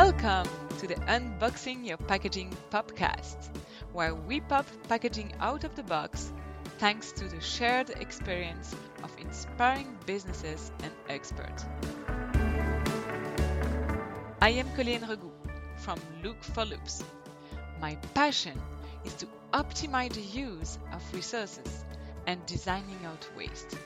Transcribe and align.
Welcome 0.00 0.48
to 0.78 0.86
the 0.86 0.94
Unboxing 0.94 1.84
Your 1.84 1.96
Packaging 1.96 2.56
podcast, 2.70 3.48
where 3.92 4.14
we 4.14 4.38
pop 4.38 4.64
packaging 4.88 5.32
out 5.40 5.64
of 5.64 5.74
the 5.74 5.82
box 5.82 6.32
thanks 6.78 7.10
to 7.10 7.24
the 7.24 7.40
shared 7.40 7.90
experience 7.90 8.76
of 9.02 9.10
inspiring 9.18 9.98
businesses 10.06 10.70
and 10.84 10.92
experts. 11.08 11.64
I 14.40 14.50
am 14.50 14.70
Colleen 14.76 15.00
Regout 15.00 15.32
from 15.78 15.98
Look 16.22 16.44
for 16.44 16.64
Loops. 16.64 17.02
My 17.80 17.96
passion 18.14 18.56
is 19.04 19.14
to 19.14 19.26
optimize 19.52 20.12
the 20.12 20.20
use 20.20 20.78
of 20.92 21.02
resources 21.12 21.84
and 22.24 22.38
designing 22.46 23.04
out 23.04 23.28
waste. 23.36 23.76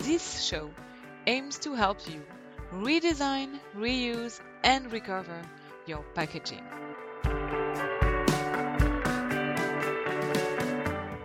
This 0.00 0.42
show 0.42 0.68
aims 1.26 1.58
to 1.58 1.74
help 1.74 1.98
you 2.08 2.22
redesign, 2.72 3.58
reuse, 3.76 4.40
and 4.64 4.90
recover 4.92 5.42
your 5.86 6.04
packaging. 6.14 6.64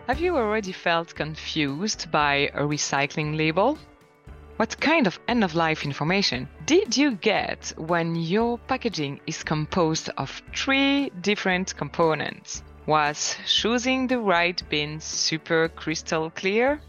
Have 0.08 0.22
you 0.22 0.38
already 0.38 0.72
felt 0.72 1.16
confused 1.16 2.12
by 2.12 2.50
a 2.54 2.62
recycling 2.62 3.38
label? 3.38 3.78
What 4.56 4.80
kind 4.80 5.06
of 5.06 5.20
end 5.28 5.44
of 5.44 5.54
life 5.54 5.84
information 5.84 6.48
did 6.66 6.98
you 6.98 7.12
get 7.12 7.74
when 7.78 8.16
your 8.16 8.58
packaging 8.58 9.20
is 9.28 9.44
composed 9.44 10.10
of 10.18 10.42
three 10.56 11.12
different 11.22 11.76
components? 11.76 12.64
Was 12.86 13.36
choosing 13.46 14.08
the 14.08 14.20
right 14.20 14.62
bin 14.70 15.00
super 15.00 15.68
crystal 15.68 16.30
clear? 16.32 16.82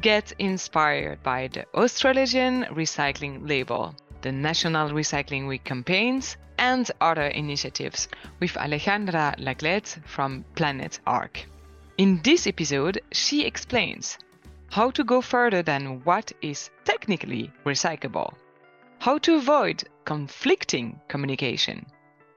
Get 0.00 0.32
inspired 0.38 1.22
by 1.22 1.48
the 1.48 1.66
Australasian 1.74 2.64
Recycling 2.64 3.48
Label, 3.48 3.94
the 4.22 4.32
National 4.32 4.90
Recycling 4.90 5.46
Week 5.46 5.62
campaigns, 5.62 6.36
and 6.58 6.90
other 7.00 7.26
initiatives 7.26 8.08
with 8.40 8.54
Alejandra 8.54 9.36
Laclette 9.38 10.04
from 10.06 10.44
Planet 10.54 10.98
Ark. 11.06 11.46
In 11.98 12.20
this 12.22 12.46
episode, 12.46 13.00
she 13.12 13.44
explains 13.44 14.18
how 14.70 14.90
to 14.90 15.04
go 15.04 15.20
further 15.20 15.62
than 15.62 16.02
what 16.04 16.32
is 16.40 16.70
technically 16.84 17.52
recyclable, 17.64 18.32
how 18.98 19.18
to 19.18 19.36
avoid 19.36 19.84
conflicting 20.04 21.00
communication, 21.08 21.86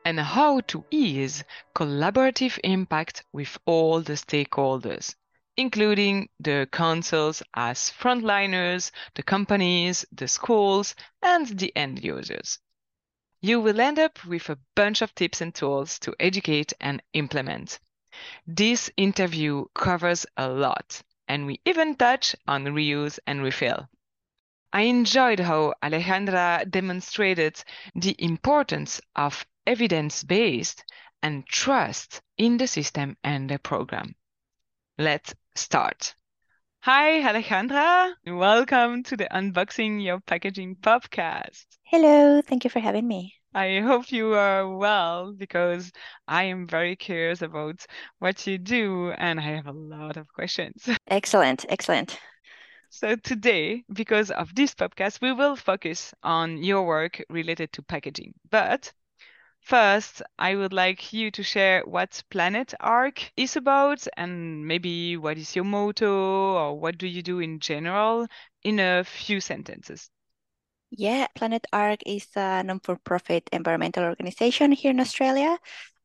and 0.04 0.20
how 0.20 0.60
to 0.68 0.84
ease 0.92 1.44
collaborative 1.74 2.60
impact 2.64 3.24
with 3.32 3.58
all 3.66 4.02
the 4.02 4.14
stakeholders 4.14 5.16
including 5.58 6.30
the 6.40 6.68
councils 6.72 7.42
as 7.54 7.92
frontliners, 7.92 8.92
the 9.16 9.24
companies, 9.24 10.06
the 10.12 10.28
schools, 10.28 10.96
and 11.22 11.48
the 11.60 11.76
end 11.76 12.04
users. 12.04 12.60
You 13.42 13.62
will 13.62 13.80
end 13.80 14.00
up 14.00 14.26
with 14.26 14.50
a 14.50 14.60
bunch 14.76 15.02
of 15.02 15.14
tips 15.16 15.42
and 15.42 15.54
tools 15.54 16.00
to 16.00 16.16
educate 16.20 16.74
and 16.82 17.02
implement. 17.14 17.80
This 18.48 18.90
interview 18.98 19.66
covers 19.74 20.26
a 20.38 20.50
lot, 20.50 21.02
and 21.28 21.46
we 21.46 21.60
even 21.66 21.96
touch 21.96 22.36
on 22.48 22.66
reuse 22.66 23.20
and 23.28 23.44
refill. 23.44 23.88
I 24.74 24.82
enjoyed 24.82 25.40
how 25.40 25.74
Alejandra 25.82 26.70
demonstrated 26.70 27.64
the 27.96 28.16
importance 28.20 29.00
of 29.16 29.46
evidence 29.66 30.24
based 30.24 30.84
and 31.22 31.46
trust 31.48 32.22
in 32.38 32.58
the 32.58 32.68
system 32.68 33.16
and 33.24 33.50
the 33.50 33.58
program. 33.58 34.16
Let's 34.98 35.34
start. 35.56 36.16
Hi, 36.82 37.22
Alejandra. 37.22 38.14
Welcome 38.28 39.04
to 39.04 39.18
the 39.18 39.28
Unboxing 39.32 40.04
Your 40.04 40.20
Packaging 40.20 40.76
podcast. 40.76 41.66
Hello, 41.84 42.42
thank 42.42 42.64
you 42.64 42.70
for 42.70 42.80
having 42.80 43.08
me. 43.08 43.34
I 43.54 43.80
hope 43.80 44.12
you 44.12 44.34
are 44.34 44.68
well 44.78 45.34
because 45.34 45.92
I 46.28 46.44
am 46.44 46.68
very 46.68 46.96
curious 46.96 47.42
about 47.42 47.86
what 48.20 48.46
you 48.46 48.58
do 48.58 49.12
and 49.12 49.40
I 49.40 49.44
have 49.44 49.68
a 49.68 49.72
lot 49.72 50.18
of 50.18 50.28
questions. 50.34 50.88
Excellent, 51.08 51.66
excellent. 51.70 52.20
So, 52.90 53.16
today, 53.16 53.84
because 53.92 54.30
of 54.30 54.54
this 54.54 54.76
podcast, 54.76 55.22
we 55.22 55.32
will 55.32 55.56
focus 55.56 56.14
on 56.24 56.64
your 56.64 56.84
work 56.84 57.22
related 57.30 57.72
to 57.74 57.82
packaging. 57.82 58.34
But 58.52 58.92
First, 59.66 60.22
I 60.40 60.56
would 60.56 60.72
like 60.72 61.12
you 61.12 61.30
to 61.32 61.44
share 61.44 61.82
what 61.84 62.24
Planet 62.30 62.74
Ark 62.80 63.34
is 63.36 63.58
about 63.58 64.08
and 64.16 64.66
maybe 64.66 65.18
what 65.18 65.38
is 65.38 65.58
your 65.58 65.66
motto 65.66 66.08
or 66.56 66.80
what 66.80 66.98
do 66.98 67.06
you 67.06 67.22
do 67.22 67.40
in 67.40 67.60
general 67.60 68.28
in 68.64 68.80
a 68.80 69.04
few 69.04 69.42
sentences. 69.42 70.10
Yeah, 70.92 71.28
Planet 71.36 71.66
Ark 71.74 72.02
is 72.06 72.28
a 72.36 72.64
non 72.64 72.80
for 72.80 72.96
profit 72.98 73.50
environmental 73.52 74.04
organization 74.04 74.72
here 74.72 74.92
in 74.92 75.00
Australia, 75.00 75.58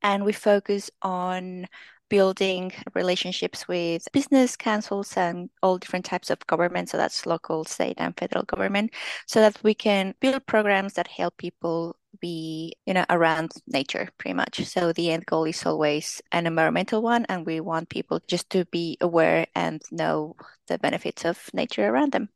and 0.02 0.24
we 0.24 0.32
focus 0.32 0.90
on 1.02 1.66
building 2.08 2.72
relationships 2.94 3.68
with 3.68 4.08
business 4.12 4.56
councils 4.56 5.16
and 5.16 5.48
all 5.62 5.78
different 5.78 6.04
types 6.04 6.30
of 6.30 6.44
government. 6.48 6.88
So 6.88 6.96
that's 6.96 7.26
local, 7.26 7.64
state, 7.64 7.96
and 7.98 8.16
federal 8.18 8.44
government, 8.44 8.92
so 9.26 9.40
that 9.40 9.62
we 9.62 9.74
can 9.74 10.14
build 10.20 10.46
programs 10.46 10.94
that 10.94 11.06
help 11.08 11.36
people 11.36 11.96
be 12.20 12.74
you 12.86 12.94
know 12.94 13.04
around 13.10 13.52
nature 13.66 14.08
pretty 14.18 14.34
much. 14.34 14.64
So 14.66 14.92
the 14.92 15.10
end 15.12 15.26
goal 15.26 15.44
is 15.44 15.64
always 15.66 16.22
an 16.32 16.46
environmental 16.46 17.02
one 17.02 17.26
and 17.28 17.46
we 17.46 17.60
want 17.60 17.88
people 17.88 18.20
just 18.26 18.50
to 18.50 18.64
be 18.66 18.98
aware 19.00 19.46
and 19.54 19.82
know 19.90 20.36
the 20.68 20.78
benefits 20.78 21.24
of 21.24 21.38
nature 21.54 21.86
around 21.88 22.12
them. 22.12 22.30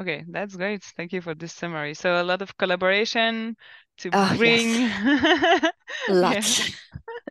Okay 0.00 0.24
that's 0.28 0.54
great. 0.56 0.82
Thank 0.96 1.12
you 1.12 1.20
for 1.20 1.34
this 1.34 1.52
summary. 1.52 1.94
So 1.94 2.20
a 2.20 2.24
lot 2.24 2.42
of 2.42 2.56
collaboration 2.56 3.56
to 3.98 4.10
oh, 4.12 4.34
bring 4.36 4.68
yes. 4.68 5.70
lots 6.08 6.70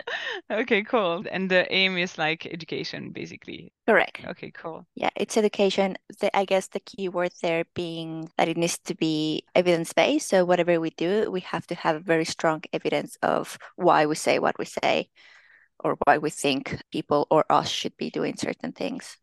okay, 0.52 0.84
cool. 0.84 1.26
And 1.32 1.50
the 1.50 1.72
aim 1.74 1.98
is 1.98 2.18
like 2.18 2.46
education, 2.46 3.12
basically. 3.12 3.72
Correct. 3.88 4.22
Okay, 4.26 4.52
cool. 4.52 4.86
Yeah, 4.96 5.10
it's 5.16 5.38
education. 5.38 5.98
The, 6.20 6.36
I 6.36 6.46
guess 6.46 6.68
the 6.68 6.80
key 6.80 7.10
word 7.10 7.32
there 7.42 7.66
being 7.74 8.30
that 8.38 8.48
it 8.48 8.58
needs 8.58 8.78
to 8.80 8.96
be 8.96 9.44
evidence 9.56 9.94
based. 9.94 10.30
So 10.30 10.46
whatever 10.46 10.80
we 10.80 10.92
do, 10.92 11.30
we 11.32 11.42
have 11.42 11.68
to 11.68 11.76
have 11.76 12.04
very 12.04 12.26
strong 12.26 12.64
evidence 12.74 13.18
of 13.22 13.58
why 13.76 14.06
we 14.06 14.16
say 14.16 14.40
what 14.40 14.58
we 14.58 14.66
say 14.66 15.10
or 15.80 15.98
why 16.06 16.18
we 16.18 16.30
think 16.30 16.82
people 16.92 17.28
or 17.30 17.46
us 17.50 17.70
should 17.70 17.96
be 17.98 18.10
doing 18.10 18.36
certain 18.36 18.72
things. 18.72 19.18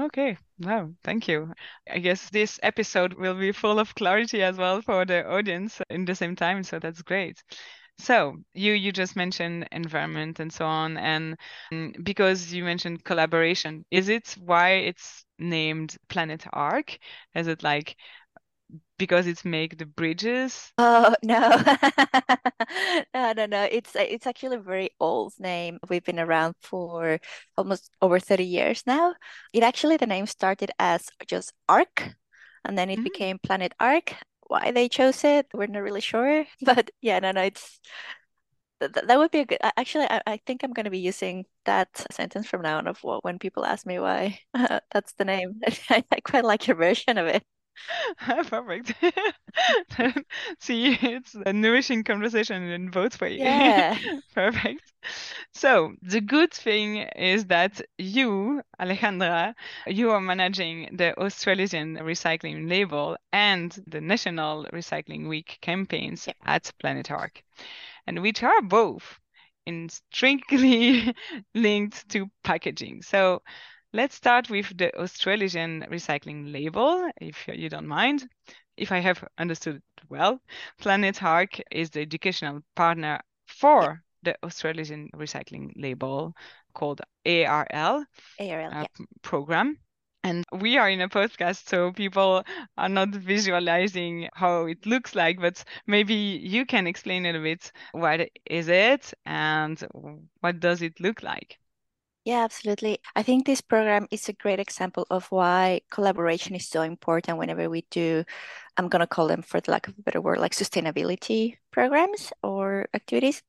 Okay, 0.00 0.36
no, 0.58 0.94
thank 1.04 1.28
you. 1.28 1.52
I 1.90 1.98
guess 1.98 2.30
this 2.30 2.58
episode 2.62 3.12
will 3.14 3.34
be 3.38 3.52
full 3.52 3.78
of 3.78 3.94
clarity 3.94 4.42
as 4.42 4.56
well 4.56 4.80
for 4.82 5.04
the 5.04 5.26
audience 5.28 5.80
in 5.90 6.04
the 6.06 6.14
same 6.14 6.34
time. 6.34 6.62
So 6.64 6.78
that's 6.78 7.02
great. 7.02 7.42
So 7.98 8.38
you 8.54 8.72
you 8.72 8.92
just 8.92 9.16
mentioned 9.16 9.68
environment 9.72 10.40
and 10.40 10.52
so 10.52 10.66
on, 10.66 10.96
and 10.98 11.36
mm, 11.72 12.04
because 12.04 12.52
you 12.52 12.64
mentioned 12.64 13.04
collaboration, 13.04 13.84
is 13.90 14.08
it 14.08 14.36
why 14.40 14.70
it's 14.90 15.24
named 15.38 15.96
Planet 16.08 16.44
Ark? 16.52 16.98
Is 17.34 17.46
it 17.48 17.62
like 17.62 17.96
because 18.98 19.26
it's 19.26 19.44
make 19.44 19.78
the 19.78 19.86
bridges? 19.86 20.72
Oh 20.78 21.14
no, 21.22 21.62
no, 23.14 23.32
no, 23.32 23.46
no. 23.46 23.62
It's 23.70 23.94
it's 23.96 24.26
actually 24.26 24.56
a 24.56 24.60
very 24.60 24.90
old 25.00 25.34
name. 25.38 25.78
We've 25.88 26.04
been 26.04 26.20
around 26.20 26.54
for 26.60 27.18
almost 27.56 27.90
over 28.00 28.18
thirty 28.18 28.44
years 28.44 28.82
now. 28.86 29.14
It 29.52 29.62
actually 29.62 29.96
the 29.96 30.06
name 30.06 30.26
started 30.26 30.70
as 30.78 31.08
just 31.26 31.52
Ark 31.68 32.14
and 32.64 32.78
then 32.78 32.90
it 32.90 32.94
mm-hmm. 32.94 33.04
became 33.04 33.38
Planet 33.38 33.72
Ark 33.80 34.14
why 34.52 34.70
they 34.70 34.88
chose 34.88 35.24
it. 35.24 35.46
We're 35.54 35.66
not 35.66 35.82
really 35.82 36.00
sure, 36.00 36.44
but 36.62 36.90
yeah, 37.00 37.18
no, 37.20 37.32
no, 37.32 37.42
it's 37.42 37.80
that, 38.80 39.06
that 39.08 39.18
would 39.18 39.30
be 39.30 39.40
a 39.40 39.46
good. 39.46 39.58
Actually, 39.76 40.06
I, 40.10 40.20
I 40.26 40.40
think 40.46 40.62
I'm 40.62 40.72
going 40.72 40.84
to 40.84 40.90
be 40.90 40.98
using 40.98 41.46
that 41.64 41.88
sentence 42.12 42.46
from 42.46 42.62
now 42.62 42.78
on 42.78 42.86
of 42.86 42.98
what 43.02 43.24
when 43.24 43.38
people 43.38 43.64
ask 43.64 43.86
me 43.86 43.98
why 43.98 44.38
that's 44.92 45.12
the 45.14 45.24
name. 45.24 45.60
I, 45.90 46.04
I 46.10 46.20
quite 46.20 46.44
like 46.44 46.66
your 46.66 46.76
version 46.76 47.18
of 47.18 47.26
it. 47.26 47.42
Ah, 48.20 48.42
perfect. 48.48 48.94
See, 50.60 50.96
it's 51.02 51.34
a 51.46 51.52
nourishing 51.52 52.04
conversation 52.04 52.62
in 52.62 52.88
both 52.90 53.20
ways. 53.20 53.40
Yeah. 53.40 53.96
Perfect. 54.34 54.92
So 55.52 55.94
the 56.02 56.20
good 56.20 56.52
thing 56.52 56.98
is 57.16 57.46
that 57.46 57.80
you, 57.98 58.62
Alejandra, 58.80 59.54
you 59.86 60.10
are 60.10 60.20
managing 60.20 60.96
the 60.96 61.18
Australasian 61.18 61.96
Recycling 61.96 62.68
Label 62.68 63.16
and 63.32 63.76
the 63.86 64.00
National 64.00 64.64
Recycling 64.72 65.28
Week 65.28 65.58
campaigns 65.60 66.26
yep. 66.26 66.36
at 66.46 66.72
Planet 66.78 67.10
Ark, 67.10 67.42
and 68.06 68.22
which 68.22 68.42
are 68.42 68.62
both 68.62 69.18
intrinsically 69.66 71.14
linked 71.54 72.08
to 72.10 72.30
packaging. 72.44 73.02
So 73.02 73.42
Let's 73.94 74.14
start 74.14 74.48
with 74.50 74.76
the 74.76 74.94
Australasian 74.98 75.86
recycling 75.90 76.52
label, 76.52 77.10
if 77.20 77.46
you 77.48 77.68
don't 77.68 77.86
mind. 77.86 78.28
If 78.76 78.90
I 78.92 78.98
have 79.00 79.22
understood 79.38 79.82
well, 80.08 80.40
Planet 80.78 81.22
Ark 81.22 81.60
is 81.70 81.90
the 81.90 82.00
educational 82.00 82.62
partner 82.74 83.20
for 83.46 84.02
the 84.22 84.36
Australasian 84.42 85.10
recycling 85.14 85.72
label 85.76 86.34
called 86.74 87.02
ARL, 87.26 87.66
ARL 87.66 88.06
uh, 88.70 88.86
program. 89.22 89.78
And 90.24 90.44
we 90.52 90.78
are 90.78 90.88
in 90.90 91.00
a 91.02 91.08
podcast, 91.08 91.68
so 91.68 91.92
people 91.92 92.44
are 92.78 92.88
not 92.88 93.10
visualizing 93.10 94.28
how 94.34 94.66
it 94.66 94.86
looks 94.86 95.14
like, 95.14 95.40
but 95.40 95.64
maybe 95.86 96.14
you 96.14 96.66
can 96.66 96.86
explain 96.86 97.26
a 97.26 97.40
bit 97.40 97.72
what 97.92 98.28
is 98.46 98.68
it 98.68 99.12
and 99.26 99.82
what 100.40 100.60
does 100.60 100.82
it 100.82 101.00
look 101.00 101.22
like? 101.22 101.58
Yeah, 102.24 102.44
absolutely. 102.44 102.98
I 103.16 103.24
think 103.24 103.46
this 103.46 103.60
program 103.60 104.06
is 104.12 104.28
a 104.28 104.32
great 104.32 104.60
example 104.60 105.06
of 105.10 105.26
why 105.32 105.80
collaboration 105.90 106.54
is 106.54 106.68
so 106.68 106.82
important 106.82 107.36
whenever 107.38 107.68
we 107.68 107.84
do, 107.90 108.24
I'm 108.76 108.88
going 108.88 109.00
to 109.00 109.08
call 109.08 109.26
them, 109.26 109.42
for 109.42 109.60
the 109.60 109.72
lack 109.72 109.88
of 109.88 109.98
a 109.98 110.02
better 110.02 110.20
word, 110.20 110.38
like 110.38 110.52
sustainability 110.54 111.56
programs 111.72 112.32
or 112.42 112.86
activities. 112.94 113.42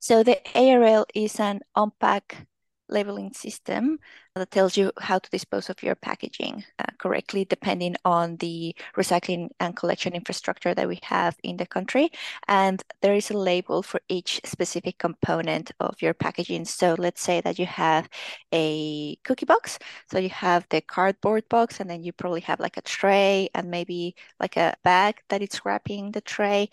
So 0.00 0.24
the 0.24 0.38
ARL 0.56 1.06
is 1.14 1.40
an 1.40 1.60
on-pack 1.76 2.46
labeling 2.88 3.32
system 3.34 3.98
that 4.36 4.50
tells 4.50 4.76
you 4.76 4.92
how 4.98 5.18
to 5.18 5.30
dispose 5.30 5.70
of 5.70 5.82
your 5.82 5.94
packaging 5.94 6.64
uh, 6.78 6.84
correctly 6.98 7.44
depending 7.44 7.96
on 8.04 8.36
the 8.36 8.74
recycling 8.96 9.48
and 9.60 9.76
collection 9.76 10.14
infrastructure 10.14 10.74
that 10.74 10.88
we 10.88 10.98
have 11.02 11.36
in 11.42 11.56
the 11.56 11.66
country. 11.66 12.10
And 12.48 12.82
there 13.00 13.14
is 13.14 13.30
a 13.30 13.36
label 13.36 13.82
for 13.82 14.00
each 14.08 14.40
specific 14.44 14.98
component 14.98 15.72
of 15.80 16.00
your 16.02 16.14
packaging. 16.14 16.64
So 16.66 16.94
let's 16.98 17.22
say 17.22 17.40
that 17.40 17.58
you 17.58 17.66
have 17.66 18.08
a 18.52 19.16
cookie 19.24 19.46
box. 19.46 19.78
So 20.10 20.18
you 20.18 20.30
have 20.30 20.66
the 20.70 20.80
cardboard 20.80 21.48
box, 21.48 21.80
and 21.80 21.88
then 21.88 22.02
you 22.02 22.12
probably 22.12 22.42
have 22.42 22.60
like 22.60 22.76
a 22.76 22.82
tray 22.82 23.48
and 23.54 23.70
maybe 23.70 24.14
like 24.40 24.56
a 24.56 24.74
bag 24.84 25.16
that 25.28 25.42
it's 25.42 25.64
wrapping 25.64 26.12
the 26.12 26.20
tray. 26.20 26.68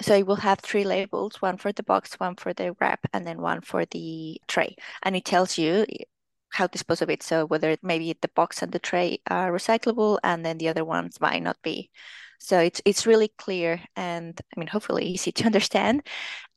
So 0.00 0.14
it 0.14 0.26
will 0.26 0.36
have 0.36 0.60
three 0.60 0.84
labels, 0.84 1.40
one 1.42 1.58
for 1.58 1.72
the 1.72 1.82
box, 1.82 2.14
one 2.18 2.36
for 2.36 2.52
the 2.52 2.74
wrap, 2.80 3.00
and 3.12 3.26
then 3.26 3.40
one 3.40 3.60
for 3.60 3.84
the 3.86 4.40
tray. 4.48 4.76
And 5.02 5.14
it 5.14 5.24
tells 5.24 5.58
you 5.58 5.86
how 6.52 6.66
to 6.66 6.72
dispose 6.72 7.02
of 7.02 7.10
it. 7.10 7.22
So 7.22 7.46
whether 7.46 7.76
maybe 7.82 8.16
the 8.20 8.28
box 8.28 8.62
and 8.62 8.72
the 8.72 8.78
tray 8.78 9.20
are 9.28 9.50
recyclable 9.52 10.18
and 10.22 10.44
then 10.44 10.58
the 10.58 10.68
other 10.68 10.84
ones 10.84 11.20
might 11.20 11.42
not 11.42 11.56
be. 11.62 11.90
So 12.38 12.58
it's 12.58 12.80
it's 12.84 13.06
really 13.06 13.28
clear 13.38 13.80
and 13.96 14.38
I 14.54 14.60
mean 14.60 14.66
hopefully 14.68 15.06
easy 15.06 15.32
to 15.32 15.44
understand. 15.46 16.06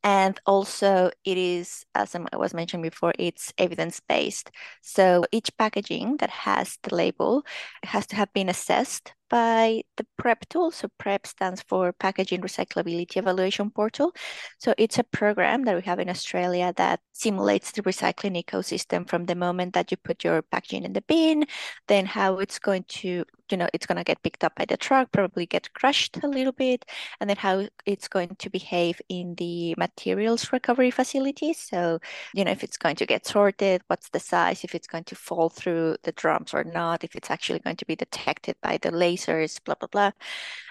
And 0.06 0.40
also 0.46 1.10
it 1.26 1.38
is, 1.38 1.84
as 1.96 2.16
I 2.16 2.38
was 2.38 2.54
mentioned 2.54 2.84
before, 2.84 3.14
it's 3.18 3.52
evidence-based. 3.58 4.52
So 4.82 5.26
each 5.32 5.50
packaging 5.58 6.18
that 6.18 6.30
has 6.30 6.78
the 6.84 6.96
label 6.96 7.44
has 7.84 8.06
to 8.08 8.16
have 8.16 8.32
been 8.32 8.48
assessed 8.48 9.14
by 9.28 9.82
the 9.98 10.06
PREP 10.18 10.48
tool. 10.50 10.70
So 10.70 10.88
PREP 11.00 11.26
stands 11.26 11.64
for 11.64 11.92
Packaging 11.92 12.42
Recyclability 12.42 13.18
Evaluation 13.18 13.72
Portal. 13.72 14.14
So 14.60 14.76
it's 14.78 15.00
a 15.00 15.04
program 15.04 15.64
that 15.64 15.76
we 15.76 15.82
have 15.82 16.00
in 16.00 16.10
Australia 16.10 16.72
that 16.78 17.00
simulates 17.12 17.72
the 17.72 17.82
recycling 17.82 18.42
ecosystem 18.42 19.10
from 19.10 19.26
the 19.26 19.34
moment 19.34 19.74
that 19.74 19.90
you 19.90 19.98
put 19.98 20.24
your 20.24 20.44
packaging 20.44 20.84
in 20.84 20.94
the 20.94 21.02
bin, 21.02 21.46
then 21.88 22.06
how 22.06 22.38
it's 22.38 22.60
going 22.60 22.84
to, 22.84 23.26
you 23.50 23.58
know, 23.58 23.68
it's 23.74 23.88
going 23.88 23.98
to 23.98 24.04
get 24.04 24.22
picked 24.22 24.44
up 24.44 24.54
by 24.56 24.66
the 24.66 24.78
truck, 24.78 25.12
probably 25.12 25.48
get 25.48 25.74
crushed 25.74 26.18
a 26.24 26.28
little 26.28 26.54
bit, 26.54 26.86
and 27.20 27.28
then 27.28 27.38
how 27.38 27.68
it's 27.88 28.08
going 28.08 28.36
to 28.38 28.50
behave 28.52 29.02
in 29.10 29.34
the 29.36 29.74
materials 29.96 30.52
recovery 30.52 30.92
facilities. 30.92 31.58
So, 31.60 32.00
you 32.34 32.44
know, 32.44 32.52
if 32.52 32.64
it's 32.64 32.78
going 32.78 32.96
to 32.98 33.06
get 33.06 33.26
sorted, 33.26 33.82
what's 33.88 34.10
the 34.10 34.20
size, 34.20 34.64
if 34.64 34.76
it's 34.76 34.88
going 34.88 35.06
to 35.06 35.16
fall 35.16 35.50
through 35.50 35.98
the 36.04 36.12
drums 36.12 36.54
or 36.54 36.64
not, 36.64 37.04
if 37.04 37.16
it's 37.16 37.32
actually 37.32 37.60
going 37.60 37.78
to 37.78 37.86
be 37.86 37.96
detected 37.96 38.56
by 38.62 38.78
the 38.78 38.92
lasers, 38.92 39.64
blah, 39.64 39.76
blah, 39.76 39.88
blah. 39.88 40.12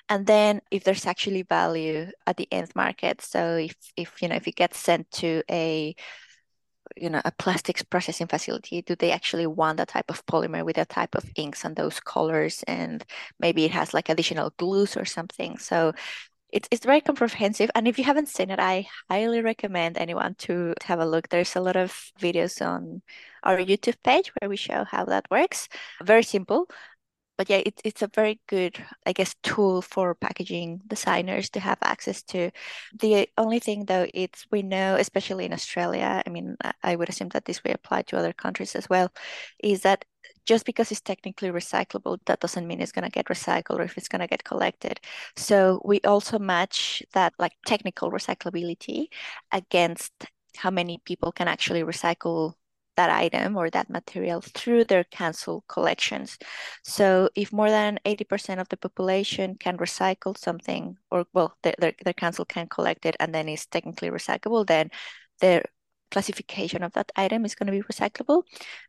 And 0.08 0.26
then 0.26 0.60
if 0.70 0.84
there's 0.84 1.06
actually 1.06 1.42
value 1.42 2.06
at 2.26 2.36
the 2.36 2.48
end 2.52 2.70
market. 2.74 3.22
So 3.22 3.56
if, 3.56 3.74
if 3.96 4.20
you 4.20 4.28
know, 4.28 4.36
if 4.36 4.46
it 4.46 4.56
gets 4.56 4.78
sent 4.78 5.10
to 5.12 5.42
a 5.50 5.94
you 6.96 7.08
know 7.10 7.22
a 7.24 7.32
plastics 7.32 7.82
processing 7.82 8.26
facility 8.26 8.82
do 8.82 8.94
they 8.94 9.10
actually 9.10 9.46
want 9.46 9.78
that 9.78 9.88
type 9.88 10.04
of 10.10 10.24
polymer 10.26 10.62
with 10.62 10.76
that 10.76 10.90
type 10.90 11.14
of 11.14 11.24
inks 11.34 11.64
and 11.64 11.76
those 11.76 11.98
colors 11.98 12.62
and 12.68 13.04
maybe 13.40 13.64
it 13.64 13.70
has 13.70 13.94
like 13.94 14.10
additional 14.10 14.52
glues 14.58 14.96
or 14.96 15.04
something 15.06 15.56
so 15.58 15.92
it's, 16.54 16.68
it's 16.70 16.86
very 16.86 17.00
comprehensive 17.00 17.70
and 17.74 17.88
if 17.88 17.98
you 17.98 18.04
haven't 18.04 18.28
seen 18.28 18.50
it 18.50 18.60
i 18.60 18.86
highly 19.10 19.42
recommend 19.42 19.98
anyone 19.98 20.34
to 20.36 20.72
have 20.84 21.00
a 21.00 21.06
look 21.06 21.28
there's 21.28 21.56
a 21.56 21.60
lot 21.60 21.76
of 21.76 21.90
videos 22.20 22.64
on 22.64 23.02
our 23.42 23.58
youtube 23.58 23.96
page 24.04 24.32
where 24.38 24.48
we 24.48 24.56
show 24.56 24.84
how 24.84 25.04
that 25.04 25.26
works 25.30 25.68
very 26.02 26.22
simple 26.22 26.66
but 27.36 27.50
yeah, 27.50 27.62
it, 27.66 27.80
it's 27.84 28.02
a 28.02 28.06
very 28.06 28.40
good, 28.46 28.76
I 29.06 29.12
guess, 29.12 29.34
tool 29.42 29.82
for 29.82 30.14
packaging 30.14 30.82
designers 30.86 31.50
to 31.50 31.60
have 31.60 31.78
access 31.82 32.22
to. 32.24 32.50
The 33.00 33.28
only 33.36 33.58
thing 33.58 33.86
though, 33.86 34.06
it's 34.14 34.46
we 34.52 34.62
know, 34.62 34.96
especially 34.96 35.44
in 35.44 35.52
Australia, 35.52 36.22
I 36.24 36.30
mean, 36.30 36.56
I 36.82 36.94
would 36.94 37.08
assume 37.08 37.30
that 37.30 37.44
this 37.44 37.62
will 37.64 37.72
apply 37.72 38.02
to 38.02 38.18
other 38.18 38.32
countries 38.32 38.76
as 38.76 38.88
well, 38.88 39.12
is 39.58 39.80
that 39.82 40.04
just 40.44 40.66
because 40.66 40.90
it's 40.90 41.00
technically 41.00 41.50
recyclable, 41.50 42.18
that 42.26 42.40
doesn't 42.40 42.66
mean 42.66 42.80
it's 42.80 42.92
going 42.92 43.04
to 43.04 43.10
get 43.10 43.26
recycled 43.26 43.78
or 43.78 43.82
if 43.82 43.96
it's 43.96 44.08
going 44.08 44.20
to 44.20 44.26
get 44.26 44.44
collected. 44.44 45.00
So 45.36 45.80
we 45.84 46.00
also 46.02 46.38
match 46.38 47.02
that 47.12 47.32
like 47.38 47.52
technical 47.66 48.10
recyclability 48.10 49.08
against 49.52 50.12
how 50.56 50.70
many 50.70 51.00
people 51.04 51.32
can 51.32 51.48
actually 51.48 51.82
recycle 51.82 52.54
that 52.96 53.10
item 53.10 53.56
or 53.56 53.70
that 53.70 53.90
material 53.90 54.40
through 54.40 54.84
their 54.84 55.04
council 55.04 55.64
collections. 55.68 56.38
So 56.84 57.28
if 57.34 57.52
more 57.52 57.70
than 57.70 57.98
80% 58.04 58.60
of 58.60 58.68
the 58.68 58.76
population 58.76 59.56
can 59.56 59.76
recycle 59.78 60.36
something, 60.38 60.96
or 61.10 61.26
well, 61.32 61.56
their, 61.62 61.74
their, 61.78 61.92
their 62.04 62.12
council 62.12 62.44
can 62.44 62.68
collect 62.68 63.06
it 63.06 63.16
and 63.18 63.34
then 63.34 63.48
it's 63.48 63.66
technically 63.66 64.10
recyclable, 64.10 64.66
then 64.66 64.90
their 65.40 65.64
classification 66.14 66.84
of 66.84 66.92
that 66.92 67.10
item 67.16 67.44
is 67.44 67.56
going 67.56 67.66
to 67.66 67.78
be 67.78 67.82
recyclable. 67.92 68.44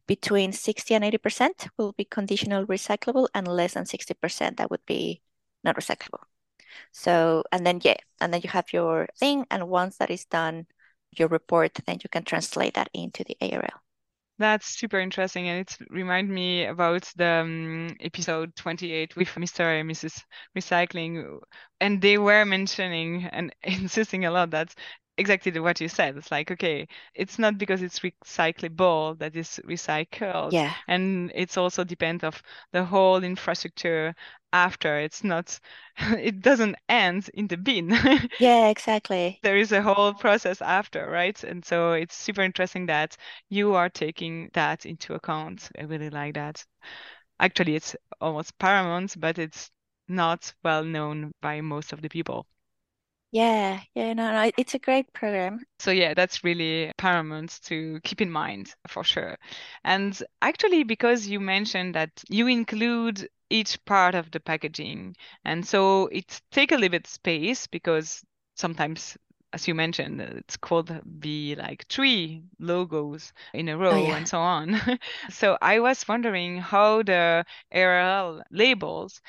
Between 0.07 0.53
60 0.53 0.93
and 0.93 1.03
80% 1.03 1.69
will 1.77 1.93
be 1.93 2.05
conditional 2.05 2.67
recyclable 2.67 3.27
and 3.33 3.47
less 3.47 3.73
than 3.73 3.85
60% 3.85 4.57
that 4.57 4.69
would 4.69 4.85
be 4.85 5.21
not 5.63 5.75
recyclable. 5.75 6.23
So, 6.91 7.43
and 7.51 7.65
then, 7.65 7.79
yeah, 7.83 7.97
and 8.21 8.31
then 8.31 8.41
you 8.43 8.49
have 8.51 8.71
your 8.71 9.07
thing. 9.19 9.45
And 9.49 9.67
once 9.67 9.97
that 9.97 10.11
is 10.11 10.25
done, 10.25 10.67
your 11.17 11.29
report, 11.29 11.73
then 11.87 11.97
you 12.03 12.09
can 12.09 12.23
translate 12.23 12.75
that 12.75 12.89
into 12.93 13.23
the 13.23 13.37
ARL. 13.41 13.81
That's 14.37 14.67
super 14.67 14.99
interesting, 14.99 15.47
and 15.47 15.61
it 15.61 15.77
reminds 15.89 16.29
me 16.29 16.65
about 16.65 17.09
the 17.15 17.25
um, 17.25 17.95
episode 18.01 18.53
28 18.57 19.15
with 19.15 19.29
Mr. 19.29 19.79
and 19.79 19.89
Mrs. 19.89 20.21
Recycling, 20.57 21.39
and 21.79 22.01
they 22.01 22.17
were 22.17 22.43
mentioning 22.43 23.23
and 23.31 23.55
insisting 23.63 24.25
a 24.25 24.31
lot 24.31 24.51
that 24.51 24.75
exactly 25.17 25.57
what 25.59 25.81
you 25.81 25.87
said. 25.89 26.17
It's 26.17 26.31
like, 26.31 26.51
okay, 26.51 26.87
it's 27.13 27.39
not 27.39 27.57
because 27.57 27.81
it's 27.81 27.99
recyclable 27.99 29.17
that 29.19 29.35
is 29.35 29.59
recycled. 29.65 30.53
Yeah. 30.53 30.73
And 30.87 31.31
it's 31.35 31.57
also 31.57 31.83
depends 31.83 32.23
of 32.23 32.41
the 32.71 32.83
whole 32.85 33.23
infrastructure 33.23 34.15
after. 34.53 34.99
It's 34.99 35.23
not, 35.23 35.59
it 35.99 36.41
doesn't 36.41 36.75
end 36.89 37.29
in 37.33 37.47
the 37.47 37.57
bin. 37.57 37.89
yeah, 38.37 38.69
exactly. 38.69 39.43
there 39.43 39.55
is 39.57 39.71
a 39.71 39.81
whole 39.81 40.13
process 40.13 40.61
after, 40.61 41.09
right? 41.09 41.41
And 41.43 41.63
so 41.63 41.93
it's 41.93 42.15
super 42.15 42.41
interesting 42.41 42.87
that 42.87 43.15
you 43.49 43.75
are 43.75 43.89
taking 43.89 44.49
that 44.53 44.85
into 44.85 45.13
account. 45.13 45.69
I 45.79 45.83
really 45.83 46.09
like 46.09 46.33
that. 46.35 46.65
Actually, 47.39 47.75
it's 47.75 47.95
almost 48.21 48.57
paramount, 48.59 49.19
but 49.19 49.37
it's 49.39 49.71
not 50.07 50.53
well 50.63 50.83
known 50.83 51.33
by 51.41 51.61
most 51.61 51.93
of 51.93 52.01
the 52.01 52.09
people. 52.09 52.47
Yeah, 53.35 53.81
yeah, 53.95 54.13
no, 54.13 54.31
no, 54.31 54.49
it's 54.57 54.75
a 54.75 54.79
great 54.79 55.11
program. 55.11 55.59
So 55.79 55.91
yeah, 55.91 56.13
that's 56.13 56.45
really 56.45 56.93
paramount 56.97 57.59
to 57.65 57.99
keep 58.05 58.21
in 58.21 58.31
mind 58.31 58.73
for 58.87 59.03
sure. 59.03 59.35
And 59.83 60.17
actually, 60.41 60.85
because 60.85 61.27
you 61.27 61.41
mentioned 61.41 61.95
that 61.95 62.11
you 62.29 62.47
include 62.47 63.27
each 63.49 63.83
part 63.83 64.15
of 64.15 64.31
the 64.31 64.39
packaging, 64.39 65.17
and 65.43 65.67
so 65.67 66.07
it 66.13 66.39
take 66.53 66.71
a 66.71 66.75
little 66.75 66.91
bit 66.91 67.07
space 67.07 67.67
because 67.67 68.23
sometimes 68.55 69.17
as 69.51 69.67
you 69.67 69.75
mentioned, 69.75 70.21
it's 70.21 70.55
called 70.55 70.91
be 71.19 71.55
like 71.55 71.85
three 71.89 72.41
logos 72.59 73.33
in 73.53 73.67
a 73.67 73.73
oh, 73.73 73.79
row 73.79 73.91
oh, 73.91 74.07
yeah. 74.07 74.15
and 74.15 74.27
so 74.29 74.39
on. 74.39 74.79
so 75.29 75.57
I 75.61 75.79
was 75.79 76.07
wondering 76.07 76.59
how 76.59 77.03
the 77.03 77.45
ARL 77.73 78.43
labels 78.49 79.21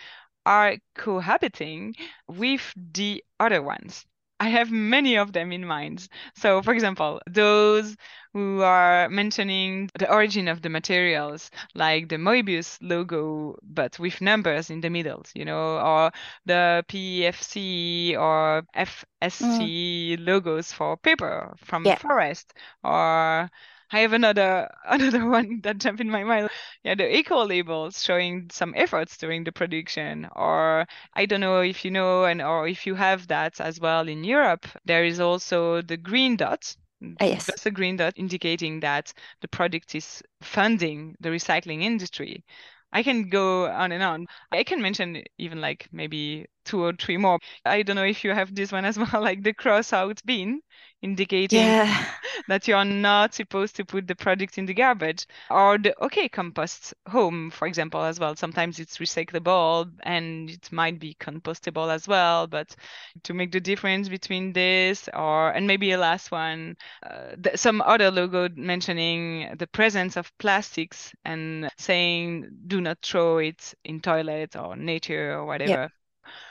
are 0.47 0.76
cohabiting 0.95 1.95
with 2.29 2.73
the 2.76 3.23
other 3.38 3.61
ones. 3.61 4.07
I 4.38 4.49
have 4.49 4.71
many 4.71 5.17
of 5.17 5.33
them 5.33 5.50
in 5.50 5.67
mind. 5.67 6.09
So, 6.35 6.61
for 6.61 6.75
example, 6.75 7.21
those 7.26 7.97
who 8.35 8.61
are 8.61 9.09
mentioning 9.09 9.88
the 9.99 10.12
origin 10.12 10.47
of 10.49 10.61
the 10.61 10.69
materials, 10.69 11.50
like 11.75 12.11
the 12.11 12.17
Moebius 12.17 12.76
logo, 12.83 13.57
but 13.62 13.99
with 13.99 14.21
numbers 14.21 14.69
in 14.69 14.83
the 14.83 14.91
middle, 14.91 15.25
you 15.35 15.47
know, 15.47 15.79
or 15.79 16.12
the 16.45 16.85
PEFC 16.88 18.15
or 18.19 18.62
FSC 18.76 20.19
mm. 20.19 20.26
logos 20.26 20.71
for 20.71 20.99
paper 20.99 21.55
from 21.57 21.87
yeah. 21.87 21.97
forest, 21.97 22.53
or 22.85 23.50
I 23.93 24.00
have 24.00 24.12
another 24.12 24.69
another 24.85 25.28
one 25.28 25.61
that 25.62 25.78
jumped 25.78 26.00
in 26.00 26.11
my 26.11 26.25
mind. 26.25 26.49
Yeah, 26.85 26.95
the 26.95 27.14
eco 27.16 27.45
labels 27.45 28.02
showing 28.02 28.49
some 28.50 28.75
efforts 28.76 29.16
during 29.16 29.45
the 29.45 29.52
production, 29.52 30.28
or 30.37 30.87
I 31.14 31.26
don't 31.26 31.40
know 31.40 31.61
if 31.61 31.85
you 31.85 31.90
know 31.90 32.25
and 32.25 32.43
or 32.43 32.69
if 32.69 32.87
you 32.87 32.95
have 32.95 33.28
that 33.28 33.61
as 33.61 33.81
well 33.81 34.09
in 34.09 34.25
Europe. 34.25 34.66
There 34.85 35.05
is 35.05 35.21
also 35.21 35.83
the 35.83 35.97
green 35.97 36.37
dot. 36.37 36.76
Ah, 37.21 37.25
yes. 37.26 37.47
Just 37.47 37.66
a 37.66 37.71
green 37.71 37.97
dot 37.97 38.14
indicating 38.16 38.81
that 38.81 39.12
the 39.40 39.49
product 39.49 39.95
is 39.95 40.23
funding 40.43 41.14
the 41.21 41.28
recycling 41.28 41.83
industry. 41.83 42.45
I 42.93 43.02
can 43.02 43.28
go 43.28 43.66
on 43.66 43.93
and 43.93 44.02
on. 44.02 44.26
I 44.52 44.64
can 44.64 44.81
mention 44.81 45.23
even 45.38 45.61
like 45.61 45.88
maybe 45.93 46.47
two 46.67 46.83
or 46.83 46.93
three 46.93 47.17
more. 47.17 47.39
I 47.65 47.83
don't 47.83 47.97
know 47.97 48.05
if 48.05 48.25
you 48.25 48.33
have 48.33 48.55
this 48.55 48.73
one 48.73 48.85
as 48.85 48.99
well, 49.13 49.23
like 49.23 49.43
the 49.43 49.55
cross 49.55 49.93
out 49.93 50.21
bin 50.27 50.61
indicating 51.03 51.59
yeah. 51.59 52.05
that 52.49 52.67
you 52.67 52.75
are 52.75 52.85
not 52.85 53.35
supposed 53.35 53.77
to 53.77 53.85
put 53.85 54.07
the 54.07 54.15
product 54.15 54.59
in 54.59 54.67
the 54.67 54.75
garbage 54.75 55.27
or 55.51 55.79
the 55.79 55.95
okay 56.03 56.29
compost 56.29 56.95
home 57.07 57.51
for 57.51 57.69
example 57.69 58.03
as 58.03 58.19
well 58.19 58.35
sometimes 58.35 58.79
it's 58.79 58.99
recyclable 58.99 59.91
and 60.05 60.51
it 60.51 60.73
might 60.73 60.99
be 60.99 61.15
compostable 61.21 61.93
as 61.93 62.09
well 62.09 62.47
but 62.47 62.75
to 63.23 63.35
make 63.35 63.53
the 63.53 63.61
difference 63.61 64.09
between 64.09 64.53
this 64.53 65.09
or 65.15 65.51
and 65.51 65.67
maybe 65.67 65.93
a 65.93 65.99
last 65.99 66.31
one 66.31 66.75
uh, 67.05 67.37
th- 67.43 67.57
some 67.57 67.83
other 67.83 68.11
logo 68.11 68.49
mentioning 68.57 69.55
the 69.59 69.67
presence 69.67 70.17
of 70.17 70.33
plastics 70.39 71.13
and 71.25 71.69
saying 71.77 72.49
do 72.67 72.81
not 72.81 72.99
throw 73.03 73.39
it 73.39 73.75
in 73.85 74.01
toilet 74.01 74.57
or 74.57 74.75
nature 74.77 75.35
or 75.35 75.45
whatever 75.45 75.83
yep. 75.83 75.93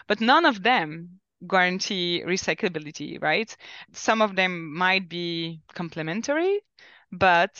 But 0.07 0.21
none 0.21 0.45
of 0.45 0.63
them 0.63 1.19
guarantee 1.47 2.23
recyclability, 2.25 3.21
right? 3.21 3.55
Some 3.93 4.21
of 4.21 4.35
them 4.35 4.73
might 4.75 5.09
be 5.09 5.61
complementary, 5.73 6.61
but 7.11 7.55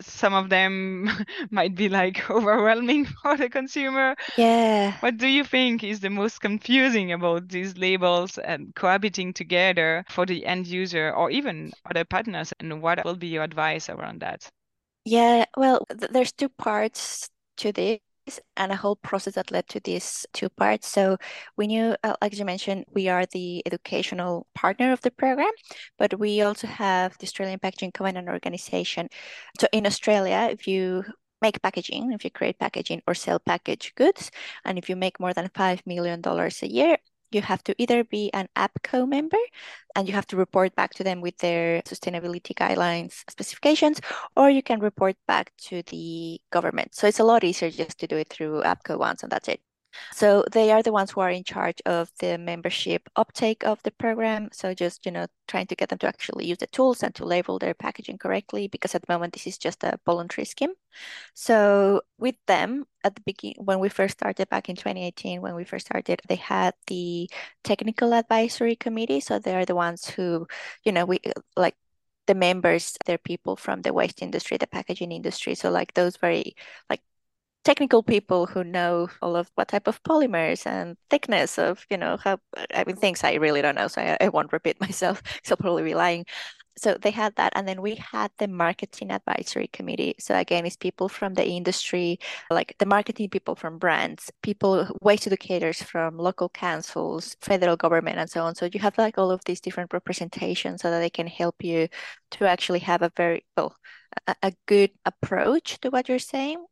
some 0.00 0.34
of 0.34 0.50
them 0.50 1.08
might 1.50 1.74
be 1.74 1.88
like 1.88 2.30
overwhelming 2.30 3.04
for 3.22 3.36
the 3.36 3.48
consumer. 3.48 4.14
Yeah. 4.36 4.94
What 5.00 5.18
do 5.18 5.28
you 5.28 5.44
think 5.44 5.84
is 5.84 6.00
the 6.00 6.10
most 6.10 6.40
confusing 6.40 7.12
about 7.12 7.48
these 7.48 7.78
labels 7.78 8.38
and 8.38 8.74
cohabiting 8.74 9.32
together 9.32 10.04
for 10.08 10.26
the 10.26 10.46
end 10.46 10.66
user 10.66 11.12
or 11.12 11.30
even 11.30 11.72
other 11.86 12.04
partners? 12.04 12.52
And 12.58 12.82
what 12.82 13.04
will 13.04 13.14
be 13.16 13.28
your 13.28 13.44
advice 13.44 13.88
around 13.88 14.20
that? 14.22 14.50
Yeah, 15.04 15.46
well, 15.56 15.84
th- 15.86 16.10
there's 16.10 16.32
two 16.32 16.48
parts 16.48 17.30
to 17.58 17.72
this 17.72 18.00
and 18.56 18.72
a 18.72 18.76
whole 18.76 18.96
process 18.96 19.34
that 19.34 19.50
led 19.50 19.68
to 19.68 19.80
these 19.80 20.26
two 20.32 20.48
parts. 20.48 20.88
So 20.88 21.18
we 21.56 21.66
knew, 21.66 21.96
uh, 22.02 22.16
like 22.22 22.36
you 22.38 22.44
mentioned, 22.44 22.84
we 22.92 23.08
are 23.08 23.26
the 23.26 23.62
educational 23.66 24.46
partner 24.54 24.92
of 24.92 25.00
the 25.02 25.10
program, 25.10 25.50
but 25.98 26.18
we 26.18 26.42
also 26.42 26.66
have 26.66 27.16
the 27.18 27.24
Australian 27.24 27.58
Packaging 27.58 27.92
Covenant 27.92 28.28
Organization. 28.28 29.08
So 29.60 29.66
in 29.72 29.86
Australia, 29.86 30.48
if 30.50 30.66
you 30.66 31.04
make 31.42 31.60
packaging, 31.62 32.12
if 32.12 32.24
you 32.24 32.30
create 32.30 32.58
packaging 32.58 33.02
or 33.06 33.14
sell 33.14 33.38
packaged 33.38 33.94
goods, 33.96 34.30
and 34.64 34.78
if 34.78 34.88
you 34.88 34.96
make 34.96 35.20
more 35.20 35.34
than 35.34 35.48
$5 35.48 35.86
million 35.86 36.22
a 36.24 36.66
year, 36.66 36.96
you 37.34 37.42
have 37.42 37.62
to 37.64 37.74
either 37.78 38.04
be 38.04 38.32
an 38.32 38.48
APCO 38.56 39.08
member 39.08 39.38
and 39.94 40.08
you 40.08 40.14
have 40.14 40.26
to 40.28 40.36
report 40.36 40.74
back 40.74 40.94
to 40.94 41.04
them 41.04 41.20
with 41.20 41.36
their 41.38 41.82
sustainability 41.82 42.54
guidelines 42.54 43.22
specifications, 43.28 44.00
or 44.36 44.50
you 44.50 44.62
can 44.62 44.80
report 44.80 45.16
back 45.26 45.52
to 45.58 45.82
the 45.84 46.40
government. 46.50 46.94
So 46.94 47.06
it's 47.06 47.20
a 47.20 47.24
lot 47.24 47.44
easier 47.44 47.70
just 47.70 47.98
to 48.00 48.06
do 48.06 48.16
it 48.16 48.28
through 48.28 48.62
APCO 48.62 48.98
once 48.98 49.22
and 49.22 49.32
that's 49.32 49.48
it. 49.48 49.60
So 50.12 50.44
they 50.52 50.70
are 50.72 50.82
the 50.82 50.92
ones 50.92 51.10
who 51.10 51.20
are 51.20 51.30
in 51.30 51.44
charge 51.44 51.80
of 51.86 52.10
the 52.20 52.38
membership 52.38 53.08
uptake 53.16 53.64
of 53.64 53.82
the 53.82 53.90
program. 53.90 54.48
So 54.52 54.74
just, 54.74 55.06
you 55.06 55.12
know, 55.12 55.26
trying 55.48 55.66
to 55.66 55.74
get 55.74 55.88
them 55.88 55.98
to 55.98 56.06
actually 56.06 56.46
use 56.46 56.58
the 56.58 56.66
tools 56.68 57.02
and 57.02 57.14
to 57.16 57.24
label 57.24 57.58
their 57.58 57.74
packaging 57.74 58.18
correctly, 58.18 58.68
because 58.68 58.94
at 58.94 59.02
the 59.02 59.12
moment 59.12 59.32
this 59.32 59.46
is 59.46 59.58
just 59.58 59.84
a 59.84 59.98
voluntary 60.04 60.44
scheme. 60.44 60.72
So 61.34 62.02
with 62.18 62.36
them 62.46 62.86
at 63.02 63.14
the 63.14 63.22
beginning, 63.22 63.64
when 63.64 63.80
we 63.80 63.88
first 63.88 64.14
started 64.18 64.48
back 64.48 64.68
in 64.68 64.76
2018, 64.76 65.40
when 65.40 65.54
we 65.54 65.64
first 65.64 65.86
started, 65.86 66.20
they 66.28 66.36
had 66.36 66.74
the 66.86 67.28
technical 67.62 68.14
advisory 68.14 68.76
committee. 68.76 69.20
So 69.20 69.38
they 69.38 69.54
are 69.54 69.64
the 69.64 69.74
ones 69.74 70.08
who, 70.08 70.46
you 70.84 70.92
know, 70.92 71.04
we 71.04 71.20
like 71.56 71.74
the 72.26 72.34
members, 72.34 72.96
they're 73.04 73.18
people 73.18 73.56
from 73.56 73.82
the 73.82 73.92
waste 73.92 74.22
industry, 74.22 74.56
the 74.56 74.66
packaging 74.66 75.12
industry. 75.12 75.54
So 75.54 75.70
like 75.70 75.94
those 75.94 76.16
very 76.16 76.56
like 76.88 77.02
technical 77.64 78.02
people 78.02 78.46
who 78.46 78.62
know 78.62 79.08
all 79.22 79.36
of 79.36 79.50
what 79.54 79.68
type 79.68 79.86
of 79.86 80.02
polymers 80.02 80.66
and 80.66 80.96
thickness 81.10 81.58
of, 81.58 81.86
you 81.90 81.96
know, 81.96 82.16
how, 82.18 82.38
I 82.74 82.84
mean, 82.84 82.96
things 82.96 83.24
I 83.24 83.34
really 83.34 83.62
don't 83.62 83.74
know. 83.74 83.88
So 83.88 84.02
I, 84.02 84.18
I 84.20 84.28
won't 84.28 84.52
repeat 84.52 84.80
myself 84.80 85.22
so 85.42 85.56
probably 85.56 85.82
be 85.82 85.94
lying. 85.94 86.26
So 86.76 86.94
they 87.00 87.12
had 87.12 87.36
that. 87.36 87.52
And 87.56 87.66
then 87.68 87.80
we 87.80 87.94
had 87.94 88.32
the 88.38 88.48
marketing 88.48 89.12
advisory 89.12 89.68
committee. 89.68 90.16
So 90.18 90.36
again, 90.36 90.66
it's 90.66 90.76
people 90.76 91.08
from 91.08 91.34
the 91.34 91.46
industry, 91.46 92.18
like 92.50 92.74
the 92.78 92.86
marketing 92.86 93.30
people 93.30 93.54
from 93.54 93.78
brands, 93.78 94.30
people, 94.42 94.88
waste 95.00 95.26
educators 95.26 95.82
from 95.82 96.18
local 96.18 96.48
councils, 96.48 97.36
federal 97.40 97.76
government, 97.76 98.18
and 98.18 98.28
so 98.28 98.44
on. 98.44 98.56
So 98.56 98.68
you 98.72 98.80
have 98.80 98.98
like 98.98 99.18
all 99.18 99.30
of 99.30 99.44
these 99.44 99.60
different 99.60 99.92
representations 99.92 100.82
so 100.82 100.90
that 100.90 100.98
they 100.98 101.10
can 101.10 101.28
help 101.28 101.62
you 101.62 101.88
to 102.32 102.46
actually 102.46 102.80
have 102.80 103.02
a 103.02 103.12
very, 103.16 103.46
well, 103.56 103.76
a 104.42 104.52
good 104.66 104.90
approach 105.06 105.80
to 105.80 105.90
what 105.90 106.08
you're 106.08 106.18
saying 106.18 106.64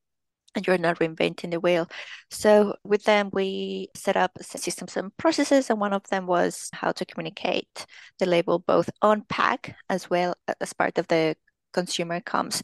you're 0.66 0.78
not 0.78 0.98
reinventing 0.98 1.50
the 1.50 1.60
wheel. 1.60 1.88
So 2.30 2.76
with 2.84 3.04
them, 3.04 3.30
we 3.32 3.88
set 3.94 4.16
up 4.16 4.32
systems 4.40 4.96
and 4.96 5.16
processes, 5.16 5.70
and 5.70 5.80
one 5.80 5.92
of 5.92 6.06
them 6.08 6.26
was 6.26 6.68
how 6.72 6.92
to 6.92 7.04
communicate 7.04 7.86
the 8.18 8.26
label 8.26 8.58
both 8.58 8.90
on 9.00 9.22
pack 9.28 9.76
as 9.88 10.10
well 10.10 10.34
as 10.60 10.72
part 10.72 10.98
of 10.98 11.08
the 11.08 11.36
consumer 11.72 12.20
comms. 12.20 12.62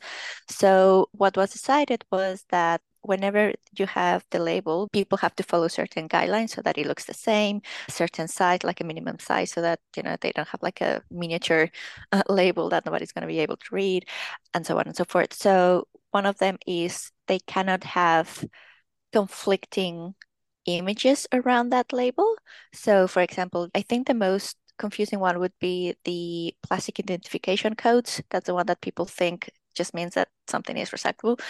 So 0.49 1.09
what 1.13 1.37
was 1.37 1.53
decided 1.53 2.05
was 2.13 2.45
that 2.51 2.83
whenever 3.03 3.53
you 3.77 3.87
have 3.87 4.25
the 4.31 4.39
label, 4.39 4.89
people 4.93 5.19
have 5.19 5.35
to 5.37 5.43
follow 5.43 5.69
certain 5.69 6.09
guidelines 6.09 6.51
so 6.51 6.63
that 6.63 6.79
it 6.79 6.87
looks 6.87 7.05
the 7.05 7.15
same, 7.15 7.63
certain 7.89 8.29
size, 8.29 8.65
like 8.65 8.81
a 8.81 8.85
minimum 8.85 9.19
size, 9.19 9.51
so 9.51 9.63
that 9.63 9.81
you 9.97 10.03
know 10.03 10.17
they 10.21 10.33
don't 10.33 10.49
have 10.49 10.63
like 10.63 10.81
a 10.81 11.03
miniature 11.11 11.71
uh, 12.13 12.23
label 12.29 12.69
that 12.69 12.85
nobody's 12.85 13.13
going 13.13 13.23
to 13.23 13.29
be 13.29 13.39
able 13.39 13.57
to 13.57 13.75
read, 13.75 14.07
and 14.55 14.67
so 14.67 14.79
on 14.79 14.87
and 14.87 14.97
so 14.97 15.05
forth. 15.05 15.33
So 15.33 15.87
one 16.11 16.27
of 16.27 16.39
them 16.39 16.59
is 16.67 17.11
they 17.29 17.41
cannot 17.41 17.85
have 17.85 18.45
conflicting 19.13 20.15
images 20.67 21.27
around 21.33 21.71
that 21.71 21.93
label. 21.93 22.37
So, 22.75 23.07
for 23.09 23.23
example, 23.23 23.69
I 23.75 23.83
think 23.83 24.07
the 24.07 24.15
most 24.15 24.57
confusing 24.79 25.21
one 25.21 25.39
would 25.41 25.53
be 25.61 25.97
the 26.05 26.55
plastic 26.63 27.01
identification 27.01 27.75
codes. 27.75 28.23
That's 28.31 28.47
the 28.47 28.55
one 28.55 28.67
that 28.67 28.81
people 28.81 29.07
think 29.07 29.51
just 29.75 29.95
means 29.95 30.15
that 30.15 30.29
something 30.49 30.77
is 30.77 30.91
recyclable. 30.91 31.41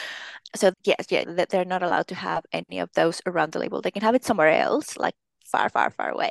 So 0.56 0.72
yes, 0.84 1.06
yeah, 1.10 1.24
they're 1.48 1.64
not 1.64 1.82
allowed 1.82 2.08
to 2.08 2.14
have 2.14 2.44
any 2.52 2.78
of 2.80 2.90
those 2.94 3.22
around 3.26 3.52
the 3.52 3.58
label. 3.58 3.80
They 3.82 3.90
can 3.90 4.02
have 4.02 4.14
it 4.14 4.24
somewhere 4.24 4.50
else, 4.50 4.96
like 4.96 5.14
far, 5.48 5.68
far, 5.68 5.90
far 5.90 6.10
away. 6.10 6.30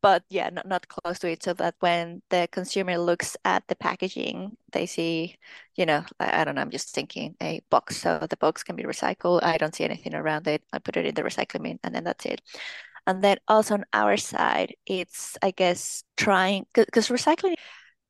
But 0.00 0.24
yeah, 0.28 0.50
not, 0.50 0.66
not 0.66 0.88
close 0.88 1.18
to 1.20 1.30
it. 1.30 1.42
So 1.42 1.52
that 1.54 1.74
when 1.80 2.22
the 2.30 2.48
consumer 2.50 2.98
looks 2.98 3.36
at 3.44 3.66
the 3.68 3.76
packaging, 3.76 4.56
they 4.72 4.86
see, 4.86 5.36
you 5.76 5.86
know, 5.86 6.04
I, 6.20 6.40
I 6.40 6.44
don't 6.44 6.54
know, 6.54 6.62
I'm 6.62 6.70
just 6.70 6.94
thinking 6.94 7.34
a 7.42 7.60
box. 7.70 7.96
So 7.98 8.26
the 8.28 8.36
box 8.36 8.62
can 8.62 8.76
be 8.76 8.84
recycled. 8.84 9.42
I 9.42 9.58
don't 9.58 9.74
see 9.74 9.84
anything 9.84 10.14
around 10.14 10.46
it. 10.48 10.62
I 10.72 10.78
put 10.78 10.96
it 10.96 11.06
in 11.06 11.14
the 11.14 11.22
recycling 11.22 11.62
bin 11.62 11.78
and 11.82 11.94
then 11.94 12.04
that's 12.04 12.26
it. 12.26 12.40
And 13.06 13.22
then 13.22 13.38
also 13.48 13.74
on 13.74 13.84
our 13.92 14.16
side, 14.16 14.74
it's, 14.86 15.36
I 15.42 15.50
guess, 15.50 16.04
trying, 16.16 16.66
because 16.72 17.08
recycling, 17.08 17.54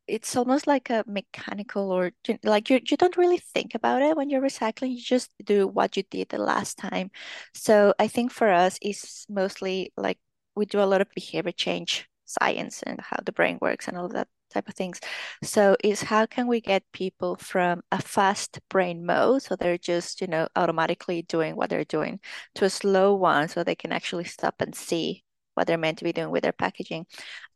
it's 0.09 0.37
almost 0.37 0.67
like 0.67 0.91
a 0.91 1.05
mechanical 1.07 1.91
or 1.91 2.11
like 2.43 2.69
you, 2.69 2.81
you 2.91 2.97
don't 2.97 3.17
really 3.17 3.39
think 3.39 3.75
about 3.75 4.03
it 4.03 4.17
when 4.17 4.29
you're 4.29 4.43
recycling. 4.43 4.91
You 4.91 5.01
just 5.01 5.31
do 5.45 5.67
what 5.67 5.97
you 5.97 6.03
did 6.11 6.29
the 6.29 6.39
last 6.39 6.77
time. 6.77 7.11
So 7.55 7.95
I 7.99 8.09
think 8.09 8.33
for 8.33 8.51
us, 8.51 8.79
it's 8.83 9.25
mostly 9.31 9.93
like 9.97 10.19
we 10.55 10.67
do 10.67 10.81
a 10.81 10.85
lot 10.85 11.01
of 11.01 11.09
behavior 11.15 11.53
change 11.53 12.09
science 12.25 12.83
and 12.83 13.01
how 13.01 13.17
the 13.25 13.33
brain 13.33 13.59
works 13.61 13.89
and 13.89 13.97
all 13.97 14.09
that 14.09 14.29
type 14.51 14.69
of 14.69 14.75
things. 14.75 15.01
So 15.43 15.77
is 15.83 16.03
how 16.03 16.27
can 16.27 16.47
we 16.47 16.61
get 16.61 16.83
people 16.93 17.37
from 17.37 17.83
a 17.91 18.01
fast 18.01 18.61
brain 18.69 19.05
mode, 19.05 19.43
so 19.43 19.57
they're 19.57 19.79
just, 19.79 20.21
you 20.21 20.27
know, 20.27 20.49
automatically 20.57 21.23
doing 21.23 21.57
what 21.57 21.71
they're 21.71 21.85
doing, 21.85 22.21
to 22.57 22.65
a 22.65 22.71
slow 22.71 23.15
one 23.15 23.49
so 23.49 23.65
they 23.65 23.75
can 23.75 23.93
actually 23.93 24.25
stop 24.25 24.57
and 24.61 24.75
see 24.75 25.25
what 25.55 25.67
they're 25.67 25.79
meant 25.79 25.99
to 25.99 26.05
be 26.05 26.13
doing 26.13 26.31
with 26.31 26.43
their 26.43 26.53
packaging. 26.53 27.07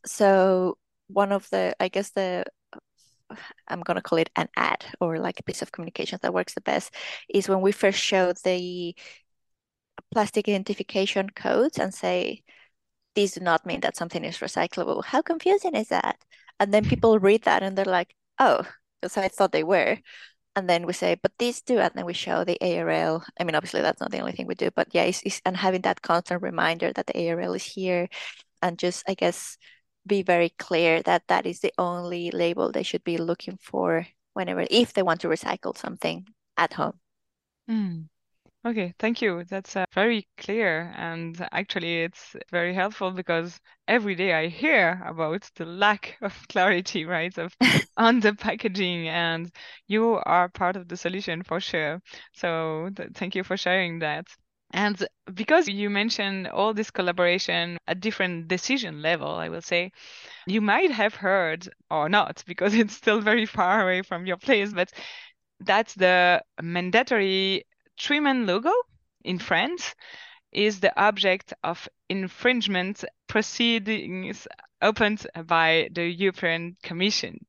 So 0.04 0.78
one 1.08 1.32
of 1.32 1.48
the, 1.50 1.74
I 1.80 1.88
guess 1.88 2.10
the 2.10 2.44
I'm 3.68 3.80
going 3.80 3.96
to 3.96 4.02
call 4.02 4.18
it 4.18 4.30
an 4.36 4.48
ad 4.56 4.84
or 5.00 5.18
like 5.18 5.40
a 5.40 5.42
piece 5.42 5.62
of 5.62 5.72
communication 5.72 6.18
that 6.22 6.34
works 6.34 6.54
the 6.54 6.60
best 6.60 6.94
is 7.28 7.48
when 7.48 7.60
we 7.60 7.72
first 7.72 7.98
show 7.98 8.32
the 8.44 8.94
plastic 10.12 10.48
identification 10.48 11.30
codes 11.30 11.78
and 11.78 11.92
say, 11.92 12.42
these 13.16 13.32
do 13.32 13.40
not 13.40 13.66
mean 13.66 13.80
that 13.80 13.96
something 13.96 14.24
is 14.24 14.38
recyclable. 14.38 15.04
How 15.04 15.22
confusing 15.22 15.74
is 15.74 15.88
that? 15.88 16.18
And 16.60 16.72
then 16.72 16.84
people 16.84 17.18
read 17.18 17.42
that 17.42 17.64
and 17.64 17.76
they're 17.76 17.84
like, 17.84 18.14
oh, 18.38 18.62
because 19.00 19.16
I 19.16 19.28
thought 19.28 19.50
they 19.52 19.64
were. 19.64 19.98
And 20.54 20.68
then 20.70 20.86
we 20.86 20.92
say, 20.92 21.16
but 21.20 21.32
these 21.38 21.60
do. 21.62 21.78
And 21.78 21.92
then 21.94 22.06
we 22.06 22.14
show 22.14 22.44
the 22.44 22.58
ARL. 22.60 23.24
I 23.40 23.44
mean, 23.44 23.54
obviously, 23.54 23.82
that's 23.82 24.00
not 24.00 24.10
the 24.10 24.20
only 24.20 24.32
thing 24.32 24.46
we 24.46 24.54
do, 24.54 24.70
but 24.70 24.88
yeah, 24.92 25.02
it's, 25.02 25.22
it's, 25.24 25.42
and 25.44 25.56
having 25.56 25.82
that 25.82 26.02
constant 26.02 26.42
reminder 26.42 26.92
that 26.92 27.06
the 27.06 27.28
ARL 27.28 27.54
is 27.54 27.64
here 27.64 28.08
and 28.62 28.78
just, 28.78 29.02
I 29.08 29.14
guess, 29.14 29.58
be 30.06 30.22
very 30.22 30.50
clear 30.58 31.02
that 31.02 31.24
that 31.28 31.46
is 31.46 31.60
the 31.60 31.72
only 31.78 32.30
label 32.30 32.70
they 32.70 32.84
should 32.84 33.04
be 33.04 33.18
looking 33.18 33.58
for 33.60 34.06
whenever, 34.34 34.64
if 34.70 34.92
they 34.92 35.02
want 35.02 35.20
to 35.22 35.28
recycle 35.28 35.76
something 35.76 36.26
at 36.56 36.74
home. 36.74 37.00
Mm. 37.68 38.08
Okay, 38.66 38.94
thank 38.98 39.22
you. 39.22 39.44
That's 39.44 39.76
uh, 39.76 39.84
very 39.94 40.26
clear. 40.38 40.92
And 40.96 41.46
actually, 41.52 42.02
it's 42.02 42.34
very 42.50 42.74
helpful 42.74 43.12
because 43.12 43.60
every 43.86 44.16
day 44.16 44.32
I 44.32 44.48
hear 44.48 45.00
about 45.06 45.48
the 45.54 45.64
lack 45.66 46.16
of 46.22 46.34
clarity, 46.48 47.04
right, 47.04 47.36
of 47.38 47.54
on 47.96 48.18
the 48.20 48.34
packaging, 48.34 49.08
and 49.08 49.52
you 49.86 50.20
are 50.26 50.48
part 50.48 50.74
of 50.74 50.88
the 50.88 50.96
solution 50.96 51.44
for 51.44 51.60
sure. 51.60 52.00
So 52.34 52.90
th- 52.96 53.10
thank 53.14 53.36
you 53.36 53.44
for 53.44 53.56
sharing 53.56 54.00
that. 54.00 54.26
And 54.72 55.06
because 55.32 55.68
you 55.68 55.88
mentioned 55.88 56.48
all 56.48 56.74
this 56.74 56.90
collaboration 56.90 57.78
at 57.86 58.00
different 58.00 58.48
decision 58.48 59.00
level, 59.00 59.28
I 59.30 59.48
will 59.48 59.62
say, 59.62 59.92
you 60.46 60.60
might 60.60 60.90
have 60.92 61.14
heard 61.16 61.68
or 61.90 62.08
not 62.08 62.44
because 62.46 62.74
it's 62.82 62.94
still 62.94 63.20
very 63.20 63.46
far 63.46 63.82
away 63.82 64.02
from 64.02 64.26
your 64.26 64.38
place, 64.38 64.72
but 64.72 64.92
that's 65.60 65.94
the 65.94 66.42
mandatory 66.62 67.64
three-man 67.98 68.46
logo 68.46 68.72
in 69.24 69.38
France 69.38 69.94
is 70.52 70.80
the 70.80 70.98
object 71.00 71.52
of 71.62 71.88
infringement 72.08 73.04
proceedings 73.28 74.46
opened 74.80 75.26
by 75.46 75.88
the 75.92 76.04
European 76.04 76.76
Commission. 76.82 77.44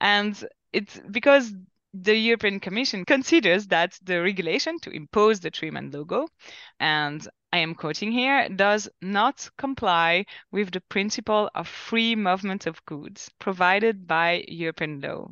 And 0.00 0.42
it's 0.72 1.00
because 1.10 1.52
the 1.94 2.16
European 2.16 2.58
Commission 2.58 3.04
considers 3.04 3.66
that 3.68 3.98
the 4.02 4.22
regulation 4.22 4.78
to 4.80 4.90
impose 4.90 5.40
the 5.40 5.50
three-man 5.50 5.90
logo, 5.90 6.26
and 6.80 7.26
I 7.52 7.58
am 7.58 7.74
quoting 7.74 8.12
here, 8.12 8.48
does 8.48 8.88
not 9.02 9.48
comply 9.58 10.24
with 10.50 10.70
the 10.72 10.80
principle 10.80 11.50
of 11.54 11.68
free 11.68 12.16
movement 12.16 12.66
of 12.66 12.82
goods 12.86 13.30
provided 13.38 14.06
by 14.06 14.44
European 14.48 15.00
law. 15.02 15.28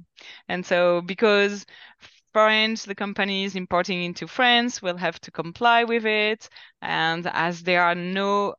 And 0.49 0.66
so 0.66 1.00
because 1.00 1.64
France, 2.32 2.84
the 2.84 2.94
companies 2.94 3.56
importing 3.56 4.02
into 4.04 4.26
France 4.26 4.80
will 4.80 4.96
have 4.96 5.20
to 5.20 5.30
comply 5.30 5.84
with 5.84 6.06
it. 6.06 6.49
And 6.82 7.26
as 7.26 7.62
there 7.62 7.82
are 7.82 7.94
no 7.94 8.54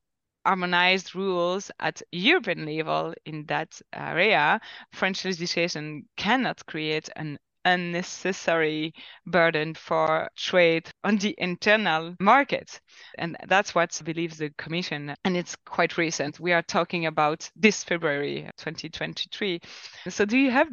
harmonized 0.46 1.16
rules 1.16 1.72
at 1.80 2.01
European 2.12 2.66
level 2.66 3.13
in 3.25 3.46
that 3.46 3.80
area, 3.94 4.60
French 4.92 5.24
legislation 5.25 6.08
cannot 6.18 6.66
create 6.66 7.10
an 7.16 7.38
unnecessary 7.66 8.94
burden 9.25 9.74
for 9.75 10.30
trade 10.36 10.90
on 11.04 11.18
the 11.18 11.36
internal 11.38 12.16
market. 12.20 12.80
And 13.18 13.38
that's 13.48 13.75
what 13.75 14.00
believes 14.04 14.38
the 14.38 14.50
Commission. 14.58 15.13
And 15.24 15.38
it's 15.38 15.56
quite 15.56 15.98
recent. 15.98 16.40
We 16.40 16.54
are 16.54 16.63
talking 16.63 17.06
about 17.06 17.50
this 17.56 17.84
February 17.84 18.50
2023. 18.58 19.62
So, 20.10 20.25
do 20.25 20.38
you 20.38 20.51
have 20.51 20.70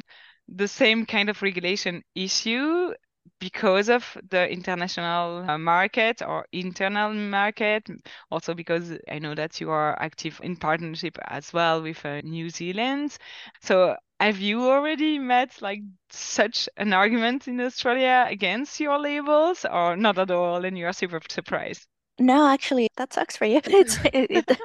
the 0.55 0.67
same 0.67 1.05
kind 1.05 1.29
of 1.29 1.41
regulation 1.41 2.03
issue 2.15 2.93
because 3.39 3.89
of 3.89 4.17
the 4.29 4.49
international 4.49 5.49
uh, 5.49 5.57
market 5.57 6.21
or 6.21 6.45
internal 6.51 7.13
market 7.13 7.87
also 8.31 8.53
because 8.53 8.91
i 9.09 9.19
know 9.19 9.35
that 9.35 9.61
you 9.61 9.69
are 9.69 10.01
active 10.01 10.39
in 10.43 10.55
partnership 10.55 11.17
as 11.27 11.53
well 11.53 11.81
with 11.81 12.03
uh, 12.05 12.21
new 12.21 12.49
zealand. 12.49 13.17
So 13.61 13.95
have 14.19 14.39
you 14.39 14.69
already 14.69 15.19
met 15.19 15.61
like 15.61 15.81
such 16.09 16.67
an 16.77 16.91
argument 16.93 17.47
in 17.47 17.59
australia 17.61 18.25
against 18.29 18.79
your 18.79 18.97
labels 18.99 19.65
or 19.65 19.95
not 19.95 20.17
at 20.17 20.31
all 20.31 20.65
and 20.65 20.77
you 20.77 20.85
are 20.87 20.93
super 20.93 21.21
surprised 21.29 21.87
no, 22.19 22.47
actually, 22.47 22.89
that 22.97 23.13
sucks 23.13 23.37
for 23.37 23.45
you. 23.45 23.61
It's 23.67 23.97
it, 24.13 24.29
it, 24.29 24.57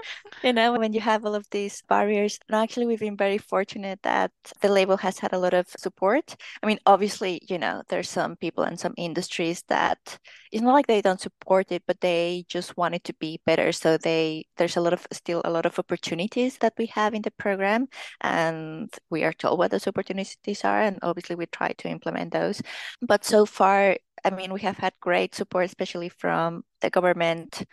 you 0.43 0.53
know 0.53 0.73
when 0.73 0.93
you 0.93 1.01
have 1.01 1.25
all 1.25 1.35
of 1.35 1.47
these 1.51 1.83
barriers. 1.89 2.39
No, 2.51 2.63
actually, 2.63 2.87
we've 2.87 3.01
been 3.01 3.17
very 3.17 3.39
fortunate 3.39 4.01
that 4.03 4.33
the 4.61 4.69
label 4.69 4.97
has 4.99 5.19
had 5.19 5.33
a 5.33 5.39
lot 5.39 5.55
of 5.55 5.69
support. 5.79 6.37
I 6.63 6.67
mean, 6.67 6.79
obviously, 6.87 7.41
you 7.49 7.59
know, 7.59 7.83
there's 7.89 8.11
some 8.11 8.37
people 8.37 8.65
and 8.65 8.79
some 8.79 8.95
industries 8.97 9.63
that 9.69 10.19
it's 10.53 10.63
not 10.63 10.73
like 10.73 10.87
they 10.87 11.03
don't 11.03 11.21
support 11.21 11.71
it, 11.73 11.83
but 11.87 12.01
they 12.01 12.45
just 12.49 12.77
want 12.77 12.95
it 12.95 13.05
to 13.05 13.15
be 13.15 13.41
better. 13.47 13.73
So 13.73 13.99
they 13.99 14.47
there's 14.57 14.77
a 14.77 14.81
lot 14.81 14.93
of 14.93 15.07
still 15.13 15.43
a 15.45 15.51
lot 15.51 15.67
of 15.67 15.79
opportunities 15.79 16.59
that 16.59 16.75
we 16.79 16.87
have 16.87 17.15
in 17.15 17.23
the 17.23 17.31
program, 17.33 17.87
and 18.21 18.93
we 19.11 19.25
are 19.25 19.33
told 19.33 19.59
what 19.59 19.71
those 19.71 19.87
opportunities 19.87 20.65
are, 20.65 20.81
and 20.83 20.99
obviously 21.03 21.37
we 21.37 21.47
try 21.47 21.73
to 21.79 21.89
implement 21.89 22.33
those. 22.33 22.63
But 23.01 23.25
so 23.25 23.47
far, 23.47 23.97
I 24.25 24.31
mean, 24.31 24.53
we 24.53 24.61
have 24.63 24.79
had 24.79 24.95
great 25.01 25.35
support, 25.35 25.67
especially 25.67 26.09
from 26.09 26.65
the 26.81 26.91
government, 26.91 27.65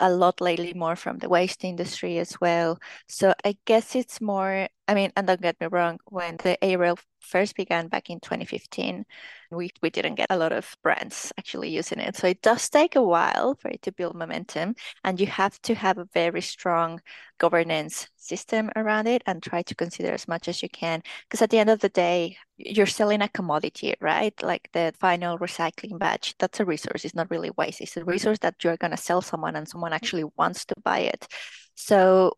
a 0.00 0.10
lot 0.10 0.40
lately, 0.40 0.72
more 0.74 0.96
from 0.96 1.18
the 1.18 1.28
waste 1.28 1.64
industry 1.64 2.18
as 2.18 2.40
well. 2.40 2.78
So 3.08 3.34
I 3.44 3.56
guess 3.66 3.94
it's 3.94 4.20
more, 4.20 4.68
I 4.90 4.94
mean, 4.94 5.12
and 5.16 5.24
don't 5.24 5.40
get 5.40 5.60
me 5.60 5.68
wrong, 5.68 6.00
when 6.06 6.36
the 6.38 6.58
ARL 6.62 6.98
first 7.20 7.54
began 7.54 7.86
back 7.86 8.10
in 8.10 8.18
2015, 8.18 9.04
we, 9.52 9.70
we 9.80 9.88
didn't 9.88 10.16
get 10.16 10.26
a 10.30 10.36
lot 10.36 10.50
of 10.50 10.76
brands 10.82 11.32
actually 11.38 11.68
using 11.70 12.00
it. 12.00 12.16
So 12.16 12.26
it 12.26 12.42
does 12.42 12.68
take 12.68 12.96
a 12.96 13.02
while 13.02 13.54
for 13.54 13.68
it 13.68 13.82
to 13.82 13.92
build 13.92 14.16
momentum, 14.16 14.74
and 15.04 15.20
you 15.20 15.28
have 15.28 15.62
to 15.62 15.76
have 15.76 15.98
a 15.98 16.08
very 16.12 16.40
strong 16.40 17.00
governance 17.38 18.08
system 18.16 18.68
around 18.74 19.06
it 19.06 19.22
and 19.26 19.40
try 19.40 19.62
to 19.62 19.76
consider 19.76 20.12
as 20.12 20.26
much 20.26 20.48
as 20.48 20.60
you 20.60 20.68
can. 20.68 21.04
Because 21.28 21.40
at 21.40 21.50
the 21.50 21.60
end 21.60 21.70
of 21.70 21.78
the 21.78 21.88
day, 21.88 22.36
you're 22.56 22.86
selling 22.86 23.22
a 23.22 23.28
commodity, 23.28 23.94
right? 24.00 24.34
Like 24.42 24.70
the 24.72 24.92
final 24.98 25.38
recycling 25.38 26.00
batch, 26.00 26.34
that's 26.40 26.58
a 26.58 26.64
resource. 26.64 27.04
It's 27.04 27.14
not 27.14 27.30
really 27.30 27.50
waste. 27.56 27.80
It's 27.80 27.96
a 27.96 28.04
resource 28.04 28.40
that 28.40 28.56
you're 28.64 28.76
going 28.76 28.90
to 28.90 28.96
sell 28.96 29.22
someone 29.22 29.54
and 29.54 29.68
someone 29.68 29.92
actually 29.92 30.24
wants 30.36 30.64
to 30.64 30.74
buy 30.82 30.98
it. 31.00 31.28
So 31.76 32.32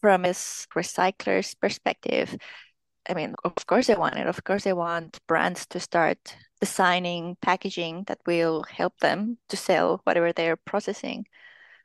from 0.00 0.24
a 0.24 0.30
recycler's 0.30 1.54
perspective, 1.54 2.36
I 3.08 3.14
mean, 3.14 3.34
of 3.44 3.54
course 3.66 3.86
they 3.86 3.94
want 3.94 4.16
it. 4.16 4.26
Of 4.26 4.44
course 4.44 4.64
they 4.64 4.72
want 4.72 5.18
brands 5.26 5.66
to 5.68 5.80
start 5.80 6.36
designing 6.60 7.36
packaging 7.42 8.04
that 8.06 8.20
will 8.26 8.64
help 8.64 8.98
them 9.00 9.38
to 9.48 9.56
sell 9.56 10.00
whatever 10.04 10.32
they're 10.32 10.56
processing. 10.56 11.26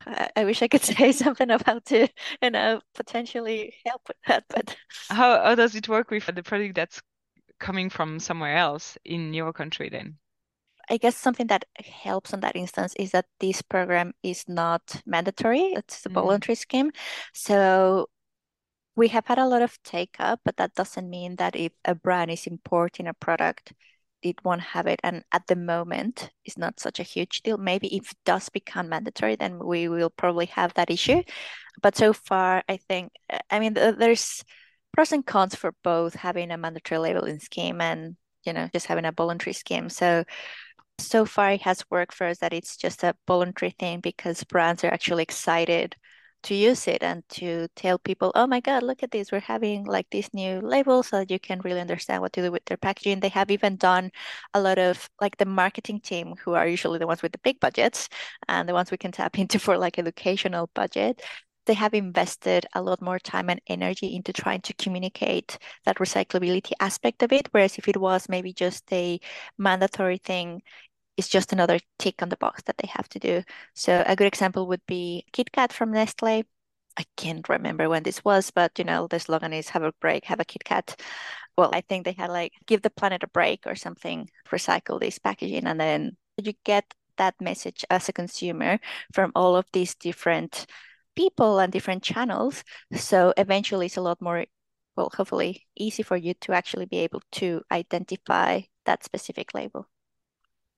I, 0.06 0.30
I 0.36 0.45
wish 0.45 0.62
I 0.62 0.67
could 0.67 0.84
say 0.84 1.12
something 1.12 1.49
about 1.51 1.86
to, 1.86 2.08
you 2.41 2.49
know, 2.51 2.82
potentially 2.93 3.73
help 3.86 4.01
with 4.08 4.17
that, 4.28 4.45
but 4.49 4.75
how 5.10 5.41
how 5.41 5.56
does 5.56 5.75
it 5.75 5.89
work 5.89 6.12
with 6.12 6.25
the 6.25 6.43
product 6.43 6.75
that's 6.75 7.01
coming 7.60 7.89
from 7.89 8.19
somewhere 8.19 8.58
else 8.58 8.97
in 9.06 9.34
your 9.34 9.54
country 9.54 9.89
then? 9.89 10.17
I 10.89 10.98
guess 10.98 11.15
something 11.15 11.48
that 11.48 11.65
helps 11.78 12.34
on 12.34 12.41
that 12.41 12.56
instance 12.56 12.93
is 12.98 13.12
that 13.12 13.26
this 13.39 13.62
program 13.62 14.13
is 14.24 14.45
not 14.48 15.02
mandatory. 15.06 15.74
It's 15.74 16.06
a 16.06 16.10
mm. 16.10 16.13
voluntary 16.13 16.56
mm. 16.56 16.60
scheme. 16.60 16.91
So 17.34 18.08
we 18.95 19.10
have 19.10 19.26
had 19.26 19.39
a 19.39 19.48
lot 19.48 19.62
of 19.62 19.82
take 19.84 20.15
up, 20.19 20.39
but 20.45 20.58
that 20.58 20.76
doesn't 20.76 21.10
mean 21.10 21.36
that 21.38 21.56
if 21.56 21.74
a 21.84 21.95
brand 21.95 22.32
is 22.32 22.48
importing 22.48 23.08
a 23.08 23.13
product, 23.13 23.74
it 24.21 24.43
won't 24.43 24.62
have 24.62 24.88
it. 24.88 25.00
And 25.04 25.24
at 25.32 25.45
the 25.48 25.56
moment, 25.56 26.32
it's 26.45 26.58
not 26.58 26.80
such 26.80 27.00
a 27.00 27.04
huge 27.04 27.41
deal. 27.41 27.58
Maybe 27.58 27.95
if 27.95 28.12
it 28.12 28.17
does 28.26 28.50
become 28.50 28.89
mandatory, 28.89 29.36
then 29.36 29.60
we 29.60 29.88
will 29.88 30.10
probably 30.10 30.48
have 30.48 30.74
that 30.76 30.89
issue. 30.89 31.21
But 31.82 31.95
so 31.95 32.13
far, 32.13 32.63
I 32.69 32.78
think, 32.78 33.12
I 33.50 33.60
mean, 33.60 33.74
there's 33.74 34.43
pros 34.93 35.12
and 35.12 35.26
cons 35.26 35.56
for 35.56 35.74
both 35.84 36.15
having 36.15 36.52
a 36.52 36.58
mandatory 36.58 37.00
labeling 37.00 37.39
scheme 37.39 37.82
and, 37.82 38.15
you 38.45 38.54
know, 38.54 38.69
just 38.74 38.88
having 38.88 39.06
a 39.06 39.12
voluntary 39.12 39.54
scheme. 39.54 39.89
So, 39.89 40.24
so 40.99 41.25
far 41.25 41.51
it 41.51 41.62
has 41.62 41.84
worked 41.89 42.13
for 42.13 42.27
us 42.27 42.39
that 42.39 42.53
it's 42.53 42.77
just 42.77 43.03
a 43.03 43.15
voluntary 43.27 43.71
thing 43.71 43.99
because 43.99 44.43
brands 44.43 44.84
are 44.84 44.93
actually 44.93 45.23
excited 45.23 45.95
to 46.43 46.55
use 46.55 46.88
it 46.88 47.01
and 47.01 47.27
to 47.27 47.67
tell 47.75 47.97
people, 47.97 48.31
oh 48.36 48.45
my 48.45 48.60
God, 48.60 48.84
look 48.84 49.01
at 49.01 49.10
this. 49.12 49.31
We're 49.31 49.39
having 49.39 49.84
like 49.86 50.08
this 50.12 50.31
new 50.34 50.62
label 50.62 51.01
so 51.01 51.17
that 51.17 51.31
you 51.31 51.39
can 51.39 51.60
really 51.62 51.81
understand 51.81 52.21
what 52.21 52.34
to 52.34 52.41
do 52.43 52.51
with 52.51 52.63
their 52.65 52.77
packaging. 52.77 53.19
They 53.19 53.29
have 53.29 53.49
even 53.49 53.77
done 53.77 54.12
a 54.53 54.62
lot 54.62 54.77
of 54.77 55.10
like 55.19 55.38
the 55.38 55.45
marketing 55.45 56.01
team, 56.01 56.36
who 56.43 56.53
are 56.53 56.67
usually 56.67 56.99
the 56.99 57.08
ones 57.08 57.23
with 57.23 57.31
the 57.31 57.39
big 57.39 57.60
budgets 57.60 58.10
and 58.47 58.69
the 58.69 58.73
ones 58.73 58.91
we 58.91 58.97
can 58.97 59.12
tap 59.12 59.39
into 59.39 59.60
for 59.60 59.77
like 59.77 59.97
educational 59.97 60.69
budget. 60.75 61.21
They 61.65 61.73
have 61.73 61.93
invested 61.93 62.65
a 62.73 62.82
lot 62.82 63.01
more 63.01 63.19
time 63.19 63.49
and 63.49 63.62
energy 63.67 64.15
into 64.15 64.34
trying 64.34 64.62
to 64.62 64.73
communicate 64.75 65.58
that 65.86 65.97
recyclability 65.97 66.71
aspect 66.80 67.23
of 67.23 67.32
it. 67.34 67.49
Whereas 67.51 67.78
if 67.78 67.88
it 67.88 67.97
was 67.97 68.30
maybe 68.30 68.54
just 68.54 68.91
a 68.93 69.19
mandatory 69.58 70.17
thing, 70.17 70.62
is 71.17 71.28
just 71.30 71.54
another 71.54 71.80
tick 71.99 72.21
on 72.21 72.30
the 72.30 72.38
box 72.38 72.63
that 72.63 72.78
they 72.78 72.88
have 72.88 73.08
to 73.10 73.19
do. 73.19 73.43
So 73.73 74.04
a 74.06 74.15
good 74.15 74.28
example 74.28 74.67
would 74.67 74.86
be 74.86 75.25
KitKat 75.34 75.71
from 75.71 75.91
Nestle. 75.91 76.43
I 76.97 77.06
can't 77.17 77.47
remember 77.49 77.89
when 77.89 78.04
this 78.04 78.23
was, 78.23 78.51
but 78.51 78.78
you 78.80 78.86
know, 78.86 79.08
the 79.08 79.19
slogan 79.19 79.54
is 79.54 79.69
have 79.69 79.84
a 79.84 79.93
break, 79.99 80.25
have 80.25 80.39
a 80.39 80.45
KitKat. 80.45 80.99
Well, 81.58 81.69
I 81.73 81.82
think 81.82 82.06
they 82.06 82.13
had 82.13 82.30
like 82.30 82.54
give 82.67 82.82
the 82.82 82.89
planet 82.89 83.23
a 83.23 83.28
break 83.28 83.65
or 83.65 83.75
something, 83.75 84.30
recycle 84.49 84.99
this 84.99 85.19
packaging, 85.19 85.65
and 85.67 85.80
then 85.80 86.17
you 86.38 86.54
get 86.63 86.93
that 87.17 87.36
message 87.39 87.86
as 87.89 88.10
a 88.10 88.13
consumer 88.13 88.80
from 89.13 89.32
all 89.36 89.56
of 89.56 89.65
these 89.71 89.95
different 89.95 90.65
people 91.15 91.60
and 91.60 91.71
different 91.71 92.04
channels. 92.04 92.63
So 92.93 93.34
eventually 93.38 93.88
it's 93.88 93.97
a 93.97 94.01
lot 94.01 94.21
more 94.21 94.45
well, 94.95 95.12
hopefully 95.13 95.67
easy 95.75 96.04
for 96.04 96.17
you 96.17 96.34
to 96.41 96.54
actually 96.54 96.86
be 96.86 96.97
able 96.99 97.21
to 97.34 97.62
identify 97.71 98.62
that 98.86 99.04
specific 99.04 99.54
label. 99.54 99.88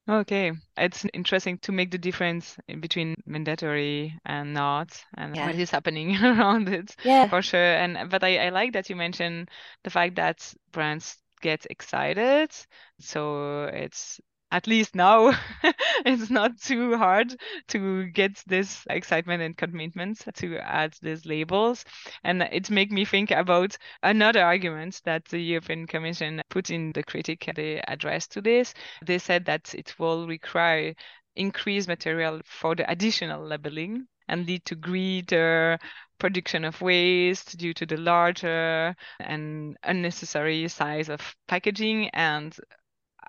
Okay, 0.10 0.54
it's 0.78 1.06
interesting 1.14 1.58
to 1.60 1.74
make 1.74 1.92
the 1.92 1.98
difference 1.98 2.58
between 2.80 3.16
mandatory 3.26 4.18
and 4.26 4.54
not, 4.54 5.04
and 5.18 5.36
yeah. 5.36 5.48
what 5.48 5.56
is 5.56 5.70
happening 5.70 6.16
around 6.24 6.70
it. 6.70 6.96
Yeah, 7.04 7.28
for 7.28 7.42
sure. 7.42 7.60
And 7.76 8.10
but 8.10 8.24
I, 8.24 8.48
I 8.48 8.50
like 8.50 8.72
that 8.74 8.90
you 8.90 8.96
mentioned 8.96 9.50
the 9.84 9.90
fact 9.90 10.16
that 10.16 10.54
brands 10.72 11.18
get 11.42 11.68
excited, 11.70 12.52
so 13.00 13.66
it's 13.66 14.22
at 14.52 14.68
least 14.68 14.96
now 14.96 15.38
it's 16.06 16.30
not 16.30 16.60
too 16.60 16.96
hard 16.98 17.36
to 17.68 18.06
get 18.08 18.42
this 18.48 18.84
excitement 18.90 19.42
and 19.44 19.58
commitment 19.58 20.24
to 20.36 20.58
add 20.60 20.96
these 21.02 21.26
labels. 21.26 21.84
And 22.24 22.44
it 22.44 22.70
made 22.70 22.92
me 22.92 23.06
think 23.06 23.32
about 23.32 23.78
another 24.04 24.44
argument 24.44 25.02
that 25.06 25.26
the 25.26 25.40
european 25.40 25.88
commission 25.88 26.42
put 26.50 26.70
in 26.70 26.92
the 26.94 27.04
critic 27.04 27.52
they 27.56 27.82
addressed 27.88 28.32
to 28.34 28.42
this. 28.42 28.74
They 29.06 29.18
said 29.20 29.46
that 29.46 29.74
it 29.76 29.96
will 30.00 30.28
require 30.28 30.94
increased 31.36 31.88
material 31.88 32.42
for 32.46 32.76
the 32.76 32.90
additional 32.90 33.46
labeling 33.46 34.08
and 34.28 34.46
lead 34.46 34.66
to 34.66 34.76
greater 34.76 35.78
production 36.20 36.66
of 36.66 36.82
waste 36.82 37.58
due 37.58 37.74
to 37.74 37.86
the 37.86 37.98
larger 37.98 38.96
and 39.20 39.78
unnecessary 39.84 40.68
size 40.68 41.10
of 41.10 41.36
packaging 41.48 42.10
and 42.10 42.58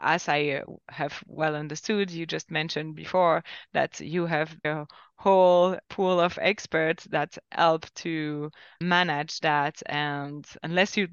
as 0.01 0.29
I 0.29 0.63
uh, 0.67 0.73
have 0.89 1.23
well 1.27 1.55
understood, 1.57 2.11
you 2.11 2.27
just 2.27 2.51
mentioned 2.51 2.95
before 2.95 3.45
that 3.73 4.01
you 4.01 4.27
have 4.27 4.57
a 4.65 4.87
whole 5.17 5.79
pool 5.89 6.21
of 6.21 6.39
experts 6.41 7.05
that 7.07 7.39
help 7.53 7.93
to 7.97 8.51
manage 8.81 9.41
that. 9.41 9.83
And 9.87 10.47
unless 10.63 10.97
you 10.97 11.09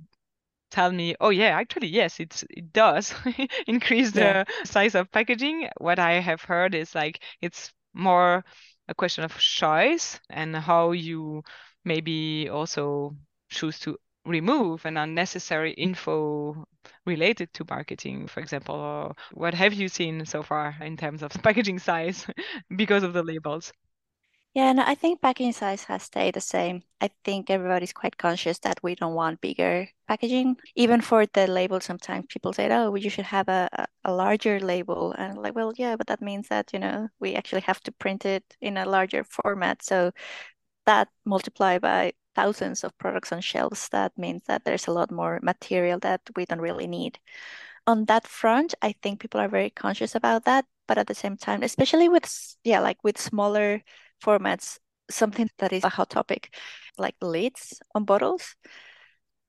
tell 0.72 0.92
me, 0.92 1.16
oh 1.22 1.30
yeah, 1.30 1.58
actually 1.58 1.88
yes, 1.88 2.20
it's 2.20 2.44
it 2.50 2.74
does 2.74 3.14
increase 3.68 4.12
the 4.12 4.20
yeah. 4.20 4.44
size 4.66 4.96
of 4.96 5.12
packaging. 5.12 5.70
What 5.80 6.00
I 6.00 6.14
have 6.20 6.42
heard 6.42 6.76
is 6.76 6.96
like 6.96 7.22
it's 7.42 7.74
more 7.94 8.44
a 8.88 8.94
question 8.96 9.24
of 9.24 9.38
choice 9.38 10.20
and 10.30 10.56
how 10.56 10.92
you 10.92 11.44
maybe 11.84 12.50
also 12.50 13.16
choose 13.50 13.80
to 13.80 13.98
remove 14.26 14.86
an 14.86 14.98
unnecessary 14.98 15.74
info 15.74 16.66
related 17.06 17.54
to 17.54 17.66
marketing, 17.70 18.28
for 18.28 18.40
example? 18.42 19.16
what 19.34 19.54
have 19.54 19.74
you 19.74 19.88
seen 19.90 20.26
so 20.26 20.44
far 20.44 20.76
in 20.82 20.98
terms 20.98 21.24
of 21.24 21.32
packaging 21.44 21.80
size 21.80 22.28
because 22.76 23.04
of 23.04 23.14
the 23.14 23.24
labels? 23.24 23.72
Yeah, 24.54 24.72
no, 24.72 24.84
I 24.88 24.96
think 24.96 25.22
packaging 25.22 25.52
size 25.52 25.84
has 25.86 26.04
stayed 26.04 26.36
the 26.36 26.42
same. 26.42 26.84
I 27.02 27.10
think 27.26 27.50
everybody's 27.50 27.92
quite 27.92 28.18
conscious 28.18 28.58
that 28.60 28.80
we 28.82 28.96
don't 28.96 29.14
want 29.14 29.42
bigger 29.42 29.90
packaging. 30.08 30.58
Even 30.76 31.02
for 31.02 31.26
the 31.26 31.46
label, 31.46 31.82
sometimes 31.82 32.26
people 32.30 32.54
say, 32.54 32.70
oh, 32.72 32.96
you 32.96 33.10
should 33.10 33.26
have 33.26 33.50
a, 33.50 33.68
a 34.06 34.14
larger 34.14 34.60
label. 34.62 35.12
And 35.12 35.34
I'm 35.34 35.42
like, 35.44 35.56
well, 35.56 35.74
yeah, 35.76 35.98
but 35.98 36.08
that 36.08 36.22
means 36.22 36.48
that, 36.48 36.72
you 36.72 36.80
know, 36.80 37.10
we 37.20 37.36
actually 37.36 37.62
have 37.62 37.82
to 37.82 37.92
print 37.92 38.26
it 38.26 38.46
in 38.62 38.78
a 38.78 38.86
larger 38.86 39.26
format. 39.26 39.84
So 39.84 40.14
that 40.86 41.10
multiplied 41.26 41.82
by 41.82 42.14
thousands 42.36 42.84
of 42.84 42.98
products 42.98 43.32
on 43.32 43.42
shelves, 43.42 43.90
that 43.90 44.18
means 44.18 44.44
that 44.48 44.64
there's 44.66 44.88
a 44.88 44.92
lot 44.92 45.12
more 45.12 45.40
material 45.42 46.00
that 46.00 46.22
we 46.36 46.46
don't 46.46 46.62
really 46.62 46.88
need. 46.88 47.20
On 47.88 48.06
that 48.06 48.28
front, 48.28 48.74
I 48.82 48.96
think 49.02 49.20
people 49.20 49.40
are 49.40 49.48
very 49.48 49.70
conscious 49.70 50.16
about 50.16 50.46
that. 50.46 50.66
But 50.88 50.98
at 50.98 51.08
the 51.08 51.16
same 51.16 51.38
time, 51.38 51.64
especially 51.64 52.10
with, 52.10 52.56
yeah, 52.64 52.80
like 52.80 53.04
with 53.04 53.18
smaller 53.18 53.82
formats, 54.24 54.78
something 55.10 55.50
that 55.58 55.74
is 55.74 55.84
a 55.84 55.90
hot 55.90 56.10
topic, 56.12 56.54
like 56.98 57.16
lids 57.22 57.80
on 57.96 58.06
bottles. 58.06 58.56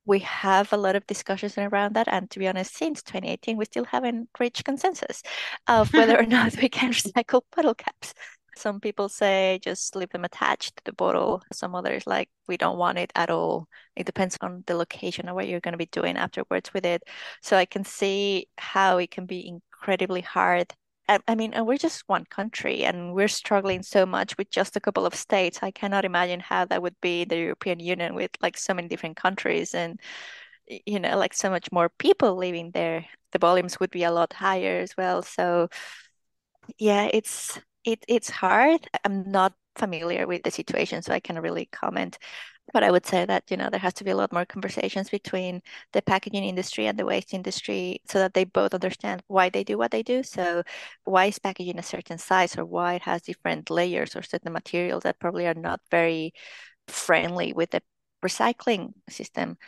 We 0.07 0.21
have 0.21 0.73
a 0.73 0.77
lot 0.77 0.97
of 0.97 1.07
discussions 1.07 1.59
around 1.59 1.95
that. 1.95 2.09
And 2.09 2.31
to 2.31 2.39
be 2.39 2.49
honest, 2.49 2.75
since 2.75 3.03
2018, 3.03 3.57
we 3.57 3.65
still 3.65 3.85
haven't 3.85 4.31
reached 4.39 4.65
consensus 4.65 5.23
of 5.67 5.93
whether 5.93 6.19
or 6.19 6.27
not 6.27 6.57
we 6.57 6.69
can 6.69 6.93
recycle 6.93 7.43
bottle 7.55 7.75
caps. 7.75 8.15
Some 8.57 8.81
people 8.81 9.09
say 9.09 9.61
just 9.63 9.95
leave 9.97 10.11
them 10.11 10.25
attached 10.25 10.77
to 10.77 10.83
the 10.85 10.93
bottle. 10.93 11.43
Some 11.53 11.75
others 11.75 12.07
like 12.07 12.29
we 12.49 12.57
don't 12.57 12.79
want 12.79 12.99
it 12.99 13.13
at 13.15 13.31
all. 13.31 13.69
It 13.97 14.07
depends 14.07 14.37
on 14.41 14.65
the 14.67 14.77
location 14.77 15.27
and 15.27 15.35
what 15.37 15.49
you're 15.49 15.61
going 15.61 15.73
to 15.73 15.79
be 15.79 15.87
doing 15.87 16.17
afterwards 16.17 16.73
with 16.73 16.87
it. 16.87 17.03
So 17.43 17.57
I 17.57 17.67
can 17.67 17.85
see 17.85 18.49
how 18.59 18.99
it 18.99 19.11
can 19.11 19.27
be 19.27 19.47
incredibly 19.47 20.23
hard. 20.23 20.73
I, 21.09 21.37
mean, 21.37 21.55
and 21.55 21.67
we're 21.67 21.77
just 21.77 22.03
one 22.09 22.25
country 22.25 22.85
and 22.85 23.15
we're 23.15 23.29
struggling 23.29 23.83
so 23.85 24.07
much 24.07 24.37
with 24.39 24.51
just 24.51 24.77
a 24.77 24.81
couple 24.81 25.07
of 25.07 25.15
states. 25.15 25.61
I 25.63 25.71
cannot 25.71 26.05
imagine 26.05 26.41
how 26.41 26.65
that 26.65 26.83
would 26.83 26.97
be 27.01 27.25
the 27.25 27.37
European 27.39 27.79
Union 27.79 28.15
with 28.15 28.33
like 28.43 28.57
so 28.57 28.75
many 28.75 28.89
different 28.89 29.17
countries 29.17 29.73
and 29.75 30.01
you 30.67 30.99
know 30.99 31.17
like 31.17 31.33
so 31.33 31.49
much 31.51 31.71
more 31.71 31.91
people 31.99 32.37
living 32.37 32.73
there. 32.73 33.07
The 33.33 33.39
volumes 33.39 33.79
would 33.79 33.91
be 33.91 34.03
a 34.05 34.11
lot 34.11 34.33
higher 34.33 34.81
as 34.81 34.97
well. 34.97 35.23
So 35.23 35.69
yeah, 36.79 37.09
it's 37.13 37.61
it, 37.87 38.05
it's 38.09 38.31
hard. 38.31 38.89
I'm 39.05 39.31
not 39.31 39.55
familiar 39.77 40.27
with 40.27 40.43
the 40.43 40.51
situation, 40.51 41.03
so 41.03 41.13
I 41.15 41.21
can 41.21 41.39
really 41.41 41.67
comment. 41.67 42.19
But 42.73 42.83
I 42.83 42.91
would 42.91 43.07
say 43.07 43.25
that, 43.25 43.45
you 43.51 43.57
know, 43.57 43.71
there 43.71 43.81
has 43.81 43.95
to 43.95 44.05
be 44.05 44.11
a 44.11 44.17
lot 44.17 44.33
more 44.33 44.45
conversations 44.45 45.09
between 45.09 45.63
the 45.93 46.03
packaging 46.03 46.45
industry 46.45 46.87
and 46.89 46.99
the 46.99 47.07
waste 47.07 47.33
industry 47.33 48.03
so 48.09 48.19
that 48.19 48.35
they 48.35 48.45
both 48.45 48.75
understand 48.75 49.23
why 49.29 49.51
they 49.51 49.63
do 49.65 49.79
what 49.79 49.93
they 49.93 50.03
do. 50.03 50.25
So 50.25 50.65
why 51.05 51.27
is 51.27 51.39
packaging 51.39 51.79
a 51.79 51.83
certain 51.85 52.19
size 52.19 52.59
or 52.59 52.65
why 52.65 52.95
it 52.95 53.03
has 53.03 53.23
different 53.23 53.71
layers 53.71 54.17
or 54.17 54.23
certain 54.23 54.53
materials 54.53 55.05
that 55.05 55.21
probably 55.21 55.47
are 55.47 55.55
not 55.55 55.81
very 55.93 56.35
friendly 56.89 57.53
with 57.53 57.71
the 57.71 57.83
recycling 58.25 58.95
system 59.09 59.59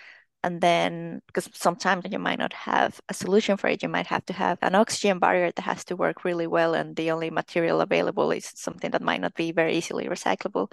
and 0.45 0.61
then 0.61 1.21
because 1.27 1.49
sometimes 1.53 2.05
you 2.11 2.19
might 2.19 2.39
not 2.39 2.53
have 2.53 3.01
a 3.09 3.15
solution 3.15 3.57
for 3.57 3.69
it 3.69 3.83
you 3.83 3.89
might 3.89 4.07
have 4.07 4.25
to 4.27 4.33
have 4.33 4.59
an 4.63 4.75
oxygen 4.75 5.19
barrier 5.19 5.51
that 5.53 5.63
has 5.63 5.85
to 5.85 5.97
work 5.97 6.25
really 6.25 6.47
well 6.47 6.75
and 6.75 6.97
the 6.97 7.11
only 7.11 7.31
material 7.31 7.81
available 7.81 8.31
is 8.31 8.51
something 8.55 8.91
that 8.91 9.03
might 9.03 9.21
not 9.21 9.35
be 9.35 9.53
very 9.53 9.77
easily 9.77 10.07
recyclable. 10.07 10.71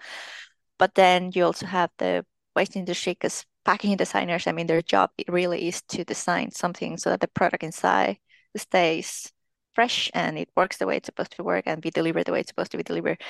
But 0.77 0.95
then 0.95 1.31
you 1.33 1.45
also 1.45 1.65
have 1.65 1.89
the 1.97 2.25
waste 2.55 2.75
industry 2.75 3.13
because 3.13 3.45
packaging 3.65 3.97
designers 3.97 4.47
i 4.47 4.51
mean 4.51 4.67
their 4.67 4.81
job 4.81 5.09
really 5.27 5.67
is 5.67 5.81
to 5.83 6.03
design 6.05 6.51
something 6.51 6.97
so 6.97 7.09
that 7.09 7.19
the 7.19 7.27
product 7.27 7.63
inside 7.63 8.17
stays 8.55 9.31
fresh 9.73 10.09
and 10.13 10.37
it 10.37 10.49
works 10.55 10.77
the 10.77 10.87
way 10.87 10.97
it's 10.97 11.07
supposed 11.07 11.35
to 11.35 11.43
work 11.43 11.63
and 11.67 11.81
be 11.81 11.91
delivered 11.91 12.25
the 12.25 12.31
way 12.31 12.39
it's 12.39 12.49
supposed 12.49 12.71
to 12.71 12.77
be 12.77 12.83
delivered. 12.83 13.21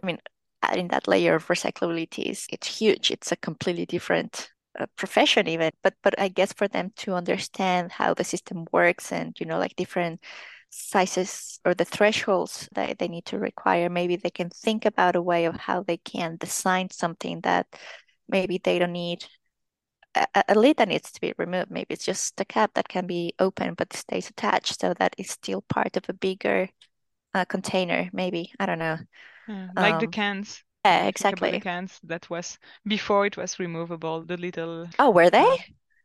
I 0.00 0.06
mean 0.06 0.18
adding 0.62 0.88
that 0.88 1.08
layer 1.08 1.34
of 1.34 1.46
recyclability 1.46 2.30
is 2.30 2.46
it's 2.50 2.78
huge. 2.78 3.10
It's 3.10 3.32
a 3.32 3.36
completely 3.36 3.86
different 3.86 4.50
profession 4.96 5.48
even 5.48 5.70
but 5.82 5.94
but 6.02 6.18
i 6.20 6.28
guess 6.28 6.52
for 6.52 6.68
them 6.68 6.90
to 6.96 7.14
understand 7.14 7.90
how 7.92 8.14
the 8.14 8.24
system 8.24 8.64
works 8.72 9.12
and 9.12 9.36
you 9.40 9.46
know 9.46 9.58
like 9.58 9.74
different 9.76 10.20
sizes 10.70 11.60
or 11.64 11.74
the 11.74 11.84
thresholds 11.84 12.68
that 12.74 12.98
they 12.98 13.08
need 13.08 13.24
to 13.24 13.38
require 13.38 13.88
maybe 13.88 14.16
they 14.16 14.30
can 14.30 14.50
think 14.50 14.84
about 14.84 15.16
a 15.16 15.22
way 15.22 15.44
of 15.46 15.56
how 15.56 15.82
they 15.82 15.96
can 15.96 16.36
design 16.36 16.88
something 16.90 17.40
that 17.40 17.66
maybe 18.28 18.60
they 18.62 18.78
don't 18.78 18.92
need 18.92 19.24
a, 20.14 20.26
a 20.48 20.54
lid 20.54 20.76
that 20.78 20.88
needs 20.88 21.12
to 21.12 21.20
be 21.20 21.34
removed. 21.38 21.70
Maybe 21.70 21.94
it's 21.94 22.04
just 22.04 22.40
a 22.40 22.44
cap 22.44 22.72
that 22.74 22.88
can 22.88 23.06
be 23.06 23.34
open 23.38 23.74
but 23.74 23.92
stays 23.92 24.28
attached 24.30 24.80
so 24.80 24.94
that 24.94 25.14
it's 25.18 25.32
still 25.32 25.62
part 25.62 25.96
of 25.96 26.04
a 26.08 26.12
bigger 26.12 26.68
uh, 27.34 27.44
container 27.44 28.10
maybe. 28.12 28.52
I 28.60 28.66
don't 28.66 28.78
know. 28.78 28.98
Yeah, 29.46 29.68
like 29.76 29.98
um, 29.98 30.00
the 30.00 30.06
cans 30.06 30.62
yeah, 30.84 31.06
exactly. 31.06 31.60
Cans 31.60 31.98
that 32.04 32.28
was 32.30 32.58
before 32.86 33.26
it 33.26 33.36
was 33.36 33.58
removable. 33.58 34.22
The 34.22 34.36
little. 34.36 34.88
Oh, 34.98 35.10
were 35.10 35.30
they? 35.30 35.40
Uh, 35.42 35.56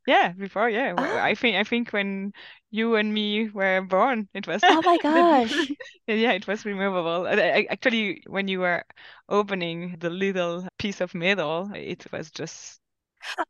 yeah, 0.06 0.32
before 0.34 0.70
yeah. 0.70 0.94
Oh. 0.98 1.18
I 1.20 1.36
think 1.36 1.56
I 1.56 1.64
think 1.64 1.92
when 1.92 2.34
you 2.72 2.96
and 2.96 3.14
me 3.14 3.50
were 3.50 3.82
born, 3.82 4.28
it 4.34 4.48
was. 4.48 4.62
Oh 4.64 4.82
my 4.84 4.98
gosh. 5.02 5.72
yeah, 6.08 6.32
it 6.34 6.48
was 6.48 6.66
removable. 6.66 7.28
I, 7.28 7.68
actually, 7.70 8.24
when 8.28 8.48
you 8.48 8.60
were 8.60 8.84
opening 9.30 9.98
the 10.00 10.10
little 10.10 10.68
piece 10.78 11.02
of 11.02 11.16
metal, 11.16 11.72
it 11.74 12.06
was 12.12 12.32
just 12.32 12.80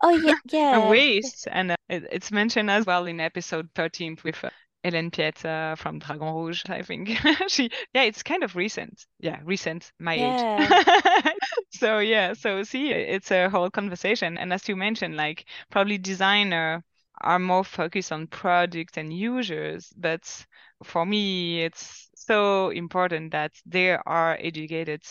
Oh 0.02 0.10
yeah, 0.26 0.36
yeah. 0.52 0.78
a 0.78 0.90
waste, 0.90 1.48
and 1.52 1.72
uh, 1.72 1.76
it, 1.90 2.06
it's 2.12 2.32
mentioned 2.32 2.70
as 2.70 2.86
well 2.86 3.06
in 3.06 3.20
episode 3.20 3.70
13 3.76 4.18
with 4.24 4.44
uh, 4.44 4.50
Hélène 4.84 5.12
Piette 5.12 5.46
uh, 5.46 5.76
from 5.76 6.00
Dragon 6.00 6.34
Rouge, 6.34 6.64
I 6.68 6.82
think. 6.82 7.10
she, 7.48 7.70
yeah, 7.94 8.04
it's 8.04 8.24
kind 8.24 8.44
of 8.44 8.56
recent. 8.56 9.06
Yeah, 9.20 9.40
recent, 9.44 9.92
my 10.00 10.16
yeah. 10.16 10.70
age. 10.70 11.34
so 11.72 12.00
yeah, 12.00 12.34
so 12.34 12.64
see, 12.64 12.92
it's 12.92 13.32
a 13.32 13.50
whole 13.50 13.70
conversation. 13.70 14.38
And 14.38 14.52
as 14.52 14.68
you 14.68 14.76
mentioned, 14.76 15.16
like 15.16 15.46
probably 15.70 15.98
designer 15.98 16.84
are 17.22 17.40
more 17.40 17.64
focused 17.64 18.12
on 18.12 18.28
product 18.28 18.98
and 18.98 19.14
users, 19.14 19.94
but 19.96 20.46
for 20.84 21.06
me, 21.06 21.64
it's 21.64 22.10
so 22.16 22.70
important 22.70 23.32
that 23.32 23.54
they 23.66 23.92
are 23.92 24.38
educated 24.40 25.04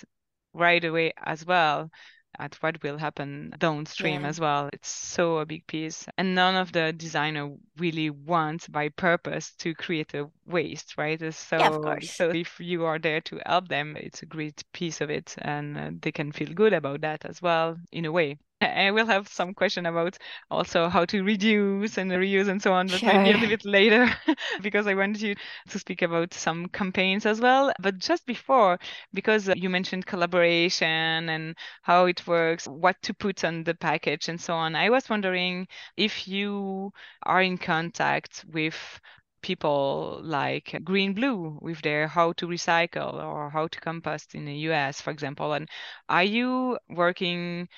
right 0.52 0.84
away 0.84 1.12
as 1.24 1.46
well 1.46 1.90
at 2.38 2.54
what 2.56 2.82
will 2.82 2.98
happen 2.98 3.54
downstream 3.58 4.22
yeah. 4.22 4.28
as 4.28 4.40
well. 4.40 4.70
It's 4.72 4.88
so 4.88 5.38
a 5.38 5.46
big 5.46 5.66
piece. 5.66 6.06
And 6.18 6.34
none 6.34 6.56
of 6.56 6.72
the 6.72 6.92
designer 6.92 7.50
really 7.78 8.10
wants 8.10 8.68
by 8.68 8.88
purpose 8.88 9.52
to 9.58 9.74
create 9.74 10.14
a 10.14 10.28
waste, 10.46 10.96
right? 10.96 11.20
So, 11.34 11.58
yeah, 11.58 11.68
of 11.68 11.82
course. 11.82 12.10
so 12.10 12.30
if 12.30 12.58
you 12.60 12.84
are 12.84 12.98
there 12.98 13.20
to 13.22 13.40
help 13.46 13.68
them, 13.68 13.96
it's 13.96 14.22
a 14.22 14.26
great 14.26 14.64
piece 14.72 15.00
of 15.00 15.10
it 15.10 15.34
and 15.38 15.78
uh, 15.78 15.90
they 16.00 16.12
can 16.12 16.32
feel 16.32 16.52
good 16.52 16.72
about 16.72 17.02
that 17.02 17.24
as 17.24 17.40
well 17.42 17.78
in 17.90 18.04
a 18.04 18.12
way. 18.12 18.38
I 18.62 18.90
will 18.90 19.06
have 19.06 19.28
some 19.28 19.54
question 19.54 19.86
about 19.86 20.18
also 20.50 20.88
how 20.88 21.04
to 21.06 21.22
reduce 21.22 21.98
and 21.98 22.10
reuse 22.10 22.48
and 22.48 22.62
so 22.62 22.72
on, 22.72 22.90
but 22.90 23.02
sure. 23.02 23.12
maybe 23.12 23.30
a 23.30 23.34
little 23.34 23.48
bit 23.48 23.64
later 23.64 24.08
because 24.62 24.86
I 24.86 24.94
wanted 24.94 25.20
you 25.22 25.34
to 25.70 25.78
speak 25.78 26.02
about 26.02 26.34
some 26.34 26.68
campaigns 26.68 27.26
as 27.26 27.40
well. 27.40 27.72
But 27.80 27.98
just 27.98 28.26
before, 28.26 28.78
because 29.12 29.48
you 29.56 29.68
mentioned 29.70 30.06
collaboration 30.06 31.28
and 31.28 31.56
how 31.82 32.06
it 32.06 32.26
works, 32.26 32.66
what 32.66 33.00
to 33.02 33.14
put 33.14 33.44
on 33.44 33.64
the 33.64 33.74
package 33.74 34.28
and 34.28 34.40
so 34.40 34.54
on, 34.54 34.74
I 34.76 34.90
was 34.90 35.08
wondering 35.08 35.66
if 35.96 36.28
you 36.28 36.92
are 37.24 37.42
in 37.42 37.58
contact 37.58 38.44
with 38.52 39.00
people 39.42 40.20
like 40.22 40.66
GreenBlue 40.84 41.60
with 41.62 41.80
their 41.82 42.06
how 42.08 42.32
to 42.34 42.46
recycle 42.46 43.14
or 43.14 43.50
how 43.50 43.66
to 43.68 43.80
compost 43.80 44.34
in 44.34 44.44
the 44.44 44.54
US, 44.68 45.00
for 45.00 45.10
example. 45.10 45.52
And 45.52 45.68
are 46.08 46.22
you 46.24 46.78
working 46.88 47.68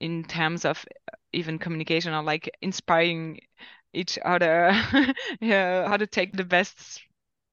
in 0.00 0.24
terms 0.24 0.64
of 0.64 0.84
uh, 1.12 1.16
even 1.32 1.58
communication 1.58 2.12
or 2.12 2.22
like 2.22 2.50
inspiring 2.62 3.40
each 3.92 4.18
other 4.24 4.70
yeah, 5.40 5.88
how 5.88 5.96
to 5.96 6.06
take 6.06 6.32
the 6.36 6.44
best 6.44 7.00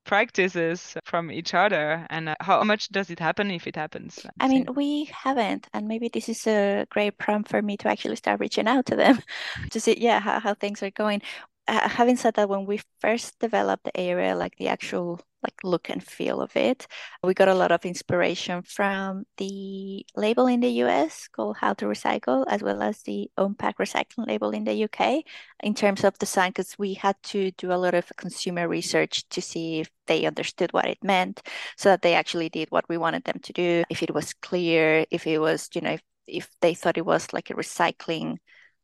practices 0.06 0.98
from 1.06 1.32
each 1.32 1.54
other 1.54 2.06
and 2.10 2.30
uh, 2.30 2.36
how 2.42 2.62
much 2.64 2.90
does 2.90 3.10
it 3.10 3.20
happen 3.20 3.50
if 3.52 3.68
it 3.68 3.76
happens? 3.76 4.26
I 4.40 4.48
mean 4.48 4.66
we 4.76 5.06
haven't 5.06 5.68
and 5.74 5.88
maybe 5.88 6.10
this 6.10 6.28
is 6.28 6.46
a 6.48 6.86
great 6.90 7.18
prompt 7.18 7.50
for 7.50 7.62
me 7.62 7.78
to 7.78 7.88
actually 7.88 8.18
start 8.18 8.40
reaching 8.40 8.68
out 8.68 8.86
to 8.88 8.96
them 8.96 9.20
to 9.72 9.80
see 9.80 9.98
yeah 10.00 10.20
how, 10.20 10.40
how 10.40 10.54
things 10.54 10.84
are 10.84 10.92
going. 10.92 11.22
Uh, 11.66 11.88
having 11.88 12.18
said 12.18 12.34
that 12.34 12.50
when 12.50 12.66
we 12.66 12.82
first 13.00 13.40
developed 13.40 13.86
the 13.86 14.12
ARL 14.12 14.38
like 14.38 14.58
the 14.58 14.68
actual 14.68 15.22
like 15.44 15.56
look 15.64 15.90
and 15.90 16.04
feel 16.04 16.42
of 16.42 16.56
it. 16.56 16.88
We 17.24 17.34
got 17.34 17.48
a 17.48 17.54
lot 17.54 17.72
of 17.72 17.86
inspiration 17.86 18.64
from 18.64 19.26
the 19.38 20.06
label 20.16 20.48
in 20.48 20.62
the 20.62 20.70
US 20.84 21.28
called 21.28 21.58
How2Recycle, 21.58 22.46
as 22.48 22.64
well 22.64 22.82
as 22.82 23.02
the 23.04 23.30
On-Pack 23.38 23.78
Recycling 23.78 24.28
label 24.28 24.52
in 24.52 24.64
the 24.64 24.74
UK 24.84 25.24
in 25.62 25.74
terms 25.74 26.04
of 26.04 26.18
design, 26.18 26.50
because 26.52 26.78
we 26.78 26.94
had 26.94 27.16
to 27.24 27.52
do 27.52 27.72
a 27.72 27.76
lot 27.76 27.94
of 27.94 28.12
consumer 28.18 28.68
research 28.68 29.28
to 29.30 29.42
see 29.42 29.82
if 29.82 29.90
they 30.08 30.26
understood 30.26 30.72
what 30.74 30.86
it 30.86 31.04
meant 31.04 31.42
so 31.78 31.90
that 31.90 32.02
they 32.02 32.14
actually 32.14 32.50
did 32.50 32.70
what 32.72 32.88
we 32.90 32.98
wanted 32.98 33.24
them 33.24 33.40
to 33.44 33.54
do, 33.54 33.84
if 33.90 34.04
it 34.04 34.14
was 34.14 34.34
clear, 34.34 35.06
if 35.12 35.28
it 35.28 35.40
was, 35.40 35.70
you 35.74 35.82
know, 35.82 35.92
if, 35.92 36.02
if 36.28 36.50
they 36.62 36.74
thought 36.74 36.98
it 36.98 37.06
was 37.06 37.32
like 37.34 37.50
a 37.50 37.54
recycling 37.54 38.38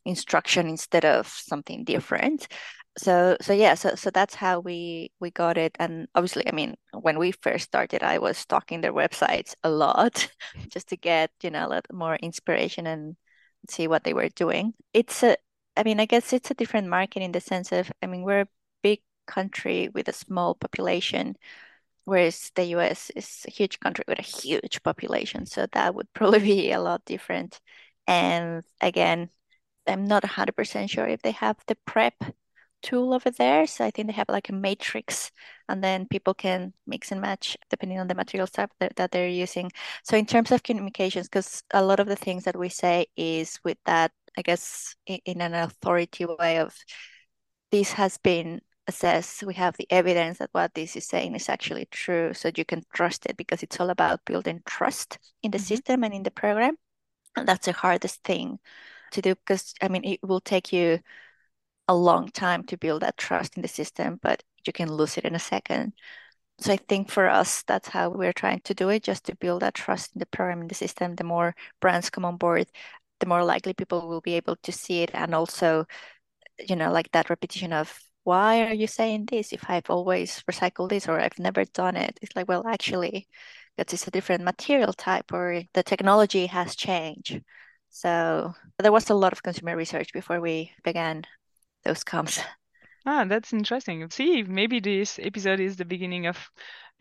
instruction 0.06 0.67
instead 0.67 1.06
of 1.06 1.28
something 1.28 1.84
different 1.84 2.48
so 2.97 3.38
so 3.41 3.54
yeah 3.54 3.75
so 3.75 3.95
so 3.95 4.10
that's 4.10 4.36
how 4.36 4.60
we 4.60 5.12
we 5.19 5.32
got 5.32 5.58
it. 5.58 5.75
And 5.80 6.08
obviously 6.15 6.47
i 6.47 6.52
mean 6.52 6.75
when 6.93 7.17
we 7.19 7.32
first 7.32 7.65
started 7.65 8.04
i 8.04 8.17
was 8.17 8.38
stalking 8.38 8.82
their 8.82 8.93
websites 8.93 9.56
a 9.63 9.69
lot 9.69 10.30
just 10.69 10.89
to 10.89 10.97
get 10.97 11.32
you 11.43 11.52
know 11.52 11.65
a 11.67 11.69
lot 11.69 11.86
more 11.93 12.15
inspiration 12.15 12.88
and 12.88 13.15
see 13.69 13.88
what 13.88 14.04
they 14.04 14.13
were 14.13 14.30
doing. 14.30 14.73
It's 14.93 15.23
a 15.23 15.38
i 15.78 15.84
mean 15.84 15.99
i 15.99 16.06
guess 16.06 16.34
it's 16.34 16.52
a 16.52 16.56
different 16.56 16.88
market 16.88 17.21
in 17.21 17.32
the 17.32 17.41
sense 17.41 17.71
of 17.71 17.91
i 18.02 18.08
mean 18.08 18.23
we're 18.23 18.41
a 18.41 18.47
big 18.84 19.02
country 19.28 19.89
with 19.93 20.08
a 20.08 20.13
small 20.13 20.56
population 20.56 21.36
whereas 22.06 22.52
the 22.56 22.63
us 22.65 23.12
is 23.15 23.45
a 23.47 23.52
huge 23.52 23.80
country 23.80 24.04
with 24.08 24.19
a 24.19 24.23
huge 24.23 24.82
population. 24.84 25.45
So 25.45 25.67
that 25.73 25.93
would 25.95 26.12
probably 26.13 26.39
be 26.39 26.71
a 26.71 26.82
lot 26.82 27.06
different. 27.06 27.60
And 28.08 28.63
again 28.82 29.30
i'm 29.88 30.06
not 30.06 30.23
100% 30.23 30.89
sure 30.89 31.08
if 31.08 31.21
they 31.21 31.32
have 31.32 31.58
the 31.67 31.75
prep 31.86 32.13
tool 32.82 33.13
over 33.13 33.32
there. 33.32 33.68
So 33.68 33.86
I 33.86 33.92
think 33.92 34.08
they 34.08 34.13
have 34.13 34.30
like 34.30 34.50
a 34.50 34.54
matrix 34.54 35.32
and 35.68 35.84
then 35.84 36.08
people 36.08 36.34
can 36.34 36.74
mix 36.88 37.12
and 37.12 37.22
match 37.22 37.58
depending 37.70 38.00
on 38.00 38.08
the 38.08 38.15
material 38.15 38.48
type 38.48 38.72
that, 38.80 38.96
that 38.96 39.12
they're 39.12 39.28
using. 39.28 39.72
So 40.04 40.18
in 40.18 40.26
terms 40.26 40.52
of 40.52 40.63
communications, 40.63 41.28
because 41.28 41.63
a 41.72 41.84
lot 41.84 42.00
of 42.00 42.08
the 42.08 42.15
things 42.15 42.44
that 42.46 42.58
we 42.58 42.70
say 42.70 43.08
is 43.15 43.60
with 43.63 43.78
that, 43.86 44.12
I 44.38 44.42
guess 44.42 44.96
in, 45.06 45.20
in 45.26 45.42
an 45.42 45.54
authority 45.54 46.26
way 46.26 46.60
of 46.60 46.76
this 47.72 47.94
has 47.94 48.18
been 48.18 48.62
assessed. 48.88 49.44
We 49.44 49.54
have 49.54 49.78
the 49.78 49.88
evidence 49.89 50.39
that 50.39 50.50
what 50.52 50.74
this 50.74 50.96
is 50.96 51.06
saying 51.06 51.36
is 51.36 51.48
actually 51.48 51.88
true. 51.92 52.34
So 52.34 52.52
you 52.56 52.65
can 52.65 52.84
trust 52.94 53.26
it 53.26 53.38
because 53.38 53.63
it's 53.63 53.80
all 53.80 53.89
about 53.89 54.26
building 54.26 54.62
trust 54.65 55.18
in 55.44 55.52
the 55.52 55.58
mm-hmm. 55.58 55.65
system 55.65 56.04
and 56.04 56.13
in 56.13 56.24
the 56.24 56.32
program. 56.32 56.76
And 57.36 57.48
that's 57.48 57.68
the 57.68 57.74
hardest 57.74 58.24
thing 58.24 58.60
to 59.12 59.22
do 59.22 59.36
because 59.36 59.74
I 59.82 59.88
mean 59.88 60.04
it 60.04 60.20
will 60.24 60.42
take 60.42 60.74
you 60.74 61.00
a 61.89 61.95
long 61.95 62.30
time 62.30 62.63
to 62.65 62.78
build 62.78 63.02
that 63.02 63.17
trust 63.17 63.56
in 63.58 63.63
the 63.63 63.67
system, 63.67 64.19
but 64.21 64.43
you 64.65 64.71
can 64.71 64.93
lose 64.93 65.17
it 65.17 65.25
in 65.25 65.34
a 65.34 65.39
second. 65.39 65.93
So 66.60 66.71
I 66.71 66.78
think 66.78 67.10
for 67.10 67.28
us, 67.28 67.63
that's 67.63 67.88
how 67.88 68.10
we're 68.10 68.32
trying 68.32 68.62
to 68.65 68.75
do 68.75 68.89
it, 68.89 69.04
just 69.04 69.25
to 69.25 69.36
build 69.36 69.63
that 69.63 69.73
trust 69.73 70.12
in 70.13 70.19
the 70.19 70.28
program, 70.28 70.62
in 70.62 70.67
the 70.67 70.75
system. 70.75 71.15
The 71.15 71.23
more 71.23 71.56
brands 71.82 72.12
come 72.12 72.25
on 72.25 72.38
board, 72.38 72.67
the 73.19 73.25
more 73.25 73.43
likely 73.43 73.73
people 73.73 74.08
will 74.08 74.21
be 74.21 74.36
able 74.36 74.58
to 74.58 74.71
see 74.71 75.02
it. 75.02 75.10
And 75.15 75.34
also, 75.34 75.88
you 76.60 76.75
know, 76.75 76.91
like 76.91 77.12
that 77.13 77.32
repetition 77.32 77.73
of, 77.73 77.97
why 78.23 78.67
are 78.67 78.73
you 78.73 78.86
saying 78.86 79.25
this 79.25 79.52
if 79.52 79.67
I've 79.67 79.89
always 79.89 80.43
recycled 80.52 80.89
this 80.89 81.08
or 81.08 81.19
I've 81.19 81.39
never 81.39 81.65
done 81.65 81.95
it? 81.95 82.19
It's 82.21 82.36
like, 82.36 82.47
well, 82.47 82.67
actually, 82.67 83.28
that 83.78 83.91
is 83.93 84.06
a 84.06 84.12
different 84.12 84.43
material 84.43 84.93
type 84.93 85.34
or 85.34 85.63
the 85.73 85.82
technology 85.82 86.45
has 86.47 86.75
changed. 86.75 87.41
So 87.89 88.54
there 88.78 88.91
was 88.91 89.10
a 89.10 89.15
lot 89.15 89.34
of 89.34 89.41
consumer 89.41 89.75
research 89.75 90.13
before 90.13 90.39
we 90.39 90.71
began 90.84 91.23
those 91.84 92.04
comes. 92.04 92.39
Ah, 93.06 93.24
that's 93.26 93.54
interesting. 93.54 94.08
See, 94.12 94.44
maybe 94.44 94.82
this 94.82 95.20
episode 95.20 95.62
is 95.62 95.78
the 95.78 95.86
beginning 95.86 96.28
of 96.28 96.38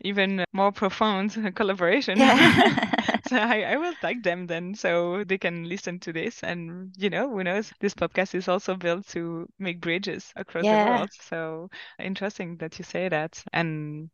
even 0.01 0.45
more 0.53 0.71
profound 0.71 1.35
collaboration. 1.55 2.17
Yeah. 2.17 3.19
so 3.27 3.37
I, 3.37 3.61
I 3.61 3.77
will 3.77 3.93
tag 4.01 4.23
them 4.23 4.47
then 4.47 4.73
so 4.75 5.23
they 5.25 5.37
can 5.37 5.67
listen 5.67 5.99
to 5.99 6.13
this. 6.13 6.41
And, 6.41 6.93
you 6.97 7.09
know, 7.09 7.29
who 7.29 7.43
knows, 7.43 7.71
this 7.79 7.93
podcast 7.93 8.33
is 8.33 8.47
also 8.47 8.75
built 8.75 9.07
to 9.09 9.47
make 9.59 9.81
bridges 9.81 10.31
across 10.35 10.63
yeah. 10.63 10.85
the 10.85 10.91
world. 10.91 11.09
So 11.21 11.69
interesting 11.99 12.57
that 12.57 12.79
you 12.79 12.85
say 12.85 13.09
that. 13.09 13.43
And 13.51 14.09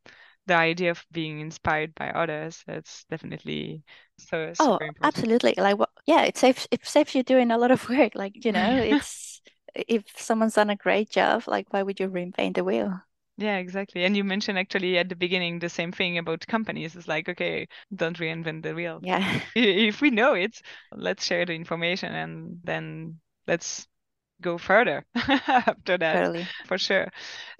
the 0.48 0.56
idea 0.56 0.92
of 0.92 1.06
being 1.12 1.40
inspired 1.40 1.94
by 1.96 2.10
others, 2.10 2.64
that's 2.66 3.06
definitely 3.10 3.84
so 4.18 4.54
oh, 4.60 4.80
absolutely. 5.04 5.54
Like, 5.58 5.78
what, 5.78 5.90
yeah, 6.06 6.24
it 6.24 6.38
saves, 6.38 6.68
it 6.72 6.86
saves 6.86 7.14
you 7.14 7.24
doing 7.24 7.52
a 7.52 7.58
lot 7.58 7.72
of 7.72 7.88
work. 7.90 8.16
Like, 8.16 8.44
you 8.44 8.52
know, 8.52 8.76
it's, 8.76 9.42
if 9.76 10.04
someone's 10.20 10.56
done 10.56 10.70
a 10.70 10.76
great 10.76 11.10
job, 11.10 11.44
like 11.48 11.72
why 11.74 11.84
would 11.84 12.00
you 12.00 12.08
reinvent 12.10 12.56
the 12.56 12.64
wheel? 12.64 13.02
Yeah, 13.38 13.58
exactly. 13.58 14.06
And 14.06 14.16
you 14.16 14.24
mentioned 14.24 14.58
actually 14.58 14.98
at 14.98 15.10
the 15.10 15.16
beginning 15.16 15.60
the 15.60 15.68
same 15.70 15.92
thing 15.92 16.18
about 16.18 16.48
companies. 16.48 16.96
It's 16.96 17.08
like, 17.08 17.28
okay, 17.28 17.68
don't 17.94 18.18
reinvent 18.18 18.64
the 18.64 18.74
wheel. 18.74 19.02
Yeah. 19.02 19.42
If 19.56 20.02
we 20.02 20.10
know 20.10 20.34
it, 20.34 20.62
let's 20.92 21.26
share 21.26 21.46
the 21.46 21.54
information 21.54 22.14
and 22.14 22.60
then 22.64 23.20
let's 23.48 23.88
go 24.42 24.58
further 24.58 25.06
after 25.16 25.98
that 25.98 26.34
for 26.66 26.78
sure. 26.78 27.10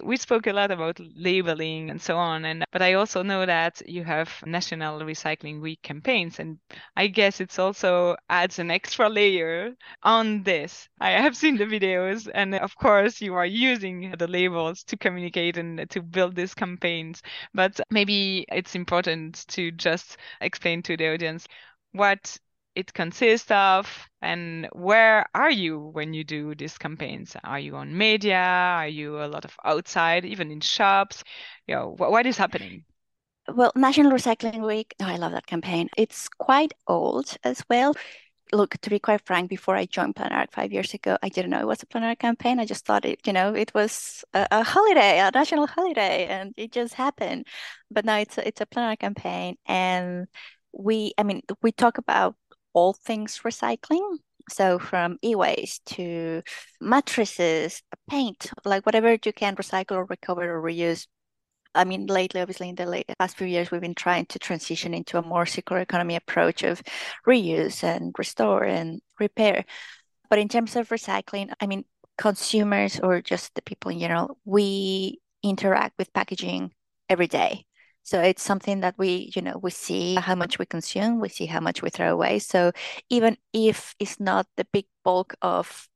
We 0.02 0.16
spoke 0.16 0.46
a 0.46 0.52
lot 0.52 0.70
about 0.70 0.98
labeling 1.14 1.90
and 1.90 2.00
so 2.00 2.16
on 2.16 2.44
and 2.44 2.64
but 2.72 2.82
i 2.82 2.94
also 2.94 3.22
know 3.22 3.46
that 3.46 3.82
you 3.86 4.04
have 4.04 4.30
national 4.44 5.00
recycling 5.00 5.60
week 5.60 5.80
campaigns 5.82 6.38
and 6.38 6.58
i 6.96 7.06
guess 7.06 7.40
it's 7.40 7.58
also 7.58 8.16
adds 8.28 8.58
an 8.58 8.70
extra 8.70 9.08
layer 9.08 9.74
on 10.02 10.42
this. 10.42 10.88
I 11.00 11.10
have 11.10 11.36
seen 11.36 11.56
the 11.56 11.64
videos 11.64 12.28
and 12.34 12.54
of 12.54 12.74
course 12.76 13.20
you 13.20 13.34
are 13.34 13.46
using 13.46 14.14
the 14.18 14.26
labels 14.28 14.82
to 14.84 14.96
communicate 14.96 15.56
and 15.56 15.88
to 15.90 16.02
build 16.02 16.34
these 16.36 16.54
campaigns 16.54 17.22
but 17.54 17.80
maybe 17.90 18.44
it's 18.50 18.74
important 18.74 19.46
to 19.48 19.70
just 19.72 20.16
explain 20.40 20.82
to 20.82 20.96
the 20.96 21.12
audience 21.12 21.46
what 21.92 22.36
it 22.76 22.92
consists 22.92 23.50
of 23.50 24.08
and 24.20 24.68
where 24.72 25.26
are 25.34 25.50
you 25.50 25.78
when 25.78 26.12
you 26.12 26.22
do 26.22 26.54
these 26.54 26.76
campaigns? 26.76 27.34
Are 27.42 27.58
you 27.58 27.74
on 27.74 27.96
media? 27.96 28.36
Are 28.36 28.86
you 28.86 29.22
a 29.22 29.26
lot 29.26 29.46
of 29.46 29.56
outside 29.64 30.24
even 30.26 30.50
in 30.50 30.60
shops? 30.60 31.24
You 31.66 31.74
know 31.74 31.94
what, 31.96 32.26
is 32.26 32.36
happening? 32.36 32.84
Well 33.48 33.72
national 33.74 34.12
recycling 34.12 34.66
week 34.66 34.94
oh, 35.00 35.06
i 35.06 35.16
love 35.16 35.32
that 35.32 35.46
campaign. 35.46 35.88
It's 35.96 36.28
quite 36.28 36.74
old 36.86 37.36
as 37.44 37.64
well. 37.70 37.94
Look 38.52 38.76
to 38.82 38.90
be 38.90 38.98
quite 38.98 39.24
frank 39.24 39.48
before 39.48 39.74
i 39.74 39.86
joined 39.86 40.14
Planet 40.14 40.52
five 40.52 40.70
years 40.70 40.92
ago 40.92 41.16
i 41.22 41.28
didn't 41.28 41.50
know 41.50 41.60
it 41.60 41.66
was 41.66 41.82
a 41.82 41.86
Planet 41.86 42.18
campaign. 42.18 42.60
I 42.60 42.66
just 42.66 42.84
thought 42.84 43.06
it 43.06 43.26
you 43.26 43.32
know 43.32 43.54
it 43.54 43.72
was 43.74 44.22
a, 44.34 44.46
a, 44.50 44.62
holiday 44.62 45.20
a 45.20 45.30
national 45.32 45.66
holiday 45.66 46.26
and 46.26 46.52
it 46.58 46.72
just 46.72 46.92
happened. 46.94 47.46
But 47.90 48.04
now 48.04 48.18
it's 48.18 48.36
a, 48.36 48.46
it's 48.46 48.60
a 48.60 48.66
Planet 48.66 48.98
campaign 48.98 49.56
and 49.66 50.26
we 50.72 51.12
i 51.16 51.22
mean 51.22 51.40
we 51.62 51.72
talk 51.72 51.96
about 51.98 52.34
all 52.76 52.92
things 52.92 53.40
recycling. 53.42 54.18
So 54.50 54.78
from 54.78 55.18
e-waste 55.24 55.84
to 55.96 56.42
mattresses, 56.80 57.82
paint, 58.08 58.52
like 58.64 58.86
whatever 58.86 59.10
you 59.12 59.32
can 59.32 59.56
recycle 59.56 59.96
or 59.96 60.04
recover 60.04 60.56
or 60.56 60.62
reuse. 60.62 61.06
I 61.74 61.84
mean, 61.84 62.06
lately, 62.06 62.40
obviously, 62.40 62.68
in 62.68 62.76
the 62.76 62.86
late, 62.86 63.06
past 63.18 63.36
few 63.36 63.46
years, 63.46 63.70
we've 63.70 63.80
been 63.80 63.94
trying 63.94 64.26
to 64.26 64.38
transition 64.38 64.94
into 64.94 65.18
a 65.18 65.22
more 65.22 65.46
circular 65.46 65.82
economy 65.82 66.16
approach 66.16 66.62
of 66.62 66.80
reuse 67.26 67.82
and 67.82 68.14
restore 68.16 68.64
and 68.64 69.00
repair. 69.18 69.64
But 70.30 70.38
in 70.38 70.48
terms 70.48 70.76
of 70.76 70.88
recycling, 70.88 71.52
I 71.60 71.66
mean, 71.66 71.84
consumers 72.16 73.00
or 73.00 73.20
just 73.20 73.54
the 73.54 73.62
people 73.62 73.90
in 73.90 73.98
general, 73.98 74.38
we 74.44 75.20
interact 75.42 75.98
with 75.98 76.12
packaging 76.12 76.72
every 77.08 77.26
day. 77.26 77.65
So 78.06 78.20
it's 78.20 78.44
something 78.44 78.82
that 78.82 78.94
we, 78.98 79.32
you 79.34 79.42
know, 79.42 79.58
we 79.60 79.72
see 79.72 80.14
how 80.14 80.36
much 80.36 80.60
we 80.60 80.64
consume, 80.64 81.18
we 81.18 81.28
see 81.28 81.46
how 81.46 81.58
much 81.58 81.82
we 81.82 81.90
throw 81.90 82.12
away. 82.12 82.38
So 82.38 82.70
even 83.10 83.36
if 83.52 83.96
it's 83.98 84.20
not 84.20 84.46
the 84.56 84.64
big 84.72 84.86
bulk 85.02 85.34
of 85.42 85.88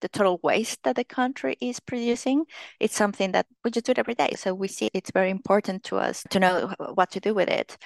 the 0.00 0.08
total 0.08 0.40
waste 0.42 0.82
that 0.82 0.96
the 0.96 1.04
country 1.04 1.56
is 1.60 1.78
producing, 1.78 2.46
it's 2.80 2.96
something 2.96 3.30
that 3.30 3.46
we 3.62 3.70
just 3.70 3.86
do 3.86 3.92
it 3.92 4.00
every 4.00 4.16
day. 4.16 4.32
So 4.36 4.52
we 4.52 4.66
see 4.66 4.90
it's 4.92 5.12
very 5.12 5.30
important 5.30 5.84
to 5.84 5.98
us 5.98 6.24
to 6.30 6.40
know 6.40 6.74
what 6.94 7.12
to 7.12 7.20
do 7.20 7.32
with 7.32 7.48
it. 7.48 7.76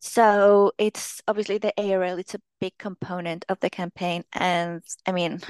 So 0.00 0.72
it's 0.76 1.22
obviously 1.26 1.56
the 1.56 1.72
ARL, 1.78 2.18
it's 2.18 2.34
a 2.34 2.42
big 2.60 2.76
component 2.76 3.46
of 3.48 3.58
the 3.60 3.70
campaign. 3.70 4.24
And 4.34 4.82
I 5.06 5.12
mean, 5.12 5.40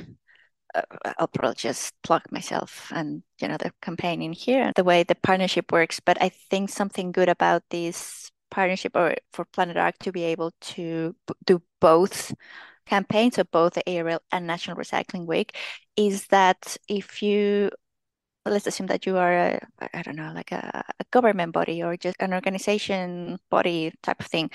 Uh, 0.75 0.83
I'll 1.19 1.29
probably 1.29 1.55
just 1.57 1.95
plug 2.03 2.23
myself 2.31 2.91
and 2.93 3.23
you 3.41 3.49
know 3.49 3.57
the 3.57 3.73
campaign 3.83 4.23
in 4.23 4.33
here, 4.33 4.73
the 4.77 4.85
way 4.85 5.03
the 5.03 5.15
partnership 5.15 5.73
works. 5.73 6.01
But 6.01 6.21
I 6.21 6.31
think 6.31 6.71
something 6.71 7.13
good 7.13 7.29
about 7.29 7.63
this 7.71 8.31
partnership, 8.51 8.93
or 8.97 9.17
for 9.33 9.45
Planet 9.47 9.77
Ark 9.77 9.97
to 10.01 10.13
be 10.13 10.25
able 10.25 10.53
to 10.75 11.15
do 11.47 11.63
both 11.81 12.35
campaigns, 12.87 13.37
so 13.37 13.45
both 13.45 13.75
the 13.75 13.99
ARL 13.99 14.21
and 14.33 14.47
National 14.47 14.77
Recycling 14.77 15.27
Week, 15.27 15.57
is 15.97 16.27
that 16.29 16.77
if 16.89 17.23
you 17.23 17.71
let's 18.47 18.67
assume 18.67 18.87
that 18.89 19.07
you 19.07 19.17
are 19.17 19.33
a, 19.33 19.61
I 19.95 20.03
don't 20.03 20.17
know, 20.17 20.33
like 20.35 20.53
a, 20.53 20.85
a 21.01 21.05
government 21.11 21.53
body 21.53 21.83
or 21.83 21.97
just 21.97 22.17
an 22.21 22.35
organization 22.35 23.39
body 23.51 23.93
type 24.03 24.21
of 24.21 24.27
thing, 24.27 24.51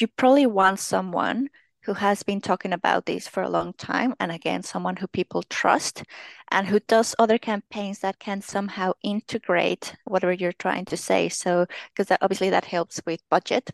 you 0.00 0.06
probably 0.08 0.46
want 0.46 0.80
someone 0.80 1.48
who 1.82 1.94
has 1.94 2.22
been 2.22 2.40
talking 2.40 2.72
about 2.72 3.06
this 3.06 3.26
for 3.26 3.42
a 3.42 3.48
long 3.50 3.72
time 3.74 4.14
and 4.20 4.30
again 4.30 4.62
someone 4.62 4.96
who 4.96 5.06
people 5.06 5.42
trust 5.44 6.04
and 6.50 6.66
who 6.66 6.80
does 6.80 7.14
other 7.18 7.38
campaigns 7.38 7.98
that 8.00 8.18
can 8.18 8.40
somehow 8.40 8.92
integrate 9.02 9.94
whatever 10.04 10.32
you're 10.32 10.52
trying 10.52 10.84
to 10.84 10.96
say. 10.96 11.28
So 11.28 11.66
because 11.94 12.16
obviously 12.20 12.50
that 12.50 12.64
helps 12.64 13.00
with 13.06 13.20
budget 13.30 13.70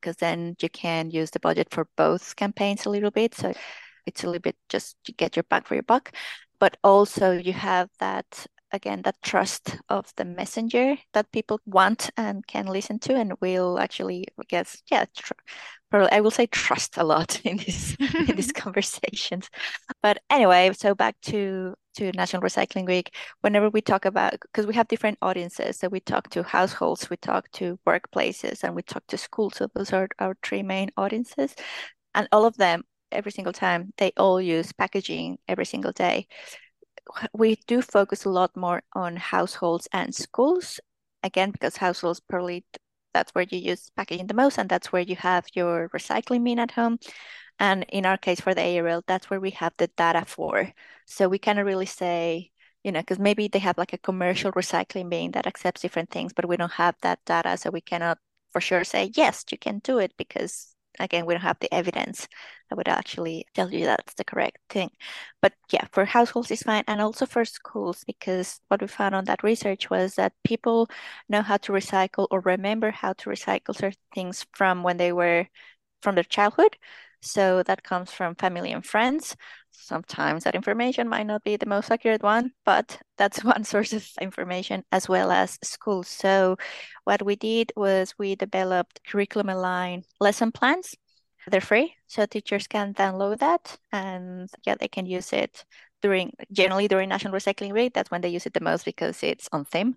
because 0.00 0.16
then 0.16 0.56
you 0.60 0.68
can 0.68 1.10
use 1.10 1.30
the 1.30 1.40
budget 1.40 1.68
for 1.70 1.86
both 1.96 2.34
campaigns 2.36 2.86
a 2.86 2.90
little 2.90 3.10
bit. 3.10 3.34
So 3.34 3.52
it's 4.06 4.24
a 4.24 4.26
little 4.26 4.40
bit 4.40 4.56
just 4.68 4.96
to 5.04 5.12
get 5.12 5.36
your 5.36 5.44
buck 5.44 5.66
for 5.66 5.74
your 5.74 5.82
buck. 5.82 6.12
But 6.58 6.76
also 6.82 7.32
you 7.32 7.52
have 7.52 7.88
that 8.00 8.46
again 8.72 9.02
that 9.02 9.20
trust 9.22 9.76
of 9.88 10.12
the 10.16 10.24
messenger 10.24 10.96
that 11.12 11.30
people 11.32 11.60
want 11.66 12.10
and 12.16 12.46
can 12.46 12.66
listen 12.66 12.98
to 13.00 13.14
and 13.14 13.32
will 13.40 13.78
actually 13.78 14.26
I 14.38 14.42
guess 14.48 14.82
yeah 14.90 15.04
tr- 15.16 15.32
probably 15.90 16.12
I 16.12 16.20
will 16.20 16.30
say 16.30 16.46
trust 16.46 16.96
a 16.96 17.04
lot 17.04 17.40
in 17.44 17.58
this 17.58 17.96
in 18.00 18.36
these 18.36 18.52
conversations. 18.64 19.48
But 20.02 20.22
anyway 20.30 20.72
so 20.74 20.94
back 20.94 21.16
to 21.22 21.74
to 21.96 22.12
National 22.12 22.42
Recycling 22.42 22.86
Week. 22.86 23.14
Whenever 23.40 23.68
we 23.68 23.80
talk 23.80 24.04
about 24.04 24.32
because 24.40 24.66
we 24.66 24.74
have 24.74 24.88
different 24.88 25.18
audiences. 25.22 25.78
So 25.78 25.88
we 25.88 26.00
talk 26.00 26.30
to 26.30 26.42
households 26.42 27.10
we 27.10 27.16
talk 27.16 27.50
to 27.52 27.78
workplaces 27.86 28.62
and 28.62 28.74
we 28.74 28.82
talk 28.82 29.06
to 29.08 29.18
schools. 29.18 29.56
So 29.56 29.68
those 29.74 29.92
are 29.92 30.08
our 30.18 30.36
three 30.42 30.62
main 30.62 30.90
audiences. 30.96 31.54
And 32.14 32.28
all 32.32 32.44
of 32.44 32.56
them 32.56 32.84
every 33.12 33.32
single 33.32 33.52
time 33.52 33.92
they 33.98 34.12
all 34.16 34.40
use 34.40 34.72
packaging 34.72 35.38
every 35.48 35.64
single 35.66 35.92
day 35.92 36.26
we 37.32 37.56
do 37.66 37.82
focus 37.82 38.24
a 38.24 38.30
lot 38.30 38.56
more 38.56 38.82
on 38.94 39.16
households 39.16 39.88
and 39.92 40.14
schools. 40.14 40.80
Again 41.22 41.50
because 41.50 41.76
households 41.76 42.20
probably 42.20 42.64
that's 43.12 43.32
where 43.32 43.44
you 43.50 43.58
use 43.58 43.90
packaging 43.96 44.26
the 44.26 44.34
most 44.34 44.58
and 44.58 44.68
that's 44.68 44.92
where 44.92 45.02
you 45.02 45.16
have 45.16 45.46
your 45.54 45.88
recycling 45.90 46.44
bin 46.44 46.58
at 46.58 46.70
home. 46.72 46.98
And 47.58 47.84
in 47.90 48.06
our 48.06 48.16
case 48.16 48.40
for 48.40 48.54
the 48.54 48.78
ARL 48.78 49.02
that's 49.06 49.28
where 49.30 49.40
we 49.40 49.50
have 49.50 49.74
the 49.76 49.88
data 49.96 50.24
for. 50.26 50.72
So 51.06 51.28
we 51.28 51.38
cannot 51.38 51.66
really 51.66 51.86
say 51.86 52.50
you 52.84 52.92
know 52.92 53.00
because 53.00 53.18
maybe 53.18 53.48
they 53.48 53.58
have 53.58 53.78
like 53.78 53.92
a 53.92 53.98
commercial 53.98 54.52
recycling 54.52 55.10
bin 55.10 55.32
that 55.32 55.46
accepts 55.46 55.82
different 55.82 56.10
things 56.10 56.32
but 56.32 56.48
we 56.48 56.56
don't 56.56 56.72
have 56.72 56.96
that 57.02 57.18
data 57.26 57.56
so 57.56 57.70
we 57.70 57.80
cannot 57.80 58.18
for 58.52 58.60
sure 58.60 58.84
say 58.84 59.10
yes 59.14 59.44
you 59.50 59.58
can 59.58 59.80
do 59.80 59.98
it 59.98 60.12
because 60.16 60.74
again, 61.02 61.26
we 61.26 61.34
don't 61.34 61.42
have 61.42 61.58
the 61.60 61.72
evidence 61.74 62.28
that 62.68 62.76
would 62.76 62.88
actually 62.88 63.46
tell 63.54 63.70
you 63.72 63.84
that's 63.86 64.14
the 64.14 64.24
correct 64.24 64.58
thing. 64.68 64.90
But 65.42 65.54
yeah, 65.72 65.86
for 65.92 66.04
households 66.04 66.50
it's 66.50 66.62
fine. 66.62 66.84
And 66.86 67.00
also 67.00 67.26
for 67.26 67.44
schools, 67.44 68.04
because 68.06 68.60
what 68.68 68.80
we 68.80 68.86
found 68.88 69.14
on 69.14 69.24
that 69.26 69.42
research 69.42 69.90
was 69.90 70.14
that 70.14 70.32
people 70.44 70.88
know 71.28 71.42
how 71.42 71.56
to 71.58 71.72
recycle 71.72 72.26
or 72.30 72.40
remember 72.40 72.90
how 72.90 73.12
to 73.14 73.30
recycle 73.30 73.74
certain 73.74 73.98
things 74.14 74.46
from 74.52 74.82
when 74.82 74.96
they 74.96 75.12
were 75.12 75.46
from 76.02 76.14
their 76.14 76.24
childhood. 76.24 76.76
So 77.22 77.62
that 77.64 77.82
comes 77.82 78.10
from 78.12 78.34
family 78.34 78.72
and 78.72 78.84
friends. 78.84 79.36
Sometimes 79.72 80.44
that 80.44 80.54
information 80.54 81.08
might 81.08 81.26
not 81.26 81.44
be 81.44 81.56
the 81.56 81.66
most 81.66 81.90
accurate 81.90 82.22
one, 82.22 82.52
but 82.64 83.00
that's 83.18 83.44
one 83.44 83.64
source 83.64 83.92
of 83.92 84.08
information 84.20 84.84
as 84.92 85.08
well 85.08 85.30
as 85.30 85.58
schools. 85.62 86.08
So 86.08 86.56
what 87.04 87.22
we 87.22 87.36
did 87.36 87.72
was 87.76 88.14
we 88.18 88.34
developed 88.36 89.00
curriculum 89.06 89.48
aligned 89.48 90.06
lesson 90.20 90.52
plans. 90.52 90.94
They're 91.46 91.60
free, 91.60 91.96
so 92.06 92.26
teachers 92.26 92.66
can 92.66 92.94
download 92.94 93.38
that 93.38 93.78
and 93.92 94.48
yeah, 94.66 94.74
they 94.78 94.88
can 94.88 95.06
use 95.06 95.32
it 95.32 95.64
during 96.02 96.32
generally 96.52 96.88
during 96.88 97.08
National 97.08 97.34
Recycling 97.34 97.72
Week. 97.72 97.94
That's 97.94 98.10
when 98.10 98.20
they 98.20 98.28
use 98.28 98.46
it 98.46 98.54
the 98.54 98.60
most 98.60 98.84
because 98.84 99.22
it's 99.22 99.48
on 99.52 99.64
theme. 99.64 99.96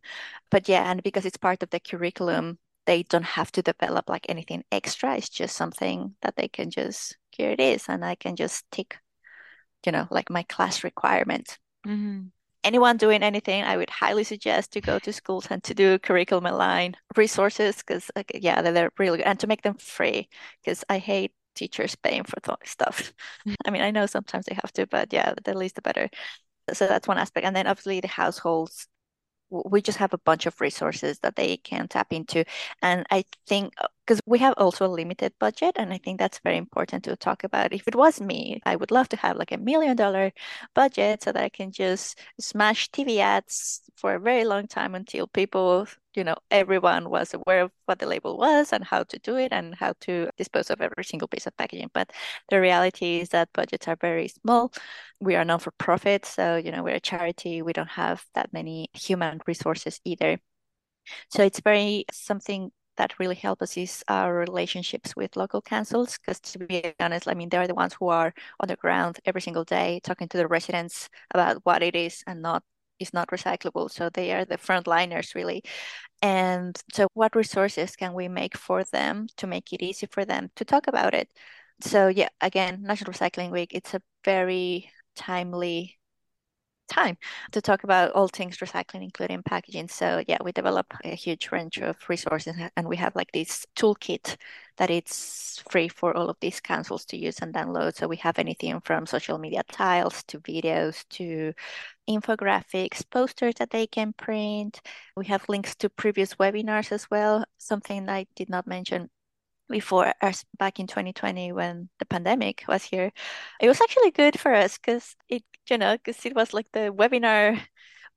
But 0.50 0.68
yeah, 0.70 0.90
and 0.90 1.04
because 1.04 1.26
it's 1.26 1.38
part 1.38 1.64
of 1.64 1.70
the 1.70 1.80
curriculum, 1.80 2.60
they 2.86 3.04
don't 3.04 3.24
have 3.24 3.52
to 3.54 3.62
develop 3.62 4.10
like 4.10 4.26
anything 4.30 4.64
extra. 4.72 5.16
It's 5.18 5.30
just 5.30 5.56
something 5.56 6.16
that 6.22 6.36
they 6.36 6.48
can 6.48 6.70
just 6.70 7.18
here 7.32 7.52
it 7.52 7.60
is, 7.60 7.86
and 7.90 8.06
I 8.06 8.16
can 8.16 8.36
just 8.36 8.70
tick, 8.72 8.98
you 9.86 9.92
know, 9.92 10.08
like 10.10 10.30
my 10.30 10.44
class 10.44 10.84
requirement. 10.84 11.58
Mm-hmm. 11.86 12.28
Anyone 12.64 12.96
doing 12.96 13.24
anything, 13.24 13.64
I 13.64 13.76
would 13.76 13.90
highly 13.90 14.24
suggest 14.24 14.72
to 14.72 14.82
go 14.82 14.98
to 15.00 15.12
schools 15.12 15.48
and 15.50 15.62
to 15.66 15.74
do 15.74 16.00
curriculum 16.00 16.46
aligned 16.46 16.98
resources 17.18 17.78
because, 17.78 18.10
like, 18.16 18.32
yeah, 18.36 18.62
they're, 18.62 18.72
they're 18.72 18.92
really 18.98 19.18
good 19.18 19.28
and 19.28 19.40
to 19.42 19.48
make 19.48 19.64
them 19.64 19.76
free 19.76 20.30
because 20.64 20.86
I 20.90 21.00
hate 21.00 21.34
teachers 21.56 21.96
paying 21.96 22.24
for 22.24 22.40
th- 22.40 22.58
stuff. 22.66 23.14
Mm-hmm. 23.46 23.54
I 23.66 23.72
mean, 23.72 23.82
I 23.82 23.92
know 23.92 24.06
sometimes 24.06 24.46
they 24.46 24.56
have 24.56 24.72
to, 24.74 24.88
but 24.88 25.12
yeah, 25.12 25.34
the 25.44 25.58
least 25.58 25.76
the 25.76 25.82
better. 25.82 26.10
So 26.72 26.88
that's 26.88 27.08
one 27.08 27.18
aspect. 27.18 27.46
And 27.46 27.54
then 27.54 27.68
obviously 27.68 28.00
the 28.00 28.08
households 28.08 28.88
we 29.66 29.82
just 29.82 29.98
have 30.00 30.14
a 30.14 30.18
bunch 30.18 30.46
of 30.46 30.60
resources 30.62 31.20
that 31.20 31.36
they 31.36 31.58
can 31.58 31.88
tap 31.88 32.12
into. 32.14 32.44
And 32.82 33.06
I 33.12 33.24
think 33.48 33.74
because 34.06 34.20
uh, 34.20 34.24
we 34.26 34.40
have 34.40 34.54
also 34.58 34.86
a 34.86 34.88
limited 34.88 35.34
budget, 35.40 35.76
and 35.78 35.94
I 35.94 35.98
think 35.98 36.20
that's 36.20 36.40
very 36.40 36.58
important 36.58 37.04
to 37.06 37.16
talk 37.16 37.44
about. 37.44 37.74
If 37.74 37.88
it 37.88 37.96
was 37.96 38.20
me, 38.22 38.62
I 38.66 38.76
would 38.76 38.92
love 38.92 39.10
to 39.10 39.18
have 39.18 39.38
like 39.38 39.52
a 39.52 39.58
million 39.58 39.96
dollar 39.96 40.32
budget 40.74 41.24
so 41.24 41.32
that 41.32 41.44
I 41.44 41.50
can 41.50 41.72
just 41.72 42.20
smash 42.40 42.90
TV 42.92 43.20
ads 43.20 43.82
for 43.96 44.16
a 44.16 44.20
very 44.20 44.46
long 44.46 44.68
time 44.68 44.96
until 44.96 45.28
people 45.28 45.88
you 46.16 46.24
know 46.24 46.36
everyone 46.52 47.10
was 47.10 47.34
aware 47.34 47.62
of 47.64 47.72
what 47.86 48.00
the 48.00 48.06
label 48.06 48.38
was 48.38 48.74
and 48.74 48.84
how 48.84 49.04
to 49.04 49.20
do 49.20 49.38
it 49.38 49.52
and 49.54 49.76
how 49.76 49.94
to 50.02 50.30
dispose 50.38 50.70
of 50.70 50.82
every 50.82 51.04
single 51.04 51.28
piece 51.28 51.48
of 51.48 51.56
packaging. 51.58 51.90
But 51.94 52.12
the 52.50 52.60
reality 52.62 53.20
is 53.22 53.30
that 53.30 53.50
budgets 53.54 53.88
are 53.88 53.98
very 54.00 54.28
small. 54.28 54.72
We 55.20 55.36
are 55.36 55.46
non 55.46 55.60
for 55.60 55.72
profit 55.72 56.26
so 56.26 56.56
you 56.58 56.72
know 56.72 56.84
we're 56.84 56.96
a 56.96 57.00
charity. 57.00 57.62
We 57.62 57.74
don't 57.74 57.90
have 57.90 58.24
that 58.36 58.54
many 58.54 58.90
human 58.94 59.40
resources 59.48 60.00
either. 60.06 60.40
So 61.30 61.44
it's 61.44 61.60
very 61.60 62.06
something 62.12 62.72
that 62.98 63.20
really 63.20 63.36
help 63.36 63.62
us 63.62 63.78
is 63.78 64.04
our 64.08 64.34
relationships 64.36 65.16
with 65.16 65.36
local 65.36 65.62
councils 65.62 66.18
because 66.18 66.40
to 66.40 66.60
be 66.60 66.94
honest 67.00 67.28
i 67.28 67.34
mean 67.34 67.50
they're 67.50 67.68
the 67.68 67.74
ones 67.74 67.96
who 68.00 68.08
are 68.10 68.34
on 68.60 68.68
the 68.68 68.76
ground 68.76 69.20
every 69.26 69.42
single 69.42 69.64
day 69.64 70.00
talking 70.04 70.28
to 70.28 70.38
the 70.38 70.48
residents 70.48 71.10
about 71.34 71.58
what 71.64 71.82
it 71.82 71.96
is 71.96 72.24
and 72.28 72.42
not 72.42 72.64
is 73.04 73.14
not 73.14 73.30
recyclable. 73.30 73.92
So 73.92 74.10
they 74.10 74.34
are 74.34 74.46
the 74.46 74.58
frontliners 74.58 75.36
really. 75.36 75.64
And 76.22 76.76
so 76.94 77.08
what 77.14 77.36
resources 77.36 77.96
can 77.96 78.14
we 78.14 78.28
make 78.28 78.58
for 78.58 78.84
them 78.86 79.28
to 79.38 79.48
make 79.48 79.74
it 79.74 79.84
easy 79.84 80.08
for 80.08 80.26
them 80.26 80.50
to 80.56 80.66
talk 80.66 80.88
about 80.88 81.14
it? 81.14 81.30
So 81.82 82.08
yeah, 82.08 82.30
again, 82.42 82.84
National 82.84 83.14
Recycling 83.14 83.52
Week, 83.52 83.72
it's 83.74 83.94
a 83.94 84.02
very 84.26 84.90
timely 85.16 85.98
time 86.88 87.18
to 87.52 87.62
talk 87.62 87.84
about 87.84 88.12
all 88.12 88.28
things 88.28 88.58
recycling, 88.58 89.04
including 89.04 89.44
packaging. 89.44 89.88
So 89.88 90.24
yeah, 90.28 90.38
we 90.44 90.52
develop 90.52 90.94
a 91.04 91.16
huge 91.16 91.52
range 91.52 91.78
of 91.80 91.98
resources 92.10 92.56
and 92.76 92.88
we 92.88 92.98
have 92.98 93.16
like 93.16 93.32
this 93.32 93.66
toolkit 93.76 94.38
that 94.78 94.90
it's 94.90 95.64
free 95.70 95.88
for 95.88 96.16
all 96.16 96.30
of 96.30 96.38
these 96.42 96.60
councils 96.60 97.06
to 97.06 97.18
use 97.18 97.40
and 97.40 97.54
download. 97.54 97.96
So 97.96 98.08
we 98.08 98.18
have 98.18 98.40
anything 98.40 98.80
from 98.82 99.06
social 99.06 99.38
media 99.38 99.64
tiles 99.72 100.24
to 100.26 100.40
videos 100.40 101.06
to 101.10 101.54
infographics, 102.10 103.04
posters 103.10 103.56
that 103.60 103.70
they 103.72 103.88
can 103.88 104.14
print. 104.14 104.82
We 105.16 105.28
have 105.28 105.46
links 105.50 105.76
to 105.76 105.90
previous 105.90 106.36
webinars 106.36 106.92
as 106.92 107.10
well. 107.10 107.46
Something 107.58 108.10
I 108.10 108.28
did 108.36 108.50
not 108.50 108.68
mention 108.68 109.10
before 109.74 110.14
us 110.22 110.46
back 110.60 110.80
in 110.80 110.88
2020 110.88 111.52
when 111.52 111.90
the 112.00 112.06
pandemic 112.06 112.64
was 112.68 112.84
here 112.84 113.12
it 113.60 113.68
was 113.68 113.82
actually 113.82 114.12
good 114.12 114.40
for 114.40 114.54
us 114.54 114.78
because 114.78 115.16
it 115.30 115.44
you 115.70 115.78
know 115.80 115.98
because 115.98 116.26
it 116.26 116.36
was 116.36 116.54
like 116.54 116.72
the 116.74 116.94
webinar 116.94 117.60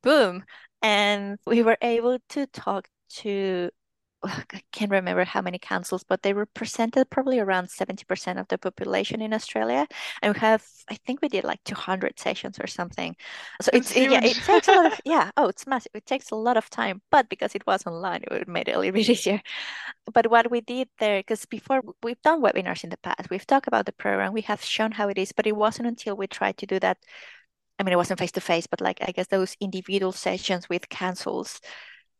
boom 0.03 0.45
and 0.83 1.38
we 1.47 1.62
were 1.62 1.79
able 1.83 2.19
to 2.29 2.47
talk 2.49 2.88
to 3.09 3.71
I 4.53 4.61
can't 4.73 4.91
remember 4.91 5.25
how 5.25 5.43
many 5.43 5.59
councils, 5.59 6.05
but 6.05 6.23
they 6.23 6.33
represented 6.33 7.11
probably 7.11 7.39
around 7.39 7.69
70% 7.71 8.39
of 8.39 8.49
the 8.49 8.59
population 8.59 9.23
in 9.23 9.33
Australia. 9.33 9.87
And 10.23 10.35
we 10.35 10.41
have, 10.41 10.65
I 10.91 10.95
think 11.07 11.23
we 11.23 11.29
did 11.29 11.45
like 11.45 11.62
200 11.64 12.18
sessions 12.18 12.59
or 12.61 12.66
something. 12.66 13.16
So 13.61 13.70
it's, 13.72 13.95
it, 13.97 14.11
yeah, 14.11 14.24
it 14.24 14.37
takes 14.37 14.68
a 14.68 14.72
lot 14.72 14.87
of, 14.93 15.01
yeah, 15.05 15.31
oh, 15.37 15.49
it's 15.49 15.66
massive. 15.66 15.93
It 15.95 16.07
takes 16.07 16.31
a 16.31 16.37
lot 16.37 16.57
of 16.57 16.70
time, 16.70 17.03
but 17.11 17.29
because 17.29 17.55
it 17.55 17.66
was 17.66 17.87
online, 17.87 18.24
it 18.31 18.49
made 18.49 18.68
it 18.68 18.72
a 18.77 18.79
little 18.79 18.93
bit 18.93 19.09
easier. 19.11 19.41
But 20.12 20.31
what 20.31 20.51
we 20.51 20.61
did 20.61 20.89
there, 20.99 21.20
because 21.20 21.45
before 21.47 21.83
we've 22.03 22.20
done 22.22 22.43
webinars 22.43 22.85
in 22.85 22.91
the 22.91 22.99
past, 22.99 23.31
we've 23.31 23.47
talked 23.47 23.68
about 23.68 23.87
the 23.87 23.93
program, 23.93 24.33
we 24.33 24.43
have 24.43 24.62
shown 24.62 24.93
how 24.93 25.09
it 25.09 25.18
is, 25.18 25.33
but 25.33 25.47
it 25.47 25.57
wasn't 25.57 25.89
until 25.89 26.16
we 26.16 26.27
tried 26.27 26.57
to 26.59 26.66
do 26.66 26.79
that. 26.81 26.99
I 27.79 27.83
mean, 27.83 27.93
it 27.93 27.97
wasn't 27.97 28.18
face 28.18 28.33
to 28.33 28.41
face, 28.41 28.66
but 28.66 28.81
like, 28.81 28.99
I 29.03 29.12
guess 29.12 29.27
those 29.27 29.57
individual 29.61 30.12
sessions 30.12 30.68
with 30.68 30.89
councils 30.89 31.61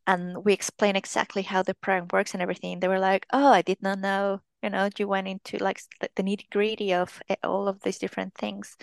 and 0.07 0.45
we 0.45 0.53
explained 0.53 0.97
exactly 0.97 1.43
how 1.43 1.63
the 1.63 1.75
program 1.75 2.09
works 2.13 2.35
and 2.35 2.43
everything. 2.43 2.81
They 2.81 2.89
were 2.89 2.99
like, 2.99 3.27
"Oh, 3.33 3.49
I 3.53 3.63
did 3.63 3.83
not 3.83 3.99
know." 3.99 4.41
You 4.63 4.71
know, 4.71 4.89
you 4.99 5.09
went 5.09 5.29
into 5.29 5.59
like 5.59 5.81
the 6.01 6.23
nitty 6.23 6.51
gritty 6.51 6.95
of 6.95 7.21
eh, 7.29 7.37
all 7.45 7.69
of 7.69 7.81
these 7.83 7.99
different 7.99 8.35
things. 8.35 8.77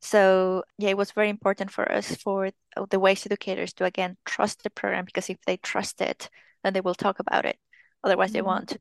So 0.00 0.64
yeah, 0.78 0.90
it 0.90 0.96
was 0.96 1.12
very 1.12 1.28
important 1.28 1.70
for 1.70 1.90
us 1.90 2.14
for 2.16 2.50
the 2.90 3.00
waste 3.00 3.26
educators 3.26 3.72
to 3.74 3.84
again 3.84 4.16
trust 4.24 4.62
the 4.62 4.70
program 4.70 5.04
because 5.04 5.30
if 5.30 5.38
they 5.46 5.58
trust 5.58 6.00
it, 6.00 6.30
then 6.64 6.72
they 6.72 6.80
will 6.80 6.94
talk 6.94 7.18
about 7.20 7.44
it. 7.46 7.58
Otherwise, 8.04 8.30
mm-hmm. 8.30 8.34
they 8.34 8.42
won't. 8.42 8.76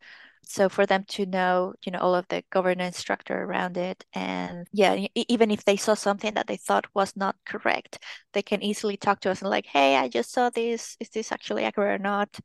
So 0.50 0.68
for 0.68 0.86
them 0.86 1.04
to 1.08 1.26
know 1.26 1.74
you 1.86 1.92
know 1.92 2.00
all 2.00 2.16
of 2.16 2.28
the 2.30 2.44
governance 2.50 2.98
structure 2.98 3.44
around 3.44 3.78
it 3.78 4.04
and 4.14 4.68
yeah 4.74 5.06
even 5.16 5.52
if 5.52 5.64
they 5.64 5.78
saw 5.78 5.94
something 5.94 6.34
that 6.34 6.48
they 6.48 6.58
thought 6.58 6.88
was 6.94 7.16
not 7.16 7.36
correct 7.46 8.00
they 8.34 8.42
can 8.42 8.62
easily 8.64 8.98
talk 8.98 9.20
to 9.20 9.30
us 9.30 9.42
and 9.42 9.50
like 9.50 9.66
hey 9.68 9.96
i 9.96 10.08
just 10.08 10.32
saw 10.32 10.50
this. 10.50 10.98
Is 11.00 11.10
this 11.10 11.32
actually 11.32 11.64
accurate 11.64 12.00
or 12.00 12.04
not? 12.04 12.40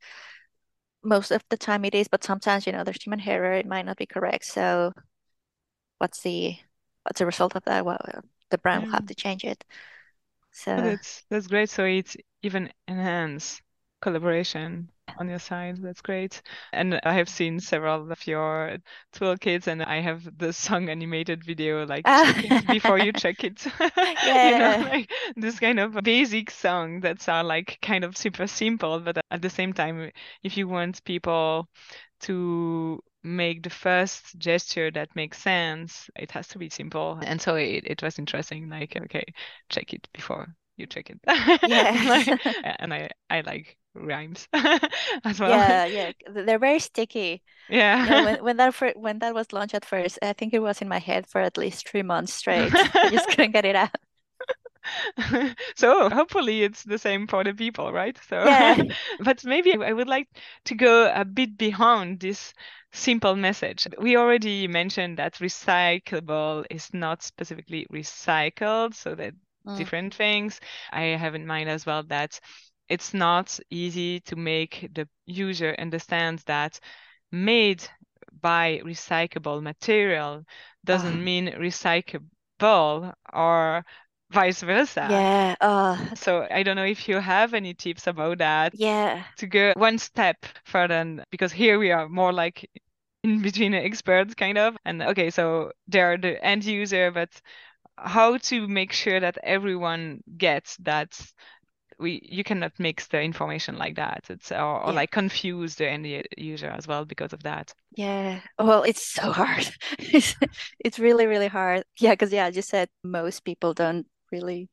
Most 1.03 1.31
of 1.31 1.43
the 1.49 1.57
time 1.57 1.85
it 1.85 1.95
is 1.95 2.07
but 2.07 2.23
sometimes 2.23 2.65
you 2.65 2.73
know 2.73 2.83
there's 2.83 3.01
human 3.01 3.21
error. 3.21 3.53
It 3.53 3.67
might 3.67 3.85
not 3.85 3.97
be 3.97 4.05
correct. 4.05 4.45
So 4.45 4.91
what's 5.97 6.21
the 6.21 6.55
what's 7.03 7.19
the 7.19 7.25
result 7.25 7.55
of 7.55 7.63
that? 7.65 7.85
Well 7.85 7.99
uh, 8.01 8.21
the 8.49 8.57
brand 8.57 8.83
will 8.83 8.91
have 8.91 9.03
mm. 9.03 9.07
to 9.07 9.15
change 9.15 9.43
it. 9.43 9.63
So 10.51 10.75
that's 10.75 11.23
that's 11.29 11.47
great. 11.47 11.69
So 11.69 11.85
it's 11.85 12.17
even 12.41 12.71
enhance 12.87 13.61
collaboration 14.01 14.89
on 15.17 15.29
your 15.29 15.39
side. 15.39 15.77
That's 15.81 16.01
great. 16.01 16.41
And 16.73 16.99
I 17.03 17.13
have 17.13 17.29
seen 17.29 17.59
several 17.59 18.11
of 18.11 18.27
your 18.27 18.77
toolkits, 19.13 19.67
and 19.67 19.83
I 19.83 20.01
have 20.01 20.27
the 20.37 20.53
song 20.53 20.89
animated 20.89 21.43
video 21.43 21.85
like 21.85 22.03
ah. 22.05 22.33
check 22.41 22.67
before 22.67 22.99
you 22.99 23.11
chuck 23.13 23.43
it. 23.43 23.65
yeah. 23.79 24.49
you 24.79 24.83
know, 24.85 24.89
like 24.89 25.11
this 25.35 25.59
kind 25.59 25.79
of 25.79 25.93
basic 26.03 26.51
song 26.51 26.99
that's 27.01 27.27
are 27.29 27.43
like 27.43 27.77
kind 27.81 28.03
of 28.03 28.17
super 28.17 28.47
simple, 28.47 28.99
but 28.99 29.17
at 29.31 29.41
the 29.41 29.49
same 29.49 29.73
time, 29.73 30.11
if 30.43 30.57
you 30.57 30.67
want 30.67 31.03
people 31.03 31.67
to 32.21 33.01
make 33.23 33.63
the 33.63 33.69
first 33.69 34.37
gesture 34.37 34.91
that 34.91 35.15
makes 35.15 35.39
sense, 35.41 36.09
it 36.15 36.31
has 36.31 36.47
to 36.49 36.59
be 36.59 36.69
simple. 36.69 37.19
And 37.23 37.41
so 37.41 37.55
it, 37.55 37.83
it 37.85 38.01
was 38.03 38.19
interesting, 38.19 38.69
like, 38.69 38.95
okay, 38.95 39.25
check 39.69 39.93
it 39.93 40.07
before 40.13 40.55
you 40.77 40.85
chuck 40.87 41.09
it. 41.09 41.19
Yeah. 41.67 42.37
and 42.79 42.93
I, 42.93 43.09
I 43.29 43.41
like 43.41 43.77
rhymes 43.95 44.47
as 44.53 45.39
well. 45.39 45.49
Yeah, 45.49 45.85
yeah, 45.85 46.11
they're 46.29 46.59
very 46.59 46.79
sticky. 46.79 47.41
Yeah. 47.69 48.05
yeah 48.05 48.25
when, 48.25 48.43
when 48.43 48.57
that 48.57 48.97
when 48.97 49.19
that 49.19 49.33
was 49.33 49.53
launched 49.53 49.73
at 49.73 49.85
first, 49.85 50.19
I 50.21 50.33
think 50.33 50.53
it 50.53 50.59
was 50.59 50.81
in 50.81 50.87
my 50.87 50.99
head 50.99 51.27
for 51.27 51.41
at 51.41 51.57
least 51.57 51.87
three 51.87 52.03
months 52.03 52.33
straight. 52.33 52.71
I 52.73 53.09
just 53.09 53.29
couldn't 53.29 53.51
get 53.51 53.65
it 53.65 53.75
out. 53.75 53.95
so 55.75 56.09
hopefully 56.09 56.63
it's 56.63 56.83
the 56.83 56.97
same 56.97 57.27
for 57.27 57.43
the 57.43 57.53
people, 57.53 57.91
right? 57.91 58.19
So, 58.29 58.43
yeah. 58.43 58.83
but 59.19 59.43
maybe 59.43 59.75
I 59.75 59.93
would 59.93 60.07
like 60.07 60.27
to 60.65 60.75
go 60.75 61.11
a 61.13 61.25
bit 61.25 61.57
beyond 61.57 62.19
this 62.19 62.53
simple 62.91 63.35
message. 63.35 63.87
We 63.99 64.15
already 64.15 64.67
mentioned 64.67 65.17
that 65.17 65.35
recyclable 65.35 66.65
is 66.69 66.93
not 66.93 67.23
specifically 67.23 67.87
recycled, 67.91 68.93
so 68.93 69.15
that 69.15 69.33
mm. 69.67 69.77
different 69.77 70.13
things. 70.13 70.59
I 70.91 71.03
have 71.17 71.35
in 71.35 71.45
mind 71.45 71.69
as 71.69 71.85
well 71.85 72.03
that 72.03 72.39
it's 72.89 73.13
not 73.13 73.59
easy 73.69 74.19
to 74.21 74.35
make 74.35 74.89
the 74.93 75.07
user 75.25 75.75
understand 75.77 76.39
that 76.45 76.79
made 77.31 77.83
by 78.41 78.81
recyclable 78.83 79.61
material 79.61 80.43
doesn't 80.85 81.23
mean 81.23 81.47
recyclable 81.53 83.13
or 83.33 83.85
vice 84.31 84.61
versa. 84.61 85.09
Yeah. 85.09 85.55
Uh, 85.61 85.97
so 86.15 86.47
I 86.49 86.63
don't 86.63 86.75
know 86.75 86.85
if 86.85 87.07
you 87.07 87.19
have 87.19 87.53
any 87.53 87.73
tips 87.73 88.07
about 88.07 88.39
that. 88.39 88.73
Yeah. 88.73 89.23
To 89.37 89.47
go 89.47 89.73
one 89.75 89.97
step 89.97 90.45
further, 90.65 91.25
because 91.29 91.51
here 91.51 91.77
we 91.77 91.91
are 91.91 92.07
more 92.07 92.31
like 92.31 92.69
in 93.23 93.41
between 93.41 93.73
experts, 93.73 94.33
kind 94.35 94.57
of. 94.57 94.77
And 94.85 95.01
okay, 95.03 95.29
so 95.29 95.71
they're 95.87 96.17
the 96.17 96.43
end 96.43 96.65
user, 96.65 97.11
but 97.11 97.29
how 97.97 98.37
to 98.37 98.67
make 98.67 98.93
sure 98.93 99.19
that 99.19 99.37
everyone 99.43 100.23
gets 100.37 100.77
that 100.77 101.19
we 101.99 102.21
you 102.23 102.43
cannot 102.43 102.73
mix 102.79 103.07
the 103.07 103.21
information 103.21 103.77
like 103.77 103.95
that. 103.95 104.25
It's 104.29 104.51
or, 104.51 104.83
or 104.83 104.89
yeah. 104.89 104.95
like 104.95 105.11
confuse 105.11 105.75
the 105.75 105.89
end 105.89 106.07
user 106.37 106.69
as 106.69 106.87
well 106.87 107.05
because 107.05 107.33
of 107.33 107.43
that. 107.43 107.73
Yeah. 107.95 108.39
Well 108.59 108.83
it's 108.83 109.05
so 109.05 109.31
hard. 109.31 109.69
It's, 109.99 110.35
it's 110.79 110.99
really 110.99 111.25
really 111.25 111.47
hard. 111.47 111.83
Yeah 111.99 112.11
because 112.11 112.31
yeah 112.31 112.47
as 112.47 112.55
you 112.55 112.61
said 112.61 112.89
most 113.03 113.45
people 113.45 113.73
don't 113.73 114.07
really 114.31 114.69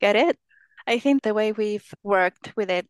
get 0.00 0.16
it. 0.16 0.38
I 0.86 0.98
think 0.98 1.22
the 1.22 1.34
way 1.34 1.52
we've 1.52 1.88
worked 2.02 2.56
with 2.56 2.70
it 2.70 2.86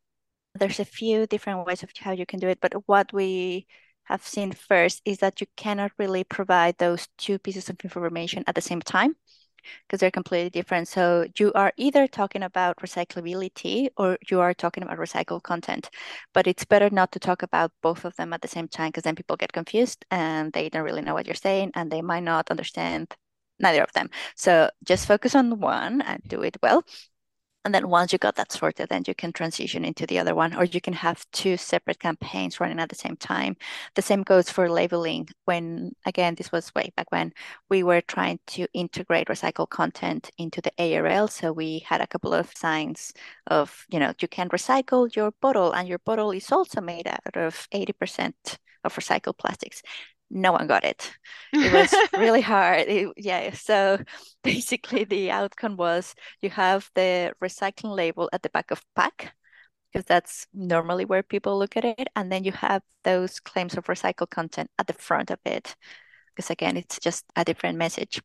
there's 0.55 0.81
a 0.81 0.85
few 0.85 1.27
different 1.27 1.67
ways 1.67 1.83
of 1.83 1.91
how 1.99 2.13
you 2.13 2.27
can 2.27 2.39
do 2.39 2.49
it 2.49 2.59
but 2.61 2.75
what 2.87 3.13
we 3.13 3.67
have 4.05 4.25
seen 4.27 4.53
first 4.53 5.01
is 5.05 5.19
that 5.19 5.41
you 5.41 5.47
cannot 5.57 5.91
really 5.99 6.25
provide 6.25 6.77
those 6.79 7.09
two 7.19 7.39
pieces 7.39 7.69
of 7.69 7.77
information 7.83 8.45
at 8.47 8.55
the 8.55 8.61
same 8.61 8.81
time 8.81 9.17
because 9.87 10.01
they're 10.01 10.11
completely 10.11 10.51
different. 10.51 10.89
So 10.89 11.27
you 11.39 11.53
are 11.55 11.73
either 11.77 12.07
talking 12.07 12.43
about 12.43 12.77
recyclability 12.79 13.89
or 13.97 14.19
you 14.31 14.41
are 14.41 14.55
talking 14.55 14.83
about 14.83 14.99
recycled 14.99 15.43
content, 15.43 15.91
but 16.33 16.47
it's 16.47 16.65
better 16.65 16.91
not 16.91 17.13
to 17.13 17.19
talk 17.19 17.43
about 17.43 17.73
both 17.83 18.05
of 18.05 18.17
them 18.17 18.33
at 18.33 18.43
the 18.43 18.49
same 18.49 18.69
time 18.69 18.89
because 18.89 19.05
then 19.05 19.17
people 19.17 19.37
get 19.37 19.53
confused 19.53 20.05
and 20.11 20.53
they 20.53 20.69
don't 20.69 20.85
really 20.85 21.03
know 21.03 21.15
what 21.15 21.27
you're 21.27 21.35
saying 21.35 21.73
and 21.75 21.91
they 21.91 22.03
might 22.03 22.23
not 22.25 22.51
understand 22.51 23.15
neither 23.59 23.83
of 23.83 23.93
them. 23.93 24.11
So 24.37 24.71
just 24.85 25.07
focus 25.07 25.35
on 25.35 25.61
one 25.61 26.01
and 26.03 26.23
do 26.27 26.43
it 26.43 26.57
well. 26.63 26.85
And 27.65 27.75
then 27.75 27.89
once 27.89 28.13
you 28.13 28.19
got 28.19 28.37
that 28.37 28.53
sorted, 28.53 28.91
then 28.91 29.05
you 29.07 29.15
can 29.15 29.33
transition 29.33 29.85
into 29.87 30.07
the 30.07 30.19
other 30.19 30.35
one, 30.35 30.55
or 30.55 30.65
you 30.65 30.83
can 30.83 30.93
have 30.93 31.25
two 31.33 31.57
separate 31.57 31.99
campaigns 31.99 32.61
running 32.61 32.79
at 32.79 32.91
the 32.91 32.95
same 32.95 33.17
time. 33.17 33.57
The 33.95 34.03
same 34.03 34.23
goes 34.23 34.51
for 34.51 34.69
labeling. 34.71 35.29
When, 35.47 35.93
again, 36.05 36.35
this 36.35 36.53
was 36.53 36.75
way 36.75 36.93
back 36.95 37.11
when 37.11 37.33
we 37.71 37.83
were 37.83 38.03
trying 38.03 38.39
to 38.49 38.67
integrate 38.75 39.29
recycled 39.29 39.71
content 39.71 40.31
into 40.37 40.61
the 40.61 40.73
ARL. 40.79 41.29
So 41.29 41.53
we 41.53 41.79
had 41.81 42.03
a 42.03 42.07
couple 42.07 42.35
of 42.35 42.53
signs 42.55 43.15
of, 43.47 43.87
you 43.89 43.99
know, 43.99 44.13
you 44.21 44.29
can 44.29 44.51
recycle 44.51 45.15
your 45.17 45.31
bottle, 45.41 45.73
and 45.73 45.89
your 45.89 46.01
bottle 46.01 46.33
is 46.33 46.53
also 46.53 46.83
made 46.83 47.09
out 47.09 47.37
of 47.37 47.67
80% 47.73 48.59
of 48.85 48.95
recycled 48.95 49.39
plastics 49.39 49.83
no 50.35 50.53
one 50.53 50.67
got 50.67 50.85
it. 50.85 51.13
It 51.63 51.73
was 51.73 51.95
really 52.19 52.43
hard. 52.43 52.89
It, 52.89 53.13
yeah. 53.17 53.53
So 53.55 53.99
basically, 54.43 55.05
the 55.05 55.31
outcome 55.31 55.77
was 55.77 56.15
you 56.43 56.51
have 56.51 56.91
the 56.95 57.33
recycling 57.43 57.95
label 57.95 58.29
at 58.33 58.43
the 58.43 58.51
back 58.51 58.71
of 58.71 58.83
pack 58.97 59.35
because 59.93 60.07
that's 60.07 60.47
normally 60.53 61.05
where 61.05 61.23
people 61.23 61.59
look 61.59 61.77
at 61.77 61.85
it, 61.85 62.09
and 62.17 62.31
then 62.33 62.45
you 62.45 62.53
have 62.53 62.83
those 63.05 63.41
claims 63.41 63.77
of 63.77 63.85
recycled 63.87 64.31
content 64.31 64.71
at 64.79 64.87
the 64.89 64.93
front 64.93 65.31
of 65.31 65.39
it 65.45 65.77
because 66.35 66.51
again 66.51 66.77
it's 66.77 66.99
just 66.99 67.25
a 67.37 67.45
different 67.45 67.79
message. 67.79 68.21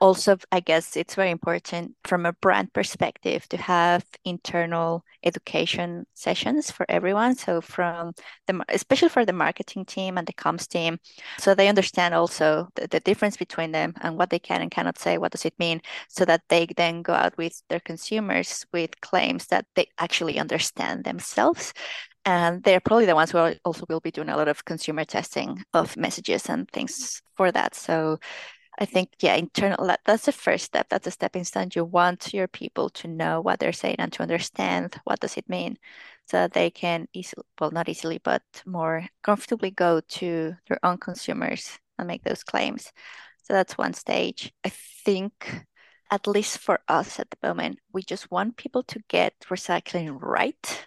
Also 0.00 0.36
i 0.52 0.60
guess 0.60 0.96
it's 0.96 1.14
very 1.14 1.30
important 1.30 1.94
from 2.04 2.26
a 2.26 2.32
brand 2.34 2.72
perspective 2.72 3.48
to 3.48 3.56
have 3.56 4.04
internal 4.24 5.04
education 5.24 6.06
sessions 6.14 6.70
for 6.70 6.84
everyone. 6.88 7.34
So 7.34 7.60
from 7.60 8.12
the 8.46 8.64
especially 8.68 9.08
for 9.08 9.24
the 9.24 9.32
marketing 9.32 9.84
team 9.86 10.18
and 10.18 10.26
the 10.26 10.32
comms 10.32 10.68
team 10.68 10.98
so 11.38 11.54
they 11.54 11.68
understand 11.68 12.14
also 12.14 12.68
the, 12.74 12.86
the 12.88 13.00
difference 13.00 13.36
between 13.36 13.72
them 13.72 13.94
and 14.02 14.16
what 14.18 14.30
they 14.30 14.38
can 14.38 14.60
and 14.62 14.70
cannot 14.70 14.98
say 14.98 15.18
what 15.18 15.32
does 15.32 15.44
it 15.44 15.58
mean 15.58 15.80
so 16.08 16.24
that 16.24 16.42
they 16.48 16.66
then 16.76 17.02
go 17.02 17.14
out 17.14 17.36
with 17.38 17.62
their 17.68 17.80
consumers 17.80 18.66
with 18.72 19.00
claims 19.00 19.46
that 19.46 19.66
they 19.74 19.86
actually 19.98 20.38
understand 20.38 21.04
themselves 21.04 21.72
and 22.24 22.62
they're 22.62 22.80
probably 22.80 23.06
the 23.06 23.14
ones 23.14 23.30
who 23.30 23.38
also 23.64 23.84
will 23.88 24.00
be 24.00 24.10
doing 24.10 24.28
a 24.28 24.36
lot 24.36 24.48
of 24.48 24.64
consumer 24.64 25.04
testing 25.04 25.62
of 25.74 25.96
messages 25.96 26.48
and 26.48 26.70
things 26.70 27.22
for 27.36 27.52
that. 27.52 27.74
So 27.74 28.18
i 28.78 28.84
think 28.84 29.10
yeah 29.20 29.34
internal 29.34 29.86
that, 29.86 30.00
that's 30.04 30.26
the 30.26 30.32
first 30.32 30.64
step. 30.64 30.88
That's 30.88 31.06
a 31.06 31.10
stepping 31.10 31.44
stone. 31.44 31.68
You 31.74 31.84
want 31.84 32.34
your 32.34 32.48
people 32.48 32.90
to 32.90 33.08
know 33.08 33.40
what 33.40 33.60
they're 33.60 33.72
saying 33.72 33.96
and 33.98 34.12
to 34.14 34.22
understand 34.22 34.96
what 35.04 35.20
does 35.20 35.36
it 35.36 35.48
mean 35.48 35.78
so 36.26 36.38
that 36.38 36.52
they 36.52 36.70
can 36.70 37.06
easily 37.12 37.44
well 37.60 37.70
not 37.70 37.88
easily 37.88 38.18
but 38.22 38.42
more 38.66 39.06
comfortably 39.22 39.70
go 39.70 40.00
to 40.00 40.54
their 40.68 40.78
own 40.84 40.98
consumers 40.98 41.78
and 41.98 42.08
make 42.08 42.24
those 42.24 42.42
claims. 42.42 42.92
So 43.44 43.52
that's 43.52 43.78
one 43.78 43.92
stage. 43.94 44.52
I 44.64 44.70
think 45.04 45.64
at 46.10 46.26
least 46.26 46.58
for 46.58 46.80
us 46.88 47.20
at 47.20 47.30
the 47.30 47.46
moment 47.46 47.78
we 47.92 48.02
just 48.02 48.30
want 48.30 48.56
people 48.56 48.82
to 48.84 49.00
get 49.08 49.34
recycling 49.48 50.18
right 50.20 50.86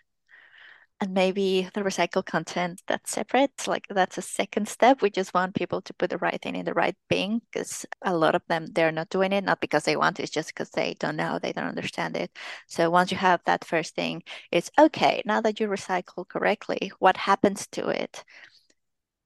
and 0.99 1.13
maybe 1.13 1.69
the 1.73 1.81
recycled 1.81 2.25
content 2.25 2.81
that's 2.87 3.11
separate 3.11 3.67
like 3.67 3.85
that's 3.89 4.17
a 4.17 4.21
second 4.21 4.67
step. 4.67 5.01
We 5.01 5.09
just 5.11 5.33
want 5.33 5.53
people 5.53 5.81
to 5.81 5.93
put 5.93 6.09
the 6.09 6.17
right 6.17 6.41
thing 6.41 6.55
in 6.55 6.65
the 6.65 6.73
right 6.73 6.95
bin 7.07 7.41
because 7.51 7.85
a 8.01 8.15
lot 8.15 8.33
of 8.35 8.41
them 8.47 8.65
they're 8.67 8.91
not 8.91 9.09
doing 9.09 9.31
it 9.31 9.43
not 9.43 9.61
because 9.61 9.83
they 9.83 9.95
want 9.95 10.19
it, 10.19 10.23
it's 10.23 10.31
just 10.31 10.49
because 10.49 10.69
they 10.71 10.95
don't 10.99 11.15
know 11.15 11.39
they 11.39 11.53
don't 11.53 11.67
understand 11.67 12.17
it. 12.17 12.31
So 12.67 12.89
once 12.89 13.11
you 13.11 13.17
have 13.17 13.41
that 13.45 13.63
first 13.63 13.95
thing 13.95 14.23
it's 14.51 14.71
okay 14.79 15.21
now 15.25 15.41
that 15.41 15.59
you 15.59 15.67
recycle 15.67 16.27
correctly 16.27 16.91
what 16.99 17.17
happens 17.17 17.67
to 17.73 17.89
it? 17.89 18.23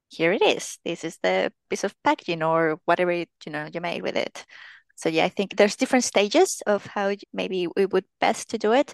Here 0.09 0.33
it 0.33 0.41
is. 0.41 0.77
This 0.83 1.05
is 1.05 1.17
the 1.23 1.53
piece 1.69 1.85
of 1.85 1.95
packaging 2.03 2.43
or 2.43 2.79
whatever 2.83 3.13
you 3.13 3.27
know 3.47 3.69
you 3.73 3.79
made 3.79 4.01
with 4.01 4.17
it. 4.17 4.45
So 4.95 5.09
yeah 5.09 5.25
i 5.25 5.29
think 5.29 5.55
there's 5.55 5.77
different 5.77 6.03
stages 6.05 6.61
of 6.67 6.85
how 6.85 7.15
maybe 7.33 7.67
we 7.75 7.85
would 7.85 8.05
best 8.19 8.49
to 8.49 8.57
do 8.57 8.73
it 8.73 8.93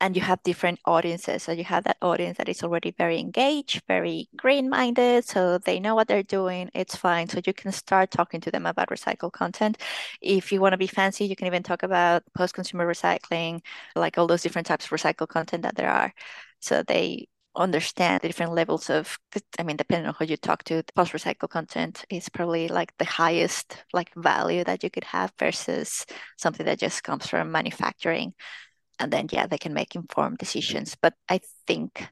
and 0.00 0.16
you 0.16 0.22
have 0.22 0.42
different 0.42 0.80
audiences. 0.86 1.42
So 1.42 1.52
you 1.52 1.64
have 1.64 1.84
that 1.84 1.98
audience 2.02 2.38
that 2.38 2.48
is 2.48 2.62
already 2.62 2.90
very 2.92 3.18
engaged, 3.18 3.82
very 3.86 4.28
green 4.36 4.70
minded, 4.70 5.24
so 5.26 5.58
they 5.58 5.78
know 5.80 5.94
what 5.94 6.08
they're 6.08 6.22
doing. 6.22 6.70
It's 6.74 6.96
fine. 6.96 7.28
So 7.28 7.40
you 7.46 7.52
can 7.52 7.72
start 7.72 8.10
talking 8.10 8.40
to 8.42 8.50
them 8.50 8.66
about 8.66 8.88
recycled 8.88 9.32
content. 9.32 9.78
If 10.20 10.52
you 10.52 10.60
want 10.60 10.72
to 10.72 10.78
be 10.78 10.86
fancy, 10.86 11.26
you 11.26 11.36
can 11.36 11.46
even 11.46 11.62
talk 11.62 11.82
about 11.82 12.22
post 12.36 12.54
consumer 12.54 12.86
recycling, 12.86 13.60
like 13.94 14.18
all 14.18 14.26
those 14.26 14.42
different 14.42 14.66
types 14.66 14.86
of 14.86 14.90
recycled 14.92 15.28
content 15.28 15.62
that 15.62 15.76
there 15.76 15.90
are. 15.90 16.12
So 16.60 16.82
they 16.82 17.28
understand 17.56 18.20
the 18.22 18.28
different 18.28 18.52
levels 18.52 18.88
of 18.90 19.18
i 19.58 19.64
mean 19.64 19.76
depending 19.76 20.06
on 20.06 20.14
who 20.16 20.24
you 20.24 20.36
talk 20.36 20.62
to 20.62 20.84
post 20.94 21.12
recycled 21.12 21.50
content 21.50 22.04
is 22.08 22.28
probably 22.28 22.68
like 22.68 22.96
the 22.98 23.04
highest 23.04 23.82
like 23.92 24.08
value 24.14 24.62
that 24.62 24.84
you 24.84 24.90
could 24.90 25.02
have 25.02 25.32
versus 25.36 26.06
something 26.36 26.64
that 26.64 26.78
just 26.78 27.02
comes 27.02 27.26
from 27.26 27.50
manufacturing 27.50 28.32
and 29.00 29.12
then 29.12 29.26
yeah 29.32 29.46
they 29.46 29.58
can 29.58 29.74
make 29.74 29.94
informed 29.94 30.34
mm-hmm. 30.34 30.44
decisions 30.44 30.96
but 31.00 31.14
i 31.28 31.40
think 31.66 32.08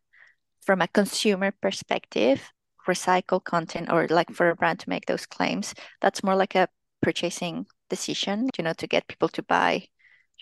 from 0.61 0.81
a 0.83 0.89
consumer 0.89 1.53
perspective 1.63 2.51
recycle 2.87 3.43
content 3.43 3.93
or 3.93 4.07
like 4.09 4.31
for 4.31 4.49
a 4.49 4.57
brand 4.57 4.81
to 4.81 4.89
make 4.89 5.07
those 5.07 5.27
claims 5.27 5.75
that's 6.01 6.25
more 6.25 6.35
like 6.35 6.55
a 6.55 6.69
purchasing 7.03 7.67
decision 7.91 8.49
you 8.57 8.65
know 8.65 8.73
to 8.73 8.87
get 8.87 9.07
people 9.07 9.29
to 9.29 9.43
buy 9.43 9.87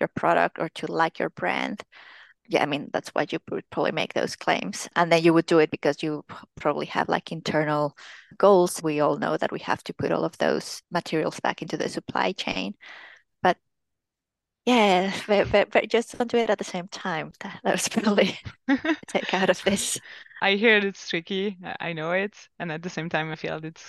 your 0.00 0.08
product 0.08 0.58
or 0.58 0.68
to 0.68 0.90
like 0.90 1.18
your 1.18 1.30
brand 1.30 1.82
yeah, 2.48 2.62
I 2.62 2.66
mean, 2.66 2.90
that's 2.92 3.10
why 3.10 3.26
you 3.30 3.38
would 3.50 3.68
probably 3.70 3.92
make 3.92 4.14
those 4.14 4.36
claims. 4.36 4.88
And 4.96 5.10
then 5.10 5.22
you 5.22 5.32
would 5.32 5.46
do 5.46 5.58
it 5.58 5.70
because 5.70 6.02
you 6.02 6.24
probably 6.56 6.86
have 6.86 7.08
like 7.08 7.32
internal 7.32 7.96
goals. 8.38 8.82
We 8.82 9.00
all 9.00 9.16
know 9.16 9.36
that 9.36 9.52
we 9.52 9.58
have 9.60 9.82
to 9.84 9.94
put 9.94 10.12
all 10.12 10.24
of 10.24 10.38
those 10.38 10.82
materials 10.90 11.40
back 11.40 11.62
into 11.62 11.76
the 11.76 11.88
supply 11.88 12.32
chain. 12.32 12.74
Yeah, 14.66 15.14
but, 15.28 15.50
but, 15.52 15.70
but 15.70 15.88
just 15.88 16.18
don't 16.18 16.30
do 16.30 16.38
it 16.38 16.50
at 16.50 16.58
the 16.58 16.64
same 16.64 16.88
time. 16.88 17.32
That, 17.40 17.60
that 17.62 17.72
was 17.72 17.88
probably 17.88 18.38
take 19.06 19.32
out 19.32 19.48
of 19.50 19.62
this. 19.64 20.00
I 20.40 20.54
hear 20.56 20.78
it's 20.78 21.08
tricky. 21.08 21.56
I 21.80 21.92
know 21.92 22.12
it. 22.12 22.36
And 22.58 22.70
at 22.72 22.82
the 22.82 22.90
same 22.90 23.08
time, 23.08 23.30
I 23.30 23.36
feel 23.36 23.64
it 23.64 23.82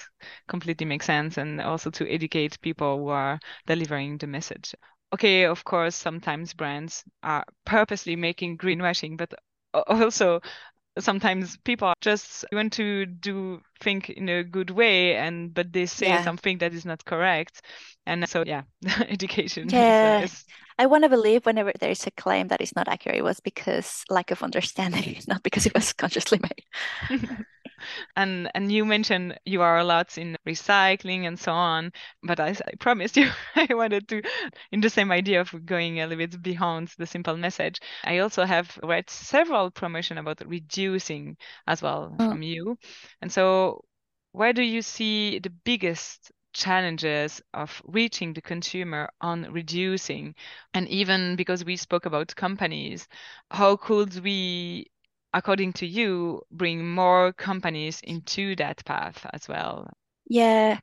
completely 0.47 0.85
makes 0.85 1.05
sense. 1.05 1.37
And 1.37 1.59
also 1.61 1.89
to 1.91 2.09
educate 2.09 2.61
people 2.61 2.99
who 2.99 3.09
are 3.09 3.39
delivering 3.65 4.17
the 4.17 4.27
message 4.27 4.73
okay, 5.13 5.45
of 5.45 5.63
course, 5.63 5.95
sometimes 5.95 6.53
brands 6.53 7.05
are 7.23 7.45
purposely 7.65 8.17
making 8.17 8.57
greenwashing, 8.57 9.15
but 9.17 9.33
also 9.73 10.41
sometimes 10.99 11.57
people 11.63 11.93
just 12.01 12.45
want 12.51 12.73
to 12.73 13.05
do 13.05 13.61
think 13.79 14.09
in 14.09 14.29
a 14.29 14.43
good 14.43 14.71
way 14.71 15.15
and 15.15 15.53
but 15.53 15.71
they 15.71 15.85
say 15.85 16.07
yeah. 16.07 16.23
something 16.23 16.57
that 16.59 16.73
is 16.73 16.85
not 16.85 17.03
correct. 17.05 17.61
And 18.05 18.27
so 18.27 18.43
yeah 18.45 18.63
education 19.09 19.69
yeah 19.69 20.19
is, 20.19 20.21
uh, 20.21 20.23
is... 20.23 20.45
i 20.79 20.85
want 20.85 21.03
to 21.03 21.09
believe 21.09 21.45
whenever 21.45 21.73
there's 21.79 22.07
a 22.07 22.11
claim 22.11 22.47
that 22.47 22.61
is 22.61 22.73
not 22.75 22.87
accurate 22.87 23.17
it 23.17 23.23
was 23.23 23.41
because 23.41 24.03
lack 24.09 24.31
of 24.31 24.41
understanding 24.41 25.19
not 25.27 25.43
because 25.43 25.65
it 25.65 25.73
was 25.73 25.91
consciously 25.93 26.39
made 26.41 27.19
and 28.15 28.49
and 28.55 28.71
you 28.71 28.85
mentioned 28.85 29.37
you 29.45 29.61
are 29.61 29.77
a 29.77 29.83
lot 29.83 30.17
in 30.17 30.37
recycling 30.47 31.27
and 31.27 31.39
so 31.39 31.51
on 31.51 31.91
but 32.23 32.39
I, 32.39 32.49
I 32.49 32.75
promised 32.79 33.17
you 33.17 33.29
i 33.55 33.67
wanted 33.73 34.07
to 34.09 34.21
in 34.71 34.81
the 34.81 34.89
same 34.89 35.11
idea 35.11 35.41
of 35.41 35.65
going 35.65 35.99
a 35.99 36.07
little 36.07 36.17
bit 36.17 36.41
beyond 36.41 36.93
the 36.97 37.05
simple 37.05 37.37
message. 37.37 37.79
I 38.03 38.19
also 38.19 38.45
have 38.45 38.77
read 38.83 39.09
several 39.09 39.71
promotion 39.71 40.17
about 40.17 40.41
reducing 40.45 41.37
as 41.67 41.81
well 41.81 42.15
mm. 42.17 42.29
from 42.29 42.41
you. 42.41 42.77
And 43.21 43.31
so 43.31 43.83
where 44.31 44.53
do 44.53 44.61
you 44.61 44.81
see 44.81 45.39
the 45.39 45.49
biggest 45.49 46.31
challenges 46.53 47.41
of 47.53 47.81
reaching 47.85 48.33
the 48.33 48.41
consumer 48.41 49.09
on 49.21 49.51
reducing? 49.51 50.35
And 50.73 50.87
even 50.89 51.35
because 51.35 51.63
we 51.65 51.77
spoke 51.77 52.05
about 52.05 52.35
companies 52.35 53.07
how 53.51 53.75
could 53.77 54.23
we 54.23 54.87
according 55.33 55.73
to 55.73 55.87
you, 55.87 56.41
bring 56.51 56.87
more 56.89 57.33
companies 57.33 58.01
into 58.03 58.55
that 58.57 58.83
path 58.85 59.25
as 59.33 59.47
well? 59.47 59.89
Yeah, 60.29 60.79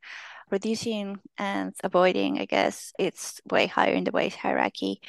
reducing 0.51 1.19
and 1.39 1.75
avoiding, 1.85 2.41
I 2.41 2.47
guess 2.47 2.93
it's 2.99 3.41
way 3.51 3.67
higher 3.67 3.93
in 3.93 4.05
the 4.05 4.13
waste 4.13 4.37
hierarchy. 4.39 5.01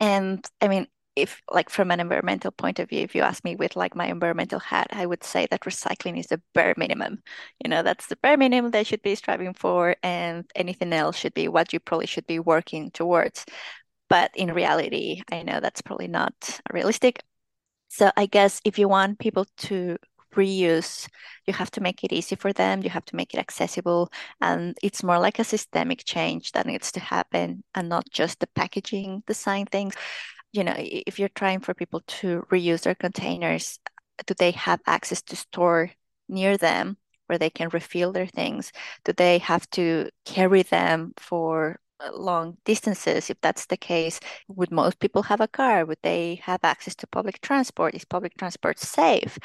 And 0.00 0.44
I 0.60 0.68
mean, 0.68 0.88
if 1.16 1.42
like 1.52 1.70
from 1.70 1.90
an 1.92 2.00
environmental 2.00 2.52
point 2.52 2.78
of 2.80 2.88
view, 2.90 3.00
if 3.02 3.14
you 3.14 3.22
ask 3.22 3.44
me 3.44 3.56
with 3.56 3.76
like 3.76 3.96
my 3.96 4.06
environmental 4.06 4.60
hat, 4.60 4.88
I 4.92 5.06
would 5.06 5.24
say 5.24 5.46
that 5.50 5.62
recycling 5.62 6.18
is 6.18 6.28
the 6.28 6.42
bare 6.54 6.74
minimum. 6.78 7.22
You 7.64 7.70
know, 7.70 7.82
that's 7.82 8.06
the 8.08 8.16
bare 8.16 8.36
minimum 8.38 8.70
they 8.72 8.84
should 8.84 9.02
be 9.02 9.14
striving 9.16 9.54
for, 9.54 9.96
and 10.02 10.50
anything 10.56 10.92
else 10.92 11.16
should 11.16 11.34
be 11.34 11.48
what 11.48 11.72
you 11.72 11.80
probably 11.80 12.06
should 12.06 12.26
be 12.26 12.40
working 12.40 12.90
towards. 12.92 13.46
But 14.08 14.30
in 14.36 14.54
reality, 14.54 15.22
I 15.32 15.42
know 15.42 15.60
that's 15.60 15.82
probably 15.82 16.08
not 16.08 16.60
realistic. 16.72 17.22
So 17.88 18.10
I 18.16 18.26
guess 18.26 18.60
if 18.64 18.78
you 18.78 18.88
want 18.88 19.18
people 19.18 19.46
to 19.68 19.96
reuse, 20.34 21.08
you 21.46 21.54
have 21.54 21.70
to 21.72 21.80
make 21.80 22.04
it 22.04 22.12
easy 22.12 22.36
for 22.36 22.52
them, 22.52 22.82
you 22.82 22.90
have 22.90 23.04
to 23.06 23.16
make 23.16 23.34
it 23.34 23.40
accessible, 23.40 24.10
and 24.40 24.76
it's 24.82 25.02
more 25.02 25.18
like 25.18 25.38
a 25.38 25.44
systemic 25.44 26.04
change 26.04 26.52
that 26.52 26.66
needs 26.66 26.92
to 26.92 27.00
happen 27.00 27.64
and 27.74 27.88
not 27.88 28.08
just 28.10 28.40
the 28.40 28.46
packaging 28.48 29.22
design 29.26 29.66
things. 29.66 29.94
You 30.52 30.64
know, 30.64 30.74
if 30.76 31.18
you're 31.18 31.30
trying 31.30 31.60
for 31.60 31.74
people 31.74 32.02
to 32.20 32.46
reuse 32.50 32.82
their 32.82 32.94
containers, 32.94 33.78
do 34.26 34.34
they 34.34 34.52
have 34.52 34.80
access 34.86 35.22
to 35.22 35.36
store 35.36 35.90
near 36.28 36.56
them 36.56 36.96
where 37.26 37.38
they 37.38 37.50
can 37.50 37.68
refill 37.70 38.12
their 38.12 38.26
things? 38.26 38.72
Do 39.04 39.12
they 39.12 39.38
have 39.38 39.68
to 39.70 40.10
carry 40.24 40.62
them 40.62 41.14
for 41.16 41.80
Uh, 42.00 42.16
long 42.16 42.56
distances, 42.64 43.28
if 43.28 43.40
that's 43.40 43.66
the 43.66 43.76
case, 43.76 44.20
would 44.46 44.70
most 44.70 45.00
people 45.00 45.22
have 45.22 45.40
a 45.40 45.48
car? 45.48 45.84
Would 45.84 45.98
they 46.02 46.36
have 46.44 46.60
access 46.62 46.94
to 46.96 47.08
public 47.08 47.40
transport? 47.40 47.94
Is 47.94 48.04
public 48.04 48.36
transport 48.38 48.78
safe? 48.78 49.36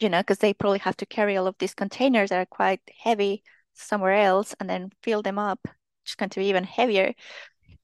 You 0.00 0.08
know, 0.08 0.20
because 0.20 0.38
they 0.38 0.54
probably 0.54 0.80
have 0.80 0.96
to 0.98 1.06
carry 1.06 1.36
all 1.36 1.46
of 1.46 1.56
these 1.58 1.74
containers 1.74 2.30
that 2.30 2.40
are 2.40 2.46
quite 2.46 2.80
heavy 2.98 3.44
somewhere 3.74 4.14
else 4.14 4.54
and 4.58 4.68
then 4.68 4.90
fill 5.04 5.22
them 5.22 5.38
up, 5.38 5.60
is 6.04 6.16
going 6.16 6.30
to 6.30 6.40
be 6.40 6.46
even 6.46 6.64
heavier. 6.64 7.14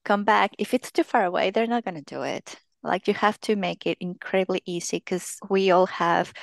Come 0.03 0.25
back. 0.25 0.51
If 0.59 0.73
it's 0.73 0.91
too 0.91 1.03
far 1.03 1.23
away, 1.23 1.51
they're 1.51 1.67
not 1.67 1.85
going 1.85 2.03
to 2.03 2.15
do 2.15 2.23
it. 2.23 2.59
Like 2.83 3.07
you 3.07 3.13
have 3.13 3.39
to 3.41 3.55
make 3.55 3.85
it 3.87 3.97
incredibly 4.01 4.61
easy 4.65 4.97
because 4.97 5.37
we 5.49 5.71
all 5.71 5.85
have 5.87 6.33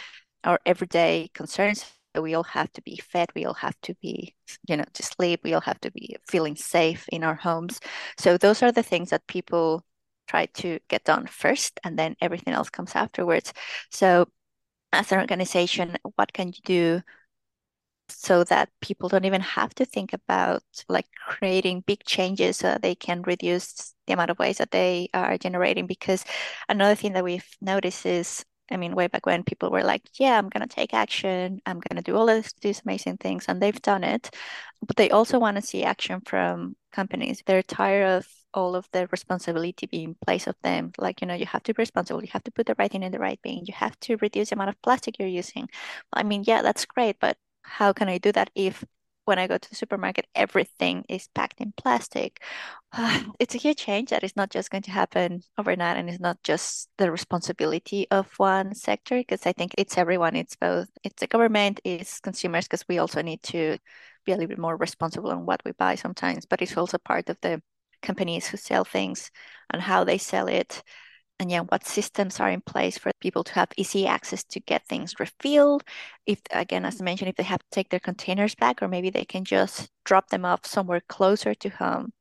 our 0.45 0.61
everyday 0.65 1.31
concerns 1.35 1.85
we 2.15 2.35
all 2.35 2.45
have 2.45 2.73
to 2.73 2.83
be 2.83 2.97
fed 2.97 3.29
we 3.35 3.45
all 3.45 3.55
have 3.55 3.77
to 3.83 3.95
be 4.03 4.35
you 4.67 4.77
know 4.77 4.85
to 4.93 5.03
sleep 5.03 5.41
we 5.45 5.55
all 5.55 5.61
have 5.61 5.81
to 5.81 5.91
be 5.91 6.17
feeling 6.27 6.57
safe 6.57 7.07
in 7.11 7.25
our 7.25 7.35
homes. 7.35 7.81
So 8.19 8.37
those 8.37 8.63
are 8.63 8.73
the 8.73 8.83
things 8.83 9.11
that 9.11 9.27
people 9.27 9.85
try 10.27 10.47
to 10.47 10.79
get 10.89 11.05
done 11.05 11.27
first 11.27 11.81
and 11.85 11.99
then 11.99 12.17
everything 12.21 12.55
else 12.55 12.71
comes 12.71 12.95
afterwards. 12.95 13.53
So 13.91 14.29
as 14.93 15.13
an 15.13 15.21
organization 15.21 15.97
what 16.17 16.33
can 16.33 16.49
you 16.49 16.61
do 16.65 17.03
so 18.11 18.43
that 18.45 18.71
people 18.81 19.09
don't 19.09 19.25
even 19.27 19.41
have 19.43 19.75
to 19.75 19.85
think 19.85 20.13
about 20.13 20.63
like 20.89 21.07
creating 21.27 21.85
big 21.87 22.05
changes 22.05 22.57
so 22.57 22.69
that 22.69 22.83
they 22.83 22.95
can 22.95 23.23
reduce 23.23 23.95
the 24.07 24.15
amount 24.15 24.31
of 24.31 24.39
waste 24.39 24.59
that 24.59 24.71
they 24.71 25.09
are 25.15 25.37
generating? 25.39 25.87
Because 25.87 26.25
another 26.69 26.95
thing 26.95 27.13
that 27.13 27.25
we've 27.25 27.47
noticed 27.61 28.07
is 28.07 28.45
I 28.71 28.77
mean, 28.77 28.95
way 28.95 29.07
back 29.07 29.27
when 29.27 29.45
people 29.45 29.71
were 29.71 29.83
like, 29.83 30.03
yeah, 30.19 30.39
I'm 30.39 30.49
going 30.49 30.67
to 30.67 30.75
take 30.75 30.95
action. 30.95 31.61
I'm 31.67 31.81
going 31.81 31.97
to 31.97 32.03
do 32.03 32.17
all 32.17 32.27
this, 32.27 32.53
these 32.61 32.83
amazing 32.85 33.19
things. 33.19 33.47
And 33.49 33.61
they've 33.61 33.83
done 33.83 34.05
it. 34.05 34.31
But 34.87 34.97
they 34.97 35.11
also 35.11 35.39
want 35.39 35.57
to 35.57 35.63
see 35.63 35.85
action 35.85 36.21
from 36.21 36.77
companies. 36.93 37.43
They're 37.47 37.63
tired 37.63 38.19
of 38.19 38.27
all 38.55 38.75
of 38.77 38.89
the 38.93 39.07
responsibility 39.11 39.87
being 39.87 40.17
placed 40.25 40.47
of 40.47 40.57
them. 40.63 40.93
Like, 40.99 41.21
you 41.21 41.27
know, 41.27 41.35
you 41.35 41.47
have 41.47 41.63
to 41.65 41.75
be 41.75 41.81
responsible. 41.81 42.23
You 42.23 42.31
have 42.33 42.45
to 42.45 42.51
put 42.51 42.67
the 42.67 42.75
right 42.79 42.91
thing 42.91 43.03
in 43.03 43.13
the 43.13 43.19
right 43.19 43.41
bin. 43.43 43.65
You 43.67 43.75
have 43.75 43.99
to 44.01 44.17
reduce 44.17 44.51
the 44.51 44.57
amount 44.57 44.71
of 44.71 44.83
plastic 44.83 45.19
you're 45.19 45.29
using. 45.29 45.69
I 46.13 46.23
mean, 46.23 46.45
yeah, 46.47 46.63
that's 46.63 46.85
great. 46.85 47.17
But 47.21 47.37
how 47.63 47.93
can 47.93 48.09
I 48.09 48.19
do 48.19 48.33
that 48.33 48.51
if 48.55 48.85
when 49.29 49.39
I 49.39 49.47
go 49.47 49.59
to 49.59 49.69
the 49.69 49.77
supermarket, 49.77 50.27
everything 50.35 51.05
is 51.09 51.29
packed 51.35 51.61
in 51.61 51.73
plastic. 51.77 52.43
Mm-hmm. 52.95 53.31
it's 53.39 53.55
a 53.55 53.59
huge 53.59 53.77
change 53.77 54.09
that 54.11 54.25
is 54.25 54.35
not 54.35 54.49
just 54.51 54.71
going 54.71 54.83
to 54.85 54.91
happen 54.91 55.43
overnight 55.59 55.99
and 55.99 56.09
it's 56.09 56.21
not 56.21 56.43
just 56.43 56.89
the 56.97 57.11
responsibility 57.11 58.07
of 58.11 58.27
one 58.39 58.75
sector 58.75 59.19
because 59.19 59.45
I 59.45 59.53
think 59.53 59.73
it's 59.77 59.99
everyone. 59.99 60.35
It's 60.35 60.57
both, 60.57 60.89
it's 61.05 61.21
the 61.21 61.27
government, 61.27 61.81
it's 61.85 62.19
consumers 62.19 62.65
because 62.65 62.89
we 62.89 62.97
also 62.99 63.21
need 63.21 63.43
to 63.43 63.77
be 64.25 64.33
a 64.33 64.37
little 64.37 64.49
bit 64.49 64.59
more 64.59 64.77
responsible 64.77 65.31
on 65.31 65.45
what 65.45 65.61
we 65.67 65.73
buy 65.73 65.97
sometimes, 65.97 66.47
but 66.47 66.63
it's 66.63 66.79
also 66.79 66.97
part 66.97 67.29
of 67.29 67.37
the 67.43 67.61
companies 68.01 68.49
who 68.49 68.57
sell 68.57 68.85
things 68.85 69.31
and 69.71 69.83
how 69.83 70.03
they 70.05 70.17
sell 70.17 70.49
it 70.49 70.83
and 71.41 71.51
yeah, 71.51 71.61
what 71.61 71.87
systems 71.87 72.41
are 72.41 72.51
in 72.51 72.61
place 72.61 72.99
for 72.99 73.11
people 73.21 73.45
to 73.45 73.55
have 73.55 73.69
easy 73.77 74.07
access 74.07 74.45
to 74.45 74.61
get 74.61 74.87
things 74.87 75.21
refilled. 75.21 75.85
If 76.27 76.41
again, 76.51 76.85
as 76.85 77.01
I 77.01 77.05
mentioned, 77.05 77.29
if 77.31 77.37
they 77.37 77.45
have 77.45 77.61
to 77.61 77.71
take 77.71 77.91
their 77.91 78.01
containers 78.01 78.55
back, 78.55 78.83
or 78.83 78.89
maybe 78.89 79.11
they 79.11 79.25
can 79.25 79.45
just 79.45 79.91
drop 80.05 80.29
them 80.31 80.45
off 80.45 80.67
somewhere 80.67 81.01
closer 81.09 81.55
to 81.55 81.69
home 81.69 82.13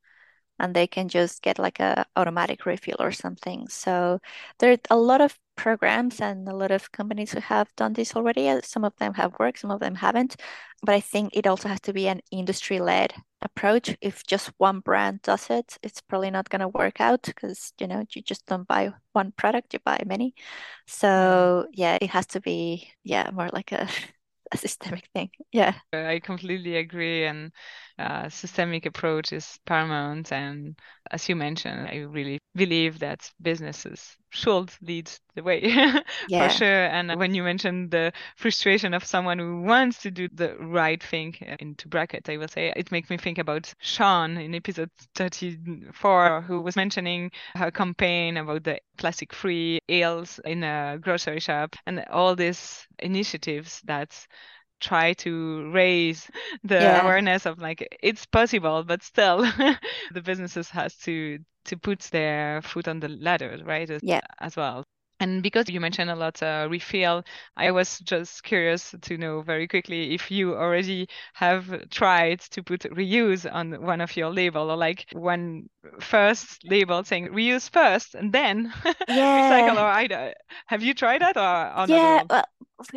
and 0.60 0.76
they 0.76 0.88
can 0.88 1.08
just 1.08 1.42
get 1.42 1.60
like 1.60 1.80
a 1.80 2.06
automatic 2.16 2.66
refill 2.66 2.98
or 3.00 3.12
something. 3.12 3.68
So 3.70 4.20
there 4.60 4.72
are 4.74 4.78
a 4.90 4.98
lot 4.98 5.22
of 5.22 5.38
programs 5.56 6.22
and 6.22 6.48
a 6.48 6.56
lot 6.56 6.72
of 6.72 6.92
companies 6.92 7.32
who 7.32 7.40
have 7.40 7.74
done 7.76 7.94
this 7.94 8.16
already. 8.16 8.60
Some 8.64 8.84
of 8.84 8.96
them 8.98 9.14
have 9.16 9.34
worked, 9.40 9.60
some 9.60 9.72
of 9.72 9.80
them 9.80 9.96
haven't. 9.96 10.36
But 10.84 10.96
I 10.96 11.00
think 11.00 11.36
it 11.36 11.48
also 11.48 11.70
has 11.70 11.82
to 11.82 11.94
be 11.94 12.08
an 12.08 12.22
industry-led 12.32 13.14
approach. 13.42 13.96
If 14.02 14.26
just 14.26 14.52
one 14.58 14.80
brand 14.80 15.22
does 15.22 15.50
it, 15.50 15.78
it's 15.84 16.02
probably 16.02 16.32
not 16.32 16.50
going 16.50 16.62
to 16.62 16.68
work 16.68 17.02
out 17.02 17.24
because 17.24 17.74
you 17.80 17.88
know 17.88 18.06
you 18.14 18.22
just 18.22 18.46
don't 18.46 18.68
buy 18.68 18.92
one 19.14 19.32
product, 19.32 19.74
you 19.74 19.80
buy 19.84 20.02
many. 20.06 20.34
So 20.88 21.08
mm-hmm. 21.08 21.72
yeah, 21.74 21.98
it 22.02 22.10
has 22.12 22.28
to 22.28 22.42
be 22.42 22.90
yeah 23.04 23.30
more 23.32 23.50
like 23.52 23.72
a 23.72 23.88
a 24.52 24.58
systemic 24.58 25.08
thing. 25.14 25.30
Yeah. 25.52 25.74
I 25.94 26.20
completely 26.24 26.78
agree. 26.78 27.26
And 27.26 27.52
uh, 28.00 28.30
systemic 28.30 28.86
approach 28.86 29.34
is 29.34 29.60
paramount. 29.66 30.32
And 30.32 30.76
as 31.12 31.28
you 31.28 31.36
mentioned, 31.36 31.88
I 31.88 32.00
really 32.00 32.40
believe 32.56 33.00
that 33.00 33.32
businesses 33.42 34.18
should 34.30 34.72
lead 34.82 35.10
the 35.36 35.44
way 35.44 35.62
yeah. 36.28 36.48
for 36.48 36.54
sure. 36.54 36.86
And 36.86 37.18
when 37.18 37.34
you 37.34 37.44
mentioned 37.44 37.92
the 37.92 38.12
frustration 38.36 38.94
of 38.94 39.06
someone 39.06 39.40
who 39.40 39.62
wants 39.62 40.02
to 40.02 40.12
do 40.12 40.28
the 40.34 40.56
right 40.58 41.02
thing 41.02 41.36
into 41.60 41.88
bracket, 41.88 42.30
I 42.30 42.38
will 42.38 42.48
say 42.48 42.74
it 42.76 42.92
makes 42.92 43.10
me 43.10 43.18
think 43.18 43.38
about 43.38 43.74
Sean 43.80 44.38
in 44.38 44.54
episode 44.54 44.92
34, 45.16 46.42
who 46.42 46.62
was 46.62 46.76
mentioning 46.76 47.32
her 47.56 47.72
campaign 47.72 48.38
about 48.38 48.64
the 48.64 48.80
plastic 48.98 49.34
free 49.34 49.80
ales 49.90 50.40
in 50.46 50.64
a 50.64 50.98
grocery 51.00 51.40
shop 51.40 51.76
and 51.86 52.04
all 52.12 52.36
these 52.36 52.86
initiatives 53.00 53.82
that 53.86 54.28
try 54.80 55.14
to 55.14 55.70
raise 55.72 56.30
the 56.64 56.76
yeah. 56.76 57.02
awareness 57.02 57.46
of 57.46 57.60
like 57.60 57.98
it's 58.02 58.26
possible 58.26 58.84
but 58.84 59.02
still 59.04 59.40
the 60.14 60.22
businesses 60.22 60.70
has 60.70 60.96
to 60.96 61.40
to 61.66 61.78
put 61.78 62.00
their 62.12 62.62
foot 62.62 62.88
on 62.88 63.00
the 63.00 63.10
ladder 63.10 63.60
right 63.66 63.90
yeah. 64.02 64.22
as 64.40 64.56
well 64.56 64.84
and 65.20 65.42
because 65.42 65.70
you 65.70 65.80
mentioned 65.80 66.10
a 66.10 66.16
lot 66.16 66.42
uh, 66.44 66.68
refill, 66.70 67.24
I 67.56 67.72
was 67.72 68.00
just 68.00 68.44
curious 68.44 68.94
to 69.02 69.18
know 69.18 69.42
very 69.42 69.68
quickly 69.68 70.14
if 70.14 70.30
you 70.30 70.56
already 70.56 71.08
have 71.34 71.90
tried 71.90 72.42
to 72.42 72.64
put 72.64 72.82
reuse 72.82 73.52
on 73.52 73.82
one 73.82 74.02
of 74.02 74.16
your 74.16 74.30
label 74.30 74.70
or 74.70 74.78
like 74.78 75.06
one 75.14 75.70
first 76.00 76.64
label 76.66 77.04
saying 77.04 77.30
reuse 77.30 77.70
first 77.70 78.16
and 78.16 78.32
then 78.34 78.72
yeah. 79.08 79.52
recycle 79.52 79.78
or 79.78 79.90
either. 80.02 80.34
Have 80.68 80.84
you 80.84 80.94
tried 80.94 81.22
that 81.22 81.38
or, 81.38 81.82
or 81.82 81.88
yeah, 81.88 82.24
well, 82.30 82.46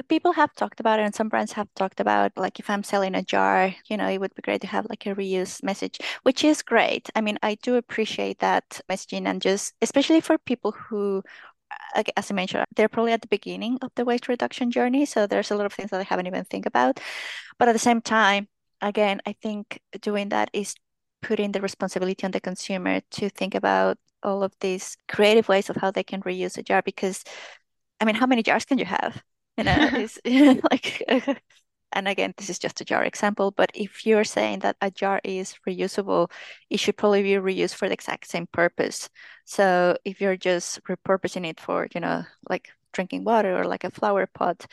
people 0.09 0.33
have 0.33 0.55
talked 0.55 0.81
about 0.81 0.99
it 0.99 1.05
and 1.05 1.15
some 1.15 1.29
brands 1.29 1.53
have 1.53 1.69
talked 1.75 2.01
about 2.01 2.33
like 2.37 2.59
if 2.59 2.69
I'm 2.69 2.83
selling 2.83 3.15
a 3.15 3.23
jar, 3.23 3.75
you 3.89 3.97
know, 3.97 4.09
it 4.09 4.19
would 4.19 4.35
be 4.35 4.43
great 4.43 4.61
to 4.63 4.67
have 4.67 4.87
like 4.91 5.07
a 5.07 5.15
reuse 5.15 5.63
message, 5.63 5.99
which 6.23 6.45
is 6.45 6.63
great. 6.63 7.09
I 7.15 7.21
mean, 7.21 7.39
I 7.43 7.55
do 7.63 7.77
appreciate 7.77 8.41
that 8.41 8.81
messaging 8.91 9.27
and 9.27 9.41
just 9.41 9.75
especially 9.81 10.21
for 10.21 10.37
people 10.39 10.73
who 10.73 11.23
as 12.17 12.31
I 12.31 12.35
mentioned, 12.35 12.65
they're 12.77 12.89
probably 12.89 13.13
at 13.13 13.23
the 13.23 13.29
beginning 13.29 13.79
of 13.83 13.91
the 13.95 14.05
waste 14.05 14.29
reduction 14.29 14.71
journey. 14.71 15.07
So 15.07 15.27
there's 15.27 15.51
a 15.51 15.57
lot 15.57 15.67
of 15.67 15.73
things 15.73 15.91
that 15.91 16.01
I 16.01 16.05
haven't 16.05 16.27
even 16.27 16.45
think 16.45 16.67
about. 16.67 17.01
But 17.59 17.69
at 17.69 17.73
the 17.73 17.79
same 17.79 18.01
time, 18.01 18.49
again, 18.81 19.21
I 19.27 19.33
think 19.33 19.81
doing 20.01 20.31
that 20.31 20.51
is 20.53 20.75
putting 21.23 21.53
the 21.53 21.61
responsibility 21.61 22.25
on 22.25 22.31
the 22.33 22.41
consumer 22.41 23.01
to 23.13 23.29
think 23.29 23.55
about 23.55 23.99
all 24.23 24.43
of 24.43 24.53
these 24.61 24.97
creative 25.09 25.49
ways 25.49 25.71
of 25.71 25.77
how 25.77 25.91
they 25.91 26.03
can 26.03 26.23
reuse 26.23 26.59
a 26.59 26.63
jar. 26.63 26.83
Because, 26.83 27.25
I 28.01 28.05
mean, 28.05 28.15
how 28.17 28.27
many 28.27 28.43
jars 28.43 28.65
can 28.65 28.79
you 28.79 28.87
have? 28.87 29.23
You 29.57 29.65
know, 29.65 29.77
it's 29.95 30.19
like 30.71 31.03
and 31.93 32.09
again, 32.09 32.35
this 32.37 32.51
is 32.51 32.59
just 32.59 32.81
a 32.81 32.85
jar 32.85 33.05
example, 33.05 33.51
but 33.51 33.71
if 33.75 34.07
you're 34.07 34.25
saying 34.25 34.61
that 34.61 34.77
a 34.81 34.91
jar 34.91 35.21
is 35.25 35.55
reusable, 35.69 36.31
it 36.69 36.79
should 36.79 36.97
probably 36.97 37.23
be 37.23 37.33
reused 37.33 37.75
for 37.75 37.89
the 37.89 37.95
exact 37.95 38.29
same 38.29 38.47
purpose. 38.47 39.09
So 39.45 39.97
if 40.05 40.21
you're 40.21 40.37
just 40.37 40.83
repurposing 40.85 41.47
it 41.47 41.61
for, 41.61 41.89
you 41.95 42.01
know, 42.01 42.25
like 42.49 42.69
drinking 42.93 43.25
water 43.25 43.57
or 43.59 43.65
like 43.65 43.85
a 43.85 43.91
flower 43.91 44.27
pot, 44.27 44.67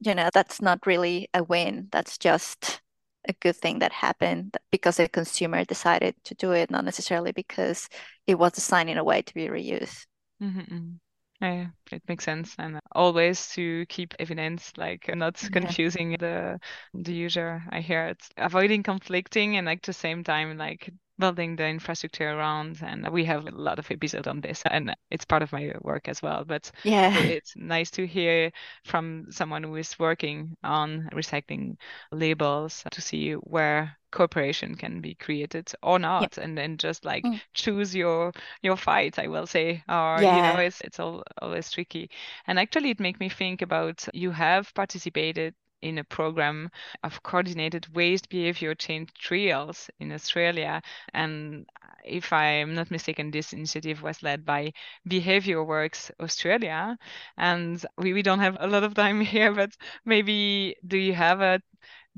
you 0.00 0.14
know, 0.14 0.30
that's 0.32 0.62
not 0.62 0.86
really 0.86 1.28
a 1.34 1.42
win. 1.42 1.88
That's 1.92 2.16
just 2.16 2.80
a 3.28 3.34
good 3.34 3.56
thing 3.56 3.80
that 3.80 3.92
happened 3.92 4.56
because 4.72 4.98
a 4.98 5.08
consumer 5.08 5.64
decided 5.64 6.14
to 6.24 6.34
do 6.34 6.52
it, 6.52 6.70
not 6.70 6.84
necessarily 6.84 7.32
because 7.32 7.88
it 8.26 8.38
was 8.38 8.52
designed 8.52 8.88
in 8.88 8.98
a 8.98 9.04
way 9.04 9.22
to 9.22 9.34
be 9.34 9.48
reused. 9.48 10.06
Mm-hmm. 10.42 10.92
Yeah, 11.40 11.68
it 11.90 12.02
makes 12.06 12.24
sense, 12.24 12.54
and 12.58 12.78
always 12.92 13.48
to 13.54 13.86
keep 13.86 14.14
evidence, 14.18 14.72
like 14.76 15.08
not 15.14 15.48
confusing 15.52 16.10
yeah. 16.10 16.16
the 16.18 16.60
the 16.92 17.12
user. 17.14 17.62
I 17.70 17.80
hear 17.80 18.08
it, 18.08 18.22
avoiding 18.36 18.82
conflicting, 18.82 19.56
and 19.56 19.66
like 19.66 19.78
at 19.78 19.82
the 19.84 19.92
same 19.94 20.22
time, 20.22 20.58
like 20.58 20.90
building 21.20 21.56
the 21.56 21.66
infrastructure 21.66 22.30
around 22.30 22.80
and 22.82 23.08
we 23.10 23.24
have 23.24 23.46
a 23.46 23.50
lot 23.50 23.78
of 23.78 23.90
episodes 23.90 24.26
on 24.26 24.40
this 24.40 24.62
and 24.70 24.94
it's 25.10 25.24
part 25.24 25.42
of 25.42 25.52
my 25.52 25.72
work 25.82 26.08
as 26.08 26.22
well 26.22 26.44
but 26.44 26.70
yeah 26.82 27.16
it's 27.18 27.54
nice 27.56 27.90
to 27.90 28.06
hear 28.06 28.50
from 28.84 29.26
someone 29.30 29.62
who 29.62 29.76
is 29.76 29.98
working 29.98 30.56
on 30.64 31.08
recycling 31.12 31.76
labels 32.10 32.82
to 32.90 33.00
see 33.00 33.32
where 33.34 33.96
cooperation 34.10 34.74
can 34.74 35.00
be 35.00 35.14
created 35.14 35.70
or 35.82 35.98
not 35.98 36.22
yep. 36.22 36.44
and 36.44 36.58
then 36.58 36.76
just 36.76 37.04
like 37.04 37.22
mm. 37.22 37.40
choose 37.54 37.94
your 37.94 38.32
your 38.62 38.76
fight 38.76 39.18
i 39.18 39.28
will 39.28 39.46
say 39.46 39.82
or 39.88 40.18
yeah. 40.20 40.36
you 40.36 40.42
know 40.42 40.60
it's 40.60 40.80
it's 40.80 40.98
all, 40.98 41.22
always 41.40 41.70
tricky 41.70 42.10
and 42.46 42.58
actually 42.58 42.90
it 42.90 42.98
makes 42.98 43.20
me 43.20 43.28
think 43.28 43.62
about 43.62 44.08
you 44.12 44.32
have 44.32 44.74
participated 44.74 45.54
in 45.82 45.98
a 45.98 46.04
program 46.04 46.70
of 47.02 47.22
coordinated 47.22 47.94
waste 47.94 48.28
behavior 48.28 48.74
change 48.74 49.12
trials 49.14 49.90
in 49.98 50.12
Australia. 50.12 50.82
And 51.14 51.66
if 52.04 52.32
I'm 52.32 52.74
not 52.74 52.90
mistaken, 52.90 53.30
this 53.30 53.52
initiative 53.52 54.02
was 54.02 54.22
led 54.22 54.44
by 54.44 54.72
BehaviourWorks 55.08 56.10
Australia. 56.20 56.96
And 57.36 57.84
we, 57.98 58.12
we 58.12 58.22
don't 58.22 58.40
have 58.40 58.56
a 58.60 58.66
lot 58.66 58.84
of 58.84 58.94
time 58.94 59.20
here, 59.34 59.52
but 59.52 59.76
maybe 60.04 60.76
do 60.86 60.96
you 60.98 61.14
have 61.14 61.40
a 61.40 61.60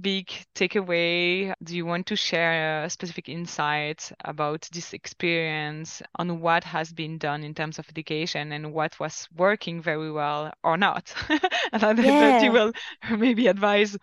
big 0.00 0.30
takeaway? 0.54 1.52
Do 1.62 1.76
you 1.76 1.86
want 1.86 2.06
to 2.06 2.16
share 2.16 2.84
a 2.84 2.90
specific 2.90 3.28
insight 3.28 4.10
about 4.24 4.68
this 4.72 4.92
experience 4.92 6.02
on 6.16 6.40
what 6.40 6.64
has 6.64 6.92
been 6.92 7.18
done 7.18 7.42
in 7.44 7.54
terms 7.54 7.78
of 7.78 7.88
education 7.88 8.52
and 8.52 8.72
what 8.72 8.98
was 8.98 9.28
working 9.36 9.80
very 9.80 10.10
well 10.10 10.52
or 10.62 10.76
not? 10.76 11.14
and 11.72 11.98
yeah. 11.98 12.20
that 12.20 12.42
you 12.42 12.52
will 12.52 12.72
maybe 13.18 13.46
advise 13.46 13.96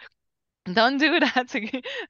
don't 0.66 0.98
do 0.98 1.20
that 1.20 1.56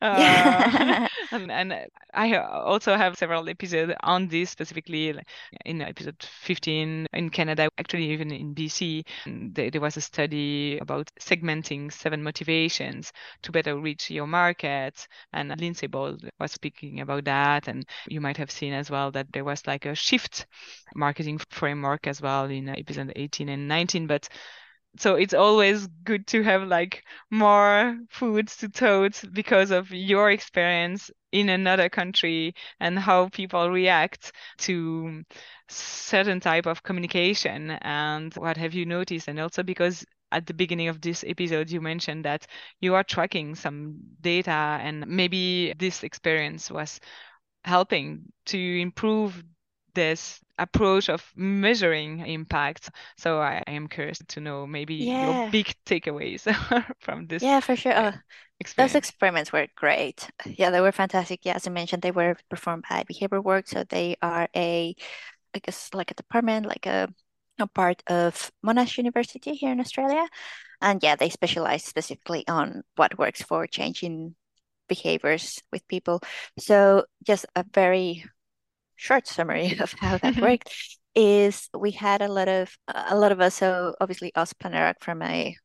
uh, 0.02 1.08
and, 1.32 1.52
and, 1.52 1.74
i 2.14 2.36
also 2.36 2.96
have 2.96 3.18
several 3.18 3.48
episodes 3.48 3.94
on 4.04 4.28
this 4.28 4.50
specifically 4.50 5.14
in 5.66 5.82
episode 5.82 6.16
15 6.42 7.08
in 7.14 7.30
canada 7.30 7.70
actually 7.78 8.10
even 8.10 8.32
in 8.32 8.54
bc 8.54 9.04
there, 9.54 9.70
there 9.70 9.82
was 9.82 9.98
a 9.98 10.02
study 10.02 10.78
about 10.80 11.10
segmenting 11.20 11.92
seven 11.92 12.24
motivations 12.24 13.12
to 13.42 13.52
better 13.52 13.78
reach 13.78 14.10
your 14.10 14.28
market 14.28 15.08
and 15.34 15.58
lindsay 15.60 15.88
ball 15.88 16.18
was 16.40 16.52
speaking 16.52 17.00
about 17.02 17.26
that 17.26 17.68
and 17.68 17.86
you 18.08 18.20
might 18.20 18.38
have 18.38 18.52
seen 18.52 18.74
as 18.74 18.90
well 18.90 19.12
that 19.12 19.32
there 19.32 19.44
was 19.44 19.66
like 19.68 19.86
a 19.86 19.96
shift 19.96 20.48
marketing 20.96 21.40
framework 21.50 22.08
as 22.08 22.22
well 22.22 22.46
in 22.46 22.70
episode 22.70 23.14
18 23.16 23.50
and 23.50 23.68
19 23.68 24.08
but 24.08 24.28
so 24.98 25.16
it's 25.16 25.34
always 25.34 25.88
good 26.04 26.28
to 26.28 26.44
have 26.44 26.64
like 26.64 27.04
more 27.30 27.98
foods 28.10 28.58
to 28.58 28.70
tote 28.70 29.22
because 29.34 29.72
of 29.72 29.92
your 29.92 30.32
experience 30.32 31.12
in 31.32 31.50
another 31.50 31.90
country 31.90 32.54
and 32.80 32.98
how 32.98 33.30
people 33.30 33.70
react 33.70 34.32
to 34.58 35.24
certain 35.68 36.40
type 36.40 36.66
of 36.66 36.84
communication 36.84 37.72
and 37.72 38.34
what 38.36 38.58
have 38.58 38.74
you 38.74 38.86
noticed. 38.86 39.28
And 39.28 39.40
also 39.40 39.64
because 39.64 40.06
at 40.32 40.46
the 40.48 40.54
beginning 40.54 40.88
of 40.88 41.02
this 41.02 41.24
episode 41.28 41.70
you 41.70 41.82
mentioned 41.82 42.26
that 42.26 42.48
you 42.82 42.96
are 42.96 43.04
tracking 43.04 43.56
some 43.56 43.96
data 44.22 44.52
and 44.82 45.06
maybe 45.08 45.74
this 45.78 46.04
experience 46.04 46.70
was 46.72 47.00
helping 47.64 48.24
to 48.46 48.58
improve 48.82 49.44
this 49.94 50.40
approach 50.58 51.10
of 51.10 51.24
measuring 51.36 52.26
impact. 52.26 52.90
So 53.18 53.40
I, 53.40 53.64
am 53.68 53.88
curious 53.88 54.20
to 54.28 54.40
know 54.40 54.68
maybe 54.68 54.96
yeah. 54.96 55.44
your 55.44 55.52
big 55.52 55.74
takeaways 55.86 56.44
from 57.00 57.28
this. 57.28 57.42
Yeah, 57.42 57.60
for 57.60 57.76
sure. 57.76 57.94
Uh, 57.94 58.12
those 58.76 58.96
experiments 58.96 59.54
were 59.54 59.68
great. 59.76 60.30
Yeah, 60.46 60.70
they 60.70 60.82
were 60.82 60.92
fantastic. 60.92 61.42
Yeah, 61.44 61.56
as 61.56 61.66
I 61.66 61.72
mentioned, 61.72 62.02
they 62.02 62.12
were 62.12 62.36
performed 62.50 62.84
by 62.90 63.04
Behavior 63.08 63.42
Work. 63.42 63.68
So 63.68 63.84
they 63.84 64.18
are 64.22 64.50
a, 64.56 64.96
I 65.56 65.60
guess, 65.60 65.90
like 65.94 66.12
a 66.12 66.16
department, 66.16 66.66
like 66.66 66.86
a, 66.86 67.08
a 67.58 67.68
part 67.68 68.04
of 68.08 68.52
Monash 68.66 68.98
University 68.98 69.54
here 69.54 69.72
in 69.72 69.80
Australia. 69.80 70.28
And 70.82 71.02
yeah, 71.02 71.16
they 71.16 71.30
specialize 71.30 71.84
specifically 71.84 72.46
on 72.48 72.84
what 72.96 73.18
works 73.18 73.42
for 73.42 73.66
changing 73.66 74.36
behaviors 74.90 75.62
with 75.72 75.88
people. 75.88 76.22
So 76.58 77.06
just 77.24 77.46
a 77.56 77.64
very 77.74 78.26
short 79.00 79.28
summary 79.28 79.78
of 79.80 79.94
how 79.94 80.18
that 80.18 80.38
worked 80.42 80.70
is 81.16 81.70
we 81.78 81.92
had 81.92 82.22
a 82.22 82.28
lot 82.28 82.48
of 82.48 82.78
a 82.88 83.16
lot 83.16 83.32
of 83.32 83.40
us 83.40 83.56
so 83.56 83.96
obviously 84.00 84.32
us 84.36 84.54
Planet 84.54 84.98
from 85.02 85.22
a 85.22 85.56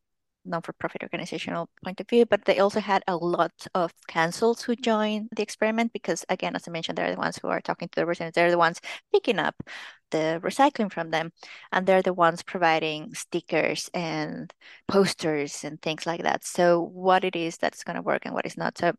non-for-profit 0.47 1.03
organizational 1.03 1.68
point 1.82 2.01
of 2.01 2.09
view 2.09 2.26
but 2.26 2.45
they 2.45 2.59
also 2.59 2.78
had 2.78 3.03
a 3.09 3.16
lot 3.16 3.66
of 3.74 3.93
councils 4.09 4.62
who 4.62 4.76
joined 4.76 5.28
the 5.35 5.43
experiment 5.43 5.91
because 5.93 6.24
again 6.28 6.55
as 6.55 6.68
i 6.68 6.70
mentioned 6.70 6.99
they're 6.99 7.14
the 7.14 7.20
ones 7.20 7.39
who 7.41 7.49
are 7.49 7.62
talking 7.62 7.89
to 7.89 8.01
the 8.01 8.07
residents. 8.07 8.35
They're 8.35 8.51
the 8.51 8.59
ones 8.59 8.80
picking 9.12 9.39
up 9.39 9.55
the 10.11 10.41
recycling 10.43 10.93
from 10.93 11.11
them 11.11 11.32
and 11.72 11.87
they're 11.87 12.03
the 12.03 12.12
ones 12.12 12.43
providing 12.43 13.14
stickers 13.14 13.91
and 13.95 14.53
posters 14.87 15.64
and 15.64 15.80
things 15.82 16.07
like 16.07 16.22
that. 16.22 16.45
So 16.45 16.80
what 16.80 17.24
it 17.24 17.35
is 17.35 17.57
that's 17.57 17.82
going 17.82 17.97
to 17.97 18.03
work 18.03 18.22
and 18.24 18.35
what 18.35 18.47
is 18.47 18.57
not. 18.57 18.78
So 18.78 18.93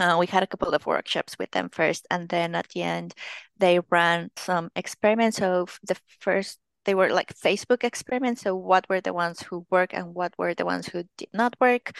uh, 0.00 0.16
we 0.18 0.26
had 0.26 0.42
a 0.42 0.46
couple 0.46 0.74
of 0.74 0.86
workshops 0.86 1.36
with 1.38 1.50
them 1.52 1.68
first, 1.70 2.06
and 2.10 2.28
then 2.28 2.54
at 2.54 2.68
the 2.70 2.82
end, 2.82 3.14
they 3.58 3.80
ran 3.90 4.30
some 4.36 4.70
experiments. 4.74 5.36
So 5.36 5.66
the 5.86 5.96
first, 6.20 6.58
they 6.84 6.94
were 6.94 7.10
like 7.10 7.34
Facebook 7.38 7.84
experiments. 7.84 8.42
So 8.42 8.56
what 8.56 8.88
were 8.88 9.00
the 9.00 9.12
ones 9.12 9.42
who 9.42 9.66
work 9.70 9.92
and 9.94 10.14
what 10.14 10.34
were 10.38 10.54
the 10.54 10.64
ones 10.64 10.86
who 10.88 11.04
did 11.18 11.28
not 11.32 11.54
work, 11.60 11.92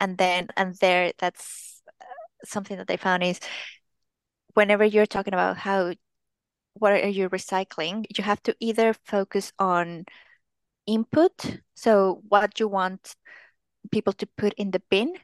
and 0.00 0.18
then 0.18 0.48
and 0.56 0.74
there, 0.80 1.12
that's 1.18 1.82
uh, 2.00 2.04
something 2.44 2.76
that 2.76 2.88
they 2.88 2.96
found 2.96 3.22
is 3.22 3.40
whenever 4.54 4.84
you're 4.84 5.06
talking 5.06 5.34
about 5.34 5.56
how 5.56 5.94
what 6.74 6.92
are 6.92 7.08
you 7.08 7.28
recycling, 7.30 8.04
you 8.16 8.24
have 8.24 8.42
to 8.42 8.56
either 8.58 8.94
focus 9.04 9.52
on 9.58 10.04
input, 10.86 11.60
so 11.74 12.22
what 12.28 12.58
you 12.58 12.68
want 12.68 13.14
people 13.92 14.12
to 14.14 14.26
put 14.36 14.54
in 14.54 14.70
the 14.72 14.82
bin, 14.90 15.14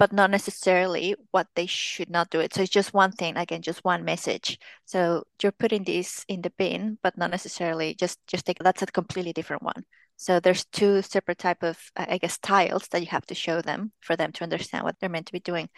but 0.00 0.14
not 0.14 0.30
necessarily 0.30 1.14
what 1.30 1.46
they 1.54 1.66
should 1.66 2.08
not 2.08 2.30
do 2.30 2.40
it. 2.40 2.54
So 2.54 2.62
it's 2.62 2.72
just 2.72 2.94
one 2.94 3.12
thing, 3.12 3.36
again, 3.36 3.60
just 3.60 3.84
one 3.84 4.02
message. 4.02 4.58
So 4.86 5.24
you're 5.42 5.52
putting 5.52 5.84
this 5.84 6.24
in 6.26 6.40
the 6.40 6.50
bin, 6.56 6.96
but 7.02 7.18
not 7.18 7.30
necessarily 7.30 7.94
just 7.94 8.18
just 8.26 8.46
take 8.46 8.58
that's 8.60 8.82
a 8.82 8.86
completely 8.86 9.34
different 9.34 9.62
one. 9.62 9.84
So 10.16 10.40
there's 10.40 10.64
two 10.72 11.02
separate 11.02 11.38
type 11.38 11.62
of 11.62 11.78
I 11.96 12.16
guess 12.16 12.38
tiles 12.38 12.88
that 12.88 13.02
you 13.02 13.08
have 13.08 13.26
to 13.26 13.34
show 13.34 13.60
them 13.60 13.92
for 14.00 14.16
them 14.16 14.32
to 14.32 14.44
understand 14.44 14.84
what 14.84 14.96
they're 15.00 15.10
meant 15.10 15.26
to 15.26 15.34
be 15.34 15.40
doing. 15.40 15.68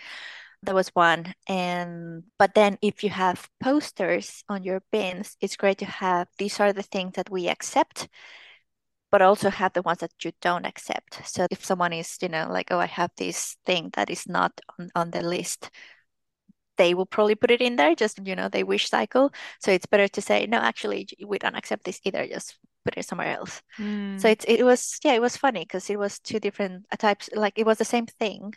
That 0.62 0.76
was 0.76 0.90
one. 0.94 1.34
And 1.48 2.22
but 2.38 2.54
then 2.54 2.78
if 2.80 3.02
you 3.02 3.10
have 3.10 3.48
posters 3.60 4.44
on 4.48 4.62
your 4.62 4.82
bins, 4.92 5.36
it's 5.40 5.56
great 5.56 5.78
to 5.78 5.86
have 5.86 6.28
these 6.38 6.60
are 6.60 6.72
the 6.72 6.84
things 6.84 7.14
that 7.16 7.30
we 7.30 7.48
accept 7.48 8.08
but 9.12 9.22
also 9.22 9.50
have 9.50 9.74
the 9.74 9.82
ones 9.82 9.98
that 9.98 10.12
you 10.24 10.32
don't 10.40 10.64
accept. 10.64 11.20
So 11.28 11.46
if 11.50 11.64
someone 11.64 11.92
is, 11.92 12.16
you 12.22 12.30
know, 12.30 12.48
like, 12.50 12.72
oh, 12.72 12.78
I 12.78 12.86
have 12.86 13.10
this 13.18 13.58
thing 13.66 13.90
that 13.92 14.08
is 14.08 14.26
not 14.26 14.58
on, 14.78 14.90
on 14.96 15.10
the 15.10 15.20
list, 15.20 15.70
they 16.78 16.94
will 16.94 17.06
probably 17.06 17.34
put 17.34 17.50
it 17.50 17.60
in 17.60 17.76
there, 17.76 17.94
just, 17.94 18.26
you 18.26 18.34
know, 18.34 18.48
they 18.48 18.64
wish 18.64 18.88
cycle. 18.88 19.30
So 19.60 19.70
it's 19.70 19.84
better 19.84 20.08
to 20.08 20.22
say, 20.22 20.46
no, 20.46 20.56
actually, 20.56 21.06
we 21.26 21.38
don't 21.38 21.54
accept 21.54 21.84
this 21.84 22.00
either, 22.04 22.26
just 22.26 22.56
put 22.86 22.96
it 22.96 23.04
somewhere 23.04 23.36
else. 23.36 23.60
Mm. 23.78 24.18
So 24.18 24.28
it, 24.28 24.44
it 24.48 24.64
was, 24.64 24.98
yeah, 25.04 25.12
it 25.12 25.20
was 25.20 25.36
funny 25.36 25.60
because 25.60 25.90
it 25.90 25.98
was 25.98 26.18
two 26.18 26.40
different 26.40 26.86
types, 26.98 27.28
like 27.34 27.58
it 27.58 27.66
was 27.66 27.76
the 27.76 27.84
same 27.84 28.06
thing, 28.06 28.54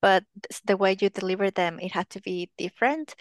but 0.00 0.22
the 0.64 0.76
way 0.76 0.96
you 1.00 1.10
deliver 1.10 1.50
them, 1.50 1.80
it 1.80 1.90
had 1.90 2.08
to 2.10 2.20
be 2.22 2.48
different 2.56 3.16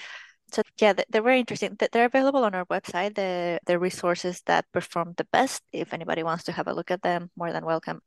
so 0.52 0.62
yeah, 0.80 0.93
they're 1.10 1.22
very 1.22 1.39
interesting. 1.39 1.78
They're 1.91 2.06
available 2.06 2.43
on 2.43 2.56
our 2.56 2.66
website. 2.66 3.16
The 3.16 3.60
the 3.66 3.80
resources 3.80 4.41
that 4.45 4.66
perform 4.72 5.14
the 5.18 5.26
best. 5.32 5.64
If 5.72 5.93
anybody 5.93 6.24
wants 6.24 6.43
to 6.45 6.52
have 6.52 6.68
a 6.68 6.74
look 6.74 6.91
at 6.91 7.02
them, 7.02 7.30
more 7.36 7.52
than 7.52 7.66
welcome. 7.66 8.02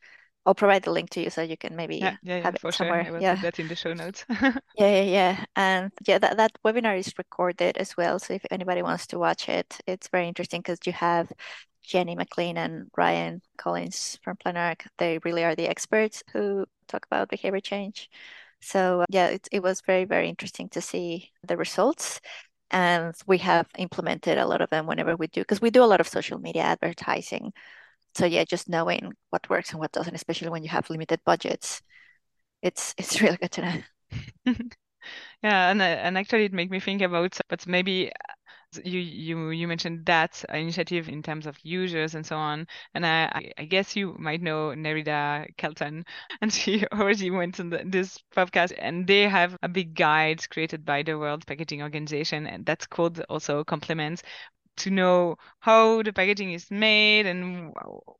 I'll 0.44 0.54
provide 0.56 0.82
the 0.82 0.90
link 0.90 1.10
to 1.10 1.22
you 1.22 1.30
so 1.30 1.42
you 1.42 1.56
can 1.56 1.76
maybe 1.76 1.96
yeah, 1.96 2.16
yeah, 2.22 2.40
have 2.40 2.56
yeah, 2.60 2.68
it 2.68 2.74
somewhere. 2.74 3.04
Sure. 3.04 3.20
Yeah, 3.20 3.36
that 3.36 3.60
in 3.60 3.68
the 3.68 3.76
show 3.76 3.92
notes. 3.92 4.24
yeah, 4.30 4.52
yeah, 4.76 5.02
yeah, 5.02 5.44
and 5.54 5.92
yeah, 6.04 6.18
that 6.18 6.36
that 6.36 6.52
webinar 6.64 6.98
is 6.98 7.12
recorded 7.16 7.76
as 7.76 7.96
well. 7.96 8.18
So 8.18 8.34
if 8.34 8.44
anybody 8.50 8.82
wants 8.82 9.06
to 9.08 9.18
watch 9.18 9.48
it, 9.48 9.78
it's 9.86 10.08
very 10.08 10.26
interesting 10.26 10.60
because 10.60 10.80
you 10.84 10.92
have 10.92 11.30
Jenny 11.82 12.16
McLean 12.16 12.56
and 12.56 12.90
Ryan 12.96 13.40
Collins 13.56 14.18
from 14.22 14.36
Planet 14.36 14.60
Ark. 14.60 14.84
They 14.98 15.18
really 15.24 15.44
are 15.44 15.54
the 15.54 15.68
experts 15.68 16.24
who 16.32 16.66
talk 16.88 17.06
about 17.06 17.28
behavior 17.28 17.60
change. 17.60 18.10
So 18.62 19.02
uh, 19.02 19.06
yeah, 19.10 19.28
it, 19.28 19.48
it 19.52 19.62
was 19.62 19.82
very, 19.82 20.04
very 20.04 20.28
interesting 20.28 20.68
to 20.70 20.80
see 20.80 21.30
the 21.46 21.56
results. 21.56 22.20
And 22.70 23.14
we 23.26 23.38
have 23.38 23.68
implemented 23.76 24.38
a 24.38 24.46
lot 24.46 24.62
of 24.62 24.70
them 24.70 24.86
whenever 24.86 25.16
we 25.16 25.26
do, 25.26 25.42
because 25.42 25.60
we 25.60 25.70
do 25.70 25.84
a 25.84 25.86
lot 25.86 26.00
of 26.00 26.08
social 26.08 26.38
media 26.38 26.62
advertising. 26.62 27.52
So 28.14 28.26
yeah, 28.26 28.44
just 28.44 28.68
knowing 28.68 29.12
what 29.30 29.48
works 29.50 29.72
and 29.72 29.80
what 29.80 29.92
doesn't, 29.92 30.14
especially 30.14 30.48
when 30.48 30.62
you 30.62 30.70
have 30.70 30.88
limited 30.90 31.20
budgets, 31.24 31.82
it's 32.62 32.94
it's 32.98 33.20
really 33.20 33.36
good 33.36 33.52
to 33.52 33.62
know. 33.62 33.82
yeah, 35.42 35.70
and 35.70 35.82
and 35.82 36.18
actually 36.18 36.46
it 36.46 36.52
made 36.52 36.70
me 36.70 36.80
think 36.80 37.02
about, 37.02 37.38
but 37.48 37.66
maybe 37.66 38.12
you 38.84 39.00
you 39.00 39.50
you 39.50 39.68
mentioned 39.68 40.06
that 40.06 40.44
initiative 40.48 41.08
in 41.08 41.22
terms 41.22 41.46
of 41.46 41.56
users 41.62 42.14
and 42.14 42.24
so 42.24 42.36
on 42.36 42.66
and 42.94 43.04
i 43.06 43.52
i 43.58 43.64
guess 43.64 43.94
you 43.96 44.14
might 44.18 44.40
know 44.40 44.70
nerida 44.70 45.46
kelton 45.56 46.04
and 46.40 46.52
she 46.52 46.84
already 46.92 47.30
went 47.30 47.60
on 47.60 47.70
the, 47.70 47.82
this 47.84 48.18
podcast 48.34 48.72
and 48.78 49.06
they 49.06 49.28
have 49.28 49.56
a 49.62 49.68
big 49.68 49.94
guide 49.94 50.48
created 50.50 50.84
by 50.84 51.02
the 51.02 51.18
world 51.18 51.46
packaging 51.46 51.82
organization 51.82 52.46
and 52.46 52.64
that's 52.64 52.86
called 52.86 53.20
also 53.28 53.64
complements 53.64 54.22
to 54.76 54.90
know 54.90 55.36
how 55.60 56.02
the 56.02 56.12
packaging 56.12 56.52
is 56.52 56.70
made 56.70 57.26
and 57.26 57.72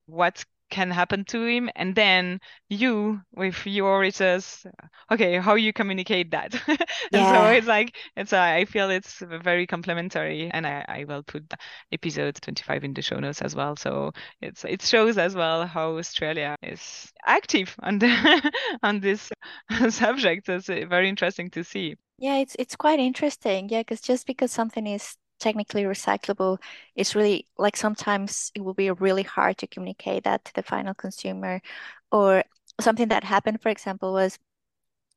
what 0.07 0.45
can 0.73 0.91
happen 0.91 1.25
to 1.27 1.45
him 1.47 1.71
and 1.77 1.95
then 1.95 2.41
you 2.69 3.21
with 3.35 3.67
your 3.67 4.01
research 4.01 4.65
okay 5.11 5.39
how 5.39 5.55
you 5.55 5.73
communicate 5.73 6.31
that? 6.33 6.55
And 7.13 7.23
yeah. 7.23 7.33
so 7.33 7.57
it's 7.57 7.67
like 7.67 7.95
it's 8.17 8.33
uh, 8.33 8.41
i 8.41 8.65
feel 8.65 8.91
it's 8.91 9.21
very 9.21 9.67
complementary 9.67 10.51
and 10.51 10.67
I, 10.67 10.85
I 10.89 11.05
will 11.05 11.23
put 11.23 11.53
episode 11.93 12.37
25 12.41 12.85
in 12.85 12.95
the 12.95 13.03
show 13.03 13.19
notes 13.21 13.43
as 13.43 13.55
well. 13.55 13.77
So 13.77 14.13
it's 14.41 14.65
it 14.65 14.83
shows 14.83 15.19
as 15.19 15.35
well 15.35 15.67
how 15.67 15.99
australia 15.99 16.57
is 16.63 17.13
active 17.27 17.75
on 17.83 17.99
the, 17.99 18.53
on 18.83 19.01
this 19.01 19.31
subject. 19.91 20.49
It's 20.49 20.69
uh, 20.69 20.85
very 20.89 21.09
interesting 21.09 21.51
to 21.51 21.65
see. 21.65 21.97
Yeah 22.19 22.39
it's 22.39 22.57
it's 22.59 22.77
quite 22.77 23.01
interesting. 23.01 23.69
Yeah 23.69 23.81
because 23.81 24.01
just 24.01 24.27
because 24.27 24.53
something 24.53 24.87
is 24.87 25.17
technically 25.43 25.83
recyclable 25.85 26.59
it's 26.95 27.15
really 27.15 27.47
like 27.59 27.77
sometimes 27.77 28.51
it 28.55 28.63
will 28.63 28.75
be 28.75 28.91
really 28.91 29.25
hard 29.25 29.59
to 29.59 29.67
communicate 29.67 30.25
that 30.25 30.45
to 30.45 30.55
the 30.55 30.63
final 30.63 30.95
consumer 30.95 31.61
or 32.11 32.45
something 32.81 33.09
that 33.09 33.25
happened 33.25 33.61
for 33.61 33.69
example 33.69 34.13
was 34.13 34.39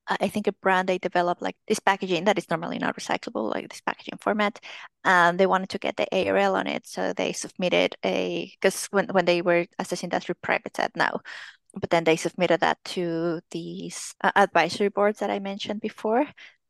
I 0.08 0.28
think 0.28 0.48
a 0.48 0.52
brand 0.52 0.88
they 0.88 1.00
developed 1.00 1.42
like 1.42 1.58
this 1.68 1.80
packaging 1.80 2.26
that 2.26 2.38
is 2.38 2.50
normally 2.50 2.78
not 2.78 2.96
recyclable, 2.96 3.52
like 3.52 3.70
this 3.70 3.82
packaging 3.82 4.20
format. 4.22 4.60
And 5.04 5.40
they 5.40 5.48
wanted 5.48 5.70
to 5.70 5.80
get 5.80 5.98
the 5.98 6.08
ARL 6.12 6.56
on 6.56 6.68
it. 6.68 6.86
So 6.86 7.14
they 7.14 7.34
submitted 7.34 7.96
a 8.06 8.52
because 8.54 8.86
when, 8.92 9.08
when 9.08 9.26
they 9.26 9.42
were 9.42 9.66
assessing 9.80 10.10
that 10.10 10.24
through 10.24 10.36
Privateset 10.46 10.96
now, 10.96 11.22
but 11.74 11.90
then 11.90 12.04
they 12.04 12.16
submitted 12.18 12.62
that 12.62 12.84
to 12.86 13.42
these 13.52 14.14
uh, 14.24 14.32
advisory 14.36 14.90
boards 14.90 15.20
that 15.20 15.32
I 15.32 15.40
mentioned 15.40 15.82
before. 15.82 16.26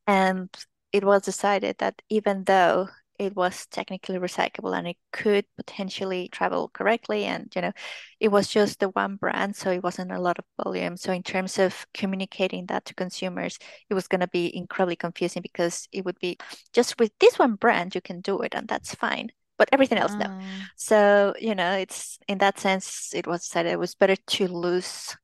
And 0.07 0.49
it 0.91 1.03
was 1.03 1.23
decided 1.23 1.77
that 1.79 2.01
even 2.09 2.45
though 2.45 2.87
it 3.19 3.35
was 3.35 3.65
technically 3.67 4.17
recyclable 4.17 4.77
and 4.77 4.87
it 4.87 4.97
could 5.11 5.45
potentially 5.57 6.29
travel 6.29 6.69
correctly 6.73 7.25
and 7.25 7.51
you 7.55 7.61
know 7.61 7.71
it 8.19 8.29
was 8.29 8.47
just 8.47 8.79
the 8.79 8.89
one 8.89 9.15
brand 9.15 9.55
so 9.55 9.71
it 9.71 9.83
wasn't 9.83 10.11
a 10.11 10.19
lot 10.19 10.39
of 10.39 10.45
volume. 10.63 10.97
So 10.97 11.11
in 11.11 11.23
terms 11.23 11.59
of 11.59 11.85
communicating 11.93 12.65
that 12.67 12.85
to 12.85 12.93
consumers 12.93 13.57
it 13.89 13.93
was 13.93 14.07
going 14.07 14.21
to 14.21 14.27
be 14.27 14.55
incredibly 14.55 14.95
confusing 14.95 15.41
because 15.41 15.87
it 15.91 16.05
would 16.05 16.19
be 16.19 16.37
just 16.73 16.99
with 16.99 17.11
this 17.19 17.39
one 17.39 17.55
brand 17.55 17.95
you 17.95 18.01
can 18.01 18.21
do 18.21 18.41
it 18.41 18.53
and 18.55 18.67
that's 18.67 18.95
fine 18.95 19.31
but 19.57 19.69
everything 19.71 19.97
else 19.97 20.13
no. 20.13 20.25
Mm. 20.25 20.41
so 20.75 21.33
you 21.39 21.55
know 21.55 21.73
it's 21.73 22.19
in 22.27 22.37
that 22.39 22.59
sense 22.59 23.13
it 23.13 23.27
was 23.27 23.45
said 23.45 23.65
it 23.65 23.79
was 23.79 23.95
better 23.95 24.15
to 24.15 24.47
lose 24.47 25.15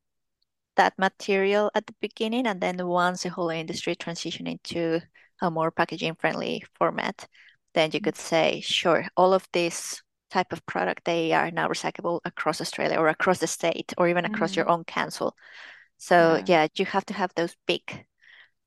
that 0.78 0.98
material 0.98 1.70
at 1.76 1.86
the 1.86 1.96
beginning 2.02 2.48
and 2.48 2.62
then 2.62 2.88
once 2.88 3.24
the 3.24 3.30
whole 3.30 3.50
industry 3.50 3.96
transitioned 3.96 4.48
into 4.50 5.02
a 5.42 5.52
more 5.52 5.72
packaging 5.72 6.16
friendly 6.16 6.64
format 6.76 7.28
then 7.74 7.92
you 7.94 8.02
could 8.02 8.18
say, 8.18 8.62
sure, 8.62 9.06
all 9.16 9.34
of 9.34 9.48
this 9.54 10.02
type 10.30 10.52
of 10.54 10.66
product, 10.66 11.06
they 11.06 11.34
are 11.34 11.52
now 11.52 11.68
recyclable 11.68 12.20
across 12.26 12.62
Australia 12.62 12.98
or 12.98 13.08
across 13.08 13.40
the 13.40 13.48
state 13.48 13.94
or 13.98 14.08
even 14.08 14.26
across 14.26 14.52
mm-hmm. 14.52 14.60
your 14.60 14.70
own 14.70 14.84
council. 14.86 15.36
So 15.98 16.36
yeah. 16.46 16.64
yeah. 16.64 16.68
you 16.76 16.86
have 16.86 17.06
to 17.08 17.14
have 17.14 17.32
those 17.36 17.56
big, 17.68 18.06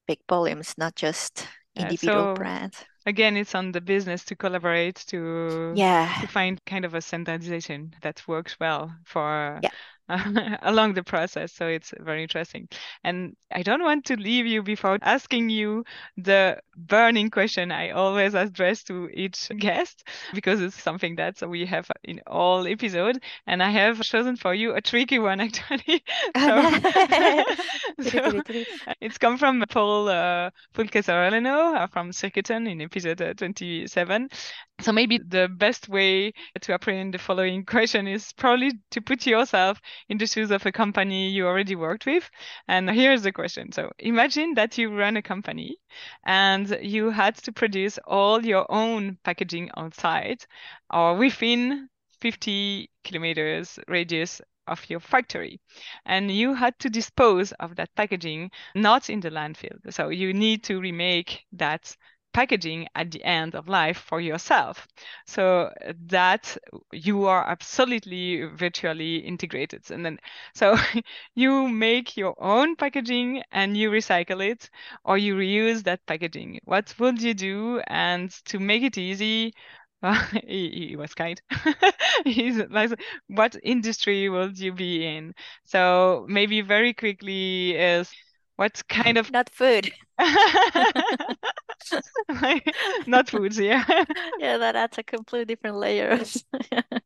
big 0.06 0.18
volumes, 0.28 0.74
not 0.78 0.94
just 0.94 1.48
individual 1.76 2.16
yeah, 2.16 2.30
so 2.30 2.34
brands. 2.34 2.84
Again, 3.06 3.36
it's 3.36 3.54
on 3.54 3.72
the 3.72 3.80
business 3.80 4.24
to 4.26 4.36
collaborate 4.36 4.96
to 5.08 5.72
yeah 5.76 6.10
to 6.20 6.26
find 6.26 6.64
kind 6.64 6.84
of 6.84 6.94
a 6.94 7.00
standardization 7.00 7.94
that 8.02 8.22
works 8.26 8.56
well 8.58 8.94
for 9.04 9.60
yeah. 9.62 9.70
along 10.62 10.94
the 10.94 11.02
process. 11.02 11.52
So 11.52 11.66
it's 11.66 11.92
very 11.98 12.22
interesting. 12.22 12.68
And 13.02 13.36
I 13.52 13.62
don't 13.62 13.82
want 13.82 14.04
to 14.06 14.16
leave 14.16 14.46
you 14.46 14.62
before 14.62 14.98
asking 15.02 15.50
you 15.50 15.84
the 16.16 16.58
burning 16.76 17.30
question 17.30 17.72
I 17.72 17.90
always 17.90 18.34
address 18.34 18.82
to 18.84 19.08
each 19.14 19.50
guest 19.58 20.06
because 20.34 20.60
it's 20.60 20.80
something 20.80 21.16
that 21.16 21.48
we 21.48 21.64
have 21.66 21.88
in 22.02 22.20
all 22.26 22.66
episodes. 22.66 23.18
And 23.46 23.62
I 23.62 23.70
have 23.70 24.00
chosen 24.02 24.36
for 24.36 24.54
you 24.54 24.74
a 24.74 24.80
tricky 24.80 25.18
one 25.18 25.40
actually. 25.40 26.04
so, 26.36 26.80
so 28.02 28.42
it's 29.00 29.18
come 29.18 29.38
from 29.38 29.64
Paul 29.70 30.08
uh, 30.08 30.50
uh, 30.74 31.86
from 31.88 32.10
Circuiton 32.10 32.70
in 32.70 32.80
episode 32.80 33.20
uh, 33.22 33.34
27. 33.34 34.28
So 34.80 34.92
maybe 34.92 35.18
the 35.18 35.48
best 35.48 35.88
way 35.88 36.32
to 36.60 36.72
apprehend 36.74 37.14
the 37.14 37.18
following 37.18 37.64
question 37.64 38.06
is 38.08 38.32
probably 38.32 38.72
to 38.90 39.00
put 39.00 39.26
yourself 39.26 39.80
in 40.08 40.18
the 40.18 40.26
shoes 40.26 40.50
of 40.50 40.64
a 40.66 40.72
company 40.72 41.28
you 41.30 41.46
already 41.46 41.74
worked 41.74 42.06
with. 42.06 42.30
And 42.68 42.90
here's 42.90 43.22
the 43.22 43.32
question. 43.32 43.72
So 43.72 43.90
imagine 43.98 44.54
that 44.54 44.78
you 44.78 44.96
run 44.96 45.16
a 45.16 45.22
company 45.22 45.76
and 46.24 46.78
you 46.82 47.10
had 47.10 47.36
to 47.36 47.52
produce 47.52 47.98
all 48.06 48.44
your 48.44 48.66
own 48.70 49.18
packaging 49.24 49.70
outside 49.76 50.44
or 50.92 51.16
within 51.16 51.88
50 52.20 52.90
kilometers 53.02 53.78
radius 53.88 54.40
of 54.66 54.88
your 54.88 55.00
factory 55.00 55.60
and 56.06 56.30
you 56.30 56.54
had 56.54 56.78
to 56.78 56.88
dispose 56.88 57.52
of 57.52 57.76
that 57.76 57.94
packaging 57.96 58.50
not 58.74 59.10
in 59.10 59.20
the 59.20 59.30
landfill 59.30 59.76
so 59.92 60.08
you 60.08 60.32
need 60.32 60.64
to 60.64 60.80
remake 60.80 61.44
that 61.52 61.94
packaging 62.34 62.86
at 62.94 63.10
the 63.12 63.24
end 63.24 63.54
of 63.54 63.68
life 63.68 63.96
for 63.96 64.20
yourself 64.20 64.86
so 65.26 65.72
that 66.06 66.56
you 66.92 67.24
are 67.24 67.48
absolutely 67.48 68.42
virtually 68.56 69.16
integrated 69.18 69.82
and 69.90 70.04
then 70.04 70.18
so 70.54 70.76
you 71.34 71.68
make 71.68 72.16
your 72.16 72.34
own 72.42 72.76
packaging 72.76 73.42
and 73.52 73.76
you 73.76 73.90
recycle 73.90 74.44
it 74.44 74.68
or 75.04 75.16
you 75.16 75.34
reuse 75.36 75.82
that 75.84 76.04
packaging 76.06 76.58
what 76.64 76.92
would 76.98 77.22
you 77.22 77.32
do 77.32 77.80
and 77.86 78.30
to 78.44 78.58
make 78.58 78.82
it 78.82 78.98
easy 78.98 79.54
he, 80.46 80.88
he, 80.88 80.96
was 80.96 81.14
kind. 81.14 81.40
He's 82.26 82.58
like, 82.68 82.90
what 83.28 83.56
industry 83.62 84.28
would 84.28 84.58
you 84.58 84.72
be 84.72 85.06
in? 85.06 85.34
So 85.64 86.26
maybe 86.28 86.60
very 86.60 86.92
quickly 86.92 87.74
is 87.74 88.10
what 88.56 88.82
kind 88.88 89.18
of 89.18 89.30
not 89.30 89.48
food. 89.50 89.90
not 93.06 93.28
foods, 93.28 93.58
yeah. 93.58 93.84
yeah, 94.38 94.56
that 94.58 94.76
adds 94.76 94.98
a 94.98 95.02
completely 95.02 95.44
different 95.44 95.76
layer. 95.76 96.18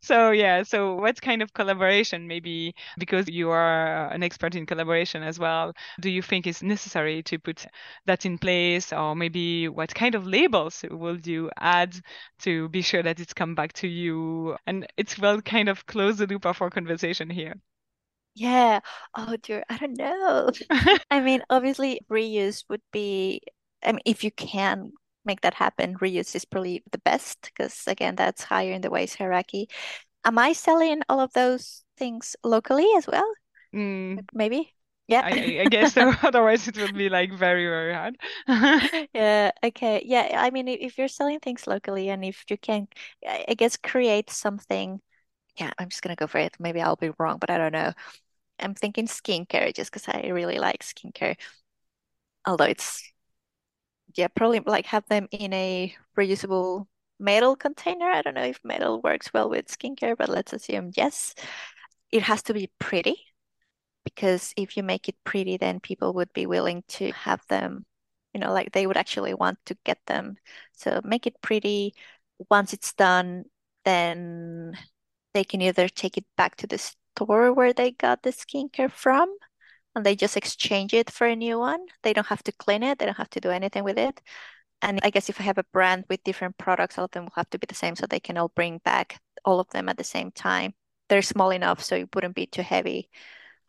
so 0.00 0.30
yeah, 0.30 0.62
so 0.62 0.94
what 0.94 1.20
kind 1.20 1.42
of 1.42 1.52
collaboration 1.52 2.26
maybe 2.26 2.74
because 2.98 3.28
you 3.28 3.50
are 3.50 4.08
an 4.12 4.22
expert 4.22 4.54
in 4.54 4.66
collaboration 4.66 5.22
as 5.22 5.38
well, 5.38 5.72
do 6.00 6.10
you 6.10 6.22
think 6.22 6.46
is 6.46 6.62
necessary 6.62 7.22
to 7.24 7.38
put 7.38 7.66
that 8.06 8.24
in 8.26 8.38
place 8.38 8.92
or 8.92 9.14
maybe 9.14 9.68
what 9.68 9.94
kind 9.94 10.14
of 10.14 10.26
labels 10.26 10.84
will 10.90 11.18
you 11.20 11.50
add 11.58 11.94
to 12.40 12.68
be 12.70 12.82
sure 12.82 13.02
that 13.02 13.20
it's 13.20 13.34
come 13.34 13.54
back 13.54 13.72
to 13.74 13.88
you 13.88 14.56
and 14.66 14.86
it's 14.96 15.18
well 15.18 15.40
kind 15.42 15.68
of 15.68 15.86
close 15.86 16.16
the 16.18 16.26
loop 16.26 16.46
of 16.46 16.60
our 16.62 16.70
conversation 16.70 17.28
here. 17.30 17.54
Yeah. 18.34 18.80
Oh 19.14 19.36
dear, 19.36 19.62
I 19.68 19.78
don't 19.78 19.96
know. 19.98 20.50
I 21.10 21.20
mean, 21.20 21.42
obviously 21.50 22.00
reuse 22.10 22.64
would 22.68 22.82
be, 22.92 23.42
I 23.82 23.92
mean, 23.92 24.00
if 24.06 24.24
you 24.24 24.30
can 24.30 24.92
make 25.24 25.42
that 25.42 25.54
happen, 25.54 25.96
reuse 25.98 26.34
is 26.34 26.44
probably 26.44 26.82
the 26.90 26.98
best 26.98 27.42
because 27.42 27.84
again, 27.86 28.16
that's 28.16 28.42
higher 28.44 28.72
in 28.72 28.80
the 28.80 28.90
waste 28.90 29.16
hierarchy. 29.16 29.68
Am 30.24 30.38
I 30.38 30.52
selling 30.52 31.02
all 31.08 31.20
of 31.20 31.32
those 31.34 31.84
things 31.98 32.36
locally 32.44 32.88
as 32.96 33.06
well? 33.06 33.30
Mm. 33.74 34.26
Maybe. 34.32 34.72
Yeah. 35.08 35.22
I, 35.24 35.60
I 35.62 35.64
guess 35.66 35.94
so. 35.94 36.12
Otherwise, 36.22 36.68
it 36.68 36.76
would 36.78 36.94
be 36.94 37.08
like 37.08 37.32
very, 37.32 37.66
very 37.66 37.92
hard. 37.92 38.16
yeah. 39.14 39.50
Okay. 39.62 40.02
Yeah. 40.06 40.36
I 40.38 40.50
mean, 40.50 40.68
if 40.68 40.96
you're 40.96 41.08
selling 41.08 41.40
things 41.40 41.66
locally 41.66 42.08
and 42.08 42.24
if 42.24 42.44
you 42.48 42.56
can, 42.56 42.88
I 43.26 43.54
guess, 43.56 43.76
create 43.76 44.30
something. 44.30 45.00
Yeah, 45.58 45.70
I'm 45.78 45.88
just 45.90 46.02
gonna 46.02 46.16
go 46.16 46.26
for 46.26 46.38
it. 46.38 46.56
Maybe 46.58 46.80
I'll 46.80 46.96
be 46.96 47.12
wrong, 47.18 47.38
but 47.38 47.50
I 47.50 47.58
don't 47.58 47.72
know. 47.72 47.92
I'm 48.60 48.74
thinking 48.74 49.06
skincare 49.08 49.74
just 49.74 49.92
because 49.92 50.08
I 50.08 50.28
really 50.28 50.58
like 50.58 50.82
skincare. 50.84 51.36
Although 52.46 52.64
it's 52.66 53.12
yeah, 54.14 54.28
probably 54.28 54.60
like 54.60 54.86
have 54.86 55.06
them 55.08 55.28
in 55.30 55.52
a 55.52 55.94
reusable 56.16 56.86
metal 57.18 57.56
container. 57.56 58.06
I 58.10 58.22
don't 58.22 58.34
know 58.34 58.44
if 58.44 58.60
metal 58.64 59.00
works 59.02 59.32
well 59.32 59.48
with 59.48 59.66
skincare, 59.68 60.16
but 60.16 60.28
let's 60.28 60.52
assume 60.52 60.90
yes. 60.96 61.34
It 62.12 62.22
has 62.24 62.42
to 62.44 62.54
be 62.54 62.70
pretty 62.78 63.16
because 64.04 64.54
if 64.56 64.76
you 64.76 64.82
make 64.84 65.08
it 65.08 65.16
pretty, 65.24 65.56
then 65.58 65.80
people 65.80 66.14
would 66.14 66.32
be 66.34 66.46
willing 66.46 66.84
to 66.88 67.12
have 67.12 67.46
them, 67.48 67.86
you 68.34 68.40
know, 68.40 68.52
like 68.52 68.72
they 68.72 68.86
would 68.86 68.96
actually 68.98 69.34
want 69.34 69.58
to 69.66 69.76
get 69.84 69.98
them. 70.06 70.36
So 70.74 71.00
make 71.04 71.26
it 71.26 71.42
pretty. 71.42 71.94
Once 72.50 72.72
it's 72.74 72.94
done, 72.94 73.44
then 73.84 74.76
they 75.34 75.44
can 75.44 75.62
either 75.62 75.88
take 75.88 76.16
it 76.16 76.24
back 76.36 76.56
to 76.56 76.66
the 76.66 76.78
store 76.78 77.52
where 77.52 77.72
they 77.72 77.90
got 77.92 78.22
the 78.22 78.30
skincare 78.30 78.90
from 78.90 79.34
and 79.94 80.04
they 80.06 80.16
just 80.16 80.36
exchange 80.36 80.94
it 80.94 81.10
for 81.10 81.26
a 81.26 81.36
new 81.36 81.58
one. 81.58 81.86
They 82.02 82.12
don't 82.12 82.26
have 82.26 82.42
to 82.44 82.52
clean 82.52 82.82
it, 82.82 82.98
they 82.98 83.06
don't 83.06 83.16
have 83.16 83.30
to 83.30 83.40
do 83.40 83.50
anything 83.50 83.84
with 83.84 83.98
it. 83.98 84.20
And 84.82 85.00
I 85.02 85.10
guess 85.10 85.28
if 85.28 85.40
I 85.40 85.44
have 85.44 85.58
a 85.58 85.64
brand 85.72 86.04
with 86.10 86.24
different 86.24 86.58
products, 86.58 86.98
all 86.98 87.04
of 87.04 87.10
them 87.12 87.24
will 87.24 87.32
have 87.36 87.50
to 87.50 87.58
be 87.58 87.66
the 87.68 87.74
same 87.74 87.96
so 87.96 88.06
they 88.06 88.20
can 88.20 88.36
all 88.36 88.48
bring 88.48 88.78
back 88.78 89.20
all 89.44 89.60
of 89.60 89.68
them 89.70 89.88
at 89.88 89.96
the 89.96 90.04
same 90.04 90.32
time. 90.32 90.74
They're 91.08 91.22
small 91.22 91.50
enough 91.50 91.82
so 91.82 91.96
it 91.96 92.14
wouldn't 92.14 92.34
be 92.34 92.46
too 92.46 92.62
heavy 92.62 93.08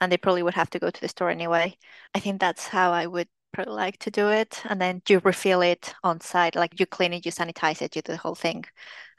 and 0.02 0.12
they 0.12 0.18
probably 0.18 0.44
would 0.44 0.56
have 0.56 0.70
to 0.72 0.80
go 0.80 0.90
to 0.90 1.02
the 1.02 1.08
store 1.08 1.30
anyway. 1.30 1.78
I 2.16 2.20
think 2.20 2.40
that's 2.40 2.68
how 2.68 2.92
I 2.92 3.08
would 3.08 3.28
like 3.58 3.98
to 4.00 4.12
do 4.12 4.30
it. 4.30 4.62
And 4.66 4.82
then 4.82 5.02
you 5.08 5.20
refill 5.24 5.62
it 5.62 5.94
on 6.04 6.22
site, 6.22 6.56
like 6.56 6.80
you 6.80 6.86
clean 6.86 7.14
it, 7.14 7.26
you 7.26 7.32
sanitize 7.32 7.82
it, 7.82 7.96
you 7.96 8.02
do 8.02 8.12
the 8.14 8.18
whole 8.18 8.36
thing, 8.36 8.66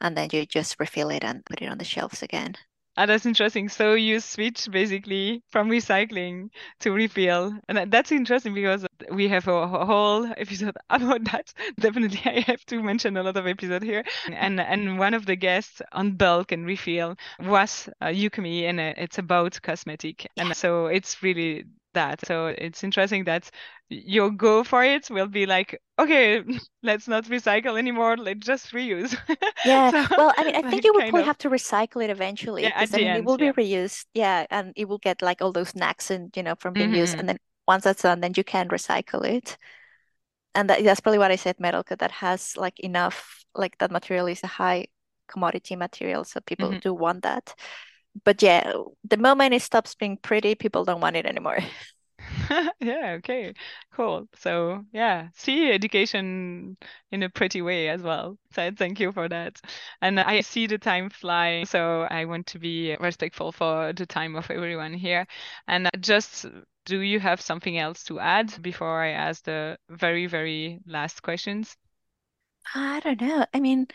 and 0.01 0.17
then 0.17 0.29
you 0.33 0.47
just 0.47 0.79
refill 0.81 1.11
it 1.11 1.25
and 1.25 1.45
put 1.45 1.63
it 1.63 1.69
on 1.69 1.79
the 1.79 1.85
shelves 1.85 2.23
again. 2.23 2.57
Ah, 2.97 3.07
that's 3.07 3.27
interesting. 3.27 3.69
So 3.69 3.95
you 3.95 4.21
switch 4.21 4.69
basically 4.71 5.43
from 5.51 5.69
recycling 5.69 6.51
to 6.81 6.93
refill. 6.93 7.53
And 7.69 7.91
that's 7.93 8.13
interesting 8.13 8.55
because 8.55 8.87
we 9.11 9.27
have 9.29 9.49
a 9.49 9.67
whole 9.67 10.27
episode 10.37 10.77
about 10.91 11.25
that. 11.25 11.53
Definitely 11.81 12.21
I 12.25 12.41
have 12.41 12.65
to 12.67 12.81
mention 12.83 13.17
a 13.17 13.23
lot 13.25 13.37
of 13.37 13.47
episode 13.49 13.83
here. 13.83 14.05
And 14.31 14.61
and 14.61 14.99
one 14.99 15.15
of 15.15 15.27
the 15.27 15.35
guests 15.35 15.83
on 15.93 16.13
bulk 16.17 16.53
and 16.53 16.65
refill 16.67 17.17
was 17.41 17.89
uh, 18.01 18.07
Yukimi 18.07 18.63
and 18.63 18.79
uh, 18.79 18.95
it's 18.97 19.19
about 19.19 19.61
cosmetic. 19.63 20.29
And 20.37 20.55
so 20.57 20.87
it's 20.87 21.21
really 21.23 21.65
that. 21.95 22.25
So 22.27 22.47
it's 22.47 22.85
interesting 22.85 23.25
that 23.25 23.51
your 23.89 24.31
go 24.31 24.65
for 24.65 24.85
it 24.85 25.09
will 25.11 25.27
be 25.27 25.47
like, 25.47 25.81
okay, 25.99 26.43
let's 26.83 27.09
not 27.09 27.25
recycle 27.25 27.79
anymore. 27.79 28.17
Let's 28.17 28.47
just 28.47 28.73
reuse. 28.73 29.17
Yeah. 29.65 29.91
so, 30.09 30.17
well, 30.17 30.33
I 30.37 30.45
mean, 30.45 30.55
I 30.55 30.61
like 30.61 30.67
think 30.71 30.85
you 30.85 30.93
will 30.93 31.01
probably 31.01 31.21
of... 31.21 31.27
have 31.27 31.39
to 31.39 31.51
recycle 31.51 32.05
it 32.05 32.11
eventually. 32.11 32.63
Yeah, 32.65 32.73
I 32.75 32.87
mean, 32.87 33.07
end, 33.07 33.19
it 33.19 33.25
will 33.25 33.41
yeah. 33.41 33.53
be 33.53 33.63
reused. 33.65 34.07
Yeah, 34.15 34.47
and 34.51 34.73
it 34.77 34.89
will 34.89 34.99
get 34.99 35.23
like 35.23 35.43
all 35.43 35.53
those 35.53 35.75
knacks 35.75 36.11
and 36.11 36.35
you 36.37 36.43
know 36.43 36.55
from 36.57 36.75
being 36.75 36.89
mm-hmm. 36.89 36.99
used, 36.99 37.19
and 37.19 37.29
then 37.29 37.39
once 37.67 37.85
that's 37.85 38.03
done, 38.03 38.21
then 38.21 38.33
you 38.37 38.45
can 38.45 38.69
recycle 38.69 39.25
it. 39.25 39.57
And 40.57 40.71
that, 40.71 40.85
that's 40.85 41.01
probably 41.01 41.19
what 41.19 41.33
I 41.33 41.37
said, 41.37 41.59
metal, 41.59 41.83
because 41.83 41.99
that 41.99 42.13
has 42.13 42.57
like 42.57 42.79
enough, 42.79 43.45
like 43.57 43.77
that 43.79 43.91
material 43.91 44.27
is 44.27 44.43
a 44.45 44.47
high 44.47 44.87
commodity 45.27 45.75
material, 45.75 46.23
so 46.23 46.41
people 46.41 46.69
mm-hmm. 46.69 46.79
do 46.79 46.95
want 46.95 47.23
that 47.23 47.55
but 48.25 48.43
yeah, 48.43 48.73
the 49.05 49.17
moment 49.17 49.55
it 49.55 49.63
stops 49.63 49.95
being 49.95 50.17
pretty, 50.17 50.55
people 50.55 50.85
don't 50.85 51.01
want 51.01 51.17
it 51.17 51.27
anymore. 51.27 51.59
yeah, 52.81 53.13
okay, 53.19 53.55
cool. 53.93 54.29
So 54.37 54.85
yeah, 54.93 55.29
see 55.35 55.71
education 55.71 56.77
in 57.11 57.23
a 57.23 57.29
pretty 57.31 57.61
way 57.63 57.89
as 57.89 58.03
well. 58.03 58.39
So 58.53 58.71
thank 58.77 59.01
you 59.01 59.13
for 59.13 59.29
that. 59.29 59.61
And 60.01 60.19
I 60.21 60.41
see 60.41 60.67
the 60.67 60.79
time 60.79 61.11
flying, 61.11 61.67
so 61.67 62.03
I 62.11 62.25
want 62.25 62.47
to 62.49 62.59
be 62.59 62.97
respectful 62.99 63.53
for 63.53 63.93
the 63.93 64.07
time 64.07 64.37
of 64.37 64.51
everyone 64.51 64.95
here. 64.95 65.27
And 65.69 65.89
just 66.01 66.47
do 66.87 67.01
you 67.01 67.21
have 67.21 67.41
something 67.41 67.79
else 67.79 68.05
to 68.05 68.21
add 68.21 68.63
before 68.63 69.03
I 69.03 69.11
ask 69.11 69.45
the 69.45 69.79
very, 69.89 70.27
very 70.27 70.81
last 70.87 71.23
questions? 71.23 71.77
I 72.75 73.01
don't 73.01 73.21
know. 73.21 73.47
I 73.55 73.61
mean, 73.61 73.87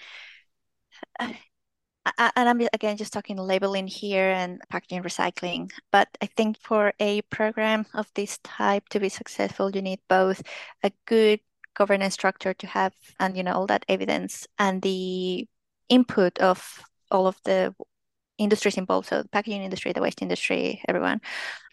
and 2.18 2.50
I'm 2.50 2.62
again 2.74 2.98
just 2.98 3.14
talking 3.14 3.38
labeling 3.38 3.88
here 3.88 4.32
and 4.32 4.62
packaging 4.70 5.04
recycling. 5.04 5.72
But 5.92 6.08
I 6.22 6.28
think 6.28 6.58
for 6.62 6.94
a 7.00 7.22
program 7.24 7.86
of 7.94 8.10
this 8.16 8.40
type 8.44 8.90
to 8.90 9.00
be 9.00 9.10
successful, 9.10 9.72
you 9.72 9.82
need 9.82 10.00
both 10.08 10.42
a 10.84 10.92
good 11.06 11.40
governance 11.76 12.14
structure 12.14 12.54
to 12.54 12.68
have 12.68 12.94
and 13.20 13.38
you 13.38 13.44
know 13.44 13.54
all 13.54 13.68
that 13.68 13.86
evidence 13.88 14.48
and 14.58 14.82
the 14.82 15.48
input 15.88 16.38
of 16.40 16.84
all 17.12 17.28
of 17.28 17.38
the 17.46 17.74
industries 18.38 18.78
involved, 18.78 19.08
so 19.08 19.22
the 19.22 19.30
packaging 19.30 19.64
industry, 19.64 19.92
the 19.92 20.02
waste 20.02 20.22
industry, 20.22 20.82
everyone, 20.88 21.22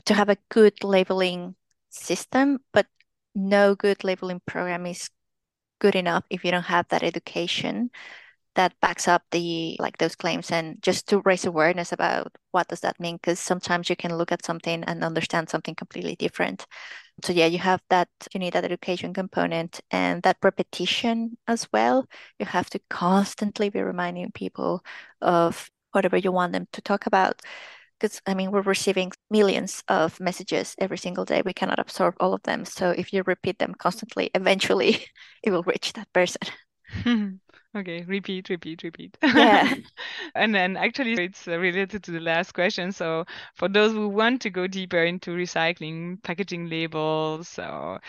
to 0.05 0.15
have 0.15 0.29
a 0.29 0.37
good 0.51 0.83
labeling 0.83 1.55
system, 1.91 2.59
but 2.73 2.87
no 3.35 3.75
good 3.75 4.03
labeling 4.05 4.41
program 4.47 4.87
is 4.87 5.09
good 5.79 5.95
enough 5.95 6.25
if 6.31 6.45
you 6.45 6.51
don't 6.51 6.65
have 6.65 6.89
that 6.89 7.03
education 7.03 7.91
that 8.57 8.75
backs 8.83 9.09
up 9.09 9.23
the 9.33 9.77
like 9.81 9.99
those 9.99 10.17
claims 10.17 10.51
and 10.51 10.83
just 10.83 11.09
to 11.09 11.21
raise 11.21 11.47
awareness 11.47 11.93
about 11.93 12.33
what 12.53 12.69
does 12.69 12.81
that 12.81 13.01
mean 13.01 13.17
because 13.17 13.41
sometimes 13.41 13.91
you 13.91 13.97
can 13.97 14.17
look 14.19 14.33
at 14.33 14.45
something 14.45 14.85
and 14.85 15.05
understand 15.05 15.49
something 15.51 15.75
completely 15.77 16.17
different 16.17 16.67
so 17.25 17.33
yeah 17.33 17.47
you 17.47 17.59
have 17.59 17.81
that 17.91 18.09
you 18.35 18.41
need 18.41 18.53
that 18.55 18.65
education 18.65 19.15
component 19.15 19.81
and 19.91 20.23
that 20.23 20.39
repetition 20.43 21.37
as 21.49 21.69
well 21.73 22.07
you 22.39 22.47
have 22.47 22.71
to 22.71 22.81
constantly 22.91 23.69
be 23.71 23.83
reminding 23.83 24.31
people 24.33 24.83
of 25.23 25.71
whatever 25.93 26.17
you 26.17 26.33
want 26.33 26.53
them 26.53 26.67
to 26.73 26.83
talk 26.83 27.07
about 27.07 27.43
because 28.01 28.21
I 28.27 28.35
mean 28.35 28.51
we're 28.51 28.63
receiving 28.63 29.13
millions 29.31 29.83
of 29.89 30.21
messages 30.21 30.75
every 30.79 30.99
single 30.99 31.25
day. 31.25 31.43
We 31.45 31.55
cannot 31.55 31.79
absorb 31.79 32.15
all 32.21 32.35
of 32.35 32.43
them. 32.43 32.65
So 32.65 32.91
if 32.91 33.13
you 33.13 33.23
repeat 33.27 33.59
them 33.59 33.75
constantly, 33.79 34.31
eventually 34.35 35.07
it 35.43 35.51
will 35.51 35.63
reach 35.63 35.93
that 35.95 36.13
person. 36.13 36.43
Okay, 37.77 38.05
repeat, 38.09 38.49
repeat, 38.49 38.83
repeat. 38.83 39.19
Yeah. 39.23 39.75
and 40.35 40.55
then 40.55 40.79
actually, 40.79 41.13
it's 41.13 41.47
uh, 41.47 41.59
related 41.59 42.03
to 42.05 42.11
the 42.11 42.21
last 42.21 42.53
question. 42.53 42.91
So, 42.91 43.27
for 43.55 43.69
those 43.69 43.93
who 43.93 44.09
want 44.09 44.41
to 44.43 44.51
go 44.51 44.67
deeper 44.67 45.05
into 45.05 45.33
recycling, 45.33 46.23
packaging 46.23 46.71
labels, 46.71 47.59
or 47.59 48.01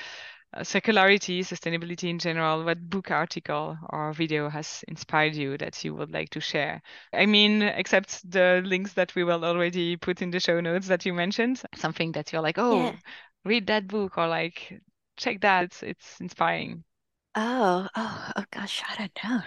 uh, 0.53 0.61
circularity, 0.61 1.39
sustainability 1.39 2.09
in 2.09 2.17
general, 2.17 2.63
what 2.63 2.89
book, 2.89 3.11
article, 3.11 3.77
or 3.89 4.13
video 4.13 4.47
has 4.47 4.85
inspired 4.87 5.35
you 5.35 5.57
that 5.57 5.83
you 5.83 5.93
would 5.95 6.13
like 6.13 6.29
to 6.29 6.39
share? 6.39 6.81
I 7.11 7.25
mean, 7.25 7.61
except 7.61 8.31
the 8.31 8.61
links 8.63 8.93
that 8.93 9.15
we 9.15 9.25
will 9.25 9.43
already 9.43 9.97
put 9.97 10.21
in 10.21 10.31
the 10.31 10.39
show 10.39 10.61
notes 10.61 10.87
that 10.87 11.05
you 11.05 11.13
mentioned, 11.13 11.61
something 11.75 12.13
that 12.13 12.31
you're 12.31 12.41
like, 12.41 12.57
oh, 12.57 12.85
yeah. 12.85 12.95
read 13.43 13.67
that 13.67 13.85
book, 13.89 14.17
or 14.17 14.29
like, 14.29 14.79
check 15.17 15.41
that. 15.41 15.65
It's, 15.65 15.83
it's 15.83 16.21
inspiring. 16.21 16.85
Oh, 17.35 17.87
oh, 17.95 18.31
oh 18.35 18.43
gosh, 18.51 18.83
I 18.87 18.95
don't 18.97 19.19
know. 19.23 19.41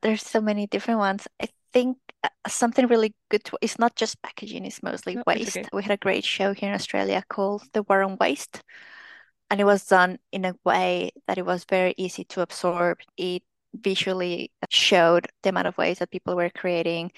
There's 0.00 0.22
so 0.22 0.40
many 0.40 0.66
different 0.66 1.00
ones. 1.00 1.26
I 1.42 1.48
think 1.72 1.98
uh, 2.22 2.28
something 2.48 2.86
really 2.86 3.14
good 3.30 3.42
to, 3.44 3.58
it's 3.60 3.78
not 3.78 3.96
just 3.96 4.22
packaging, 4.22 4.64
it's 4.64 4.82
mostly 4.82 5.16
No, 5.16 5.22
waste. 5.26 5.58
okay. 5.58 5.68
We 5.72 5.82
had 5.82 5.90
a 5.92 5.96
great 5.96 6.24
show 6.24 6.52
here 6.54 6.68
in 6.68 6.74
Australia 6.74 7.24
called 7.28 7.64
The 7.72 7.82
War 7.82 8.02
on 8.02 8.16
Waste, 8.20 8.62
and 9.50 9.60
it 9.60 9.64
was 9.64 9.86
done 9.86 10.18
in 10.32 10.44
a 10.46 10.56
way 10.64 11.12
that 11.28 11.38
it 11.38 11.46
was 11.46 11.64
very 11.66 11.94
easy 11.98 12.24
to 12.26 12.42
absorb. 12.42 13.00
It 13.18 13.42
visually 13.74 14.52
showed 14.70 15.28
the 15.42 15.50
amount 15.50 15.68
of 15.68 15.78
waste 15.78 16.00
that 16.00 16.10
people 16.12 16.36
were 16.36 16.50
creating. 16.50 17.12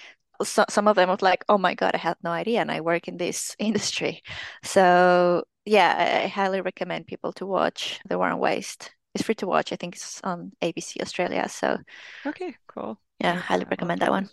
So, 0.44 0.66
some 0.70 0.88
of 0.88 0.96
them 0.96 1.10
was 1.10 1.22
like, 1.22 1.44
oh 1.50 1.58
my 1.58 1.74
God, 1.74 1.92
I 1.94 1.98
had 1.98 2.18
no 2.24 2.30
idea, 2.32 2.60
and 2.62 2.70
I 2.72 2.82
work 2.82 3.08
in 3.08 3.18
this 3.18 3.56
industry. 3.60 4.22
So 4.64 5.44
yeah, 5.66 6.20
I, 6.22 6.24
I 6.24 6.28
highly 6.28 6.62
recommend 6.62 7.08
people 7.08 7.32
to 7.34 7.46
watch 7.46 8.00
The 8.08 8.18
War 8.18 8.28
on 8.30 8.40
Waste. 8.40 8.93
It's 9.14 9.24
free 9.24 9.34
to 9.36 9.46
watch. 9.46 9.72
I 9.72 9.76
think 9.76 9.96
it's 9.96 10.20
on 10.22 10.52
ABC 10.62 11.00
Australia. 11.00 11.48
So 11.48 11.78
Okay, 12.26 12.56
cool. 12.68 12.98
yeah, 13.20 13.36
highly 13.36 13.64
recommend 13.64 14.00
that 14.02 14.10
one. 14.10 14.30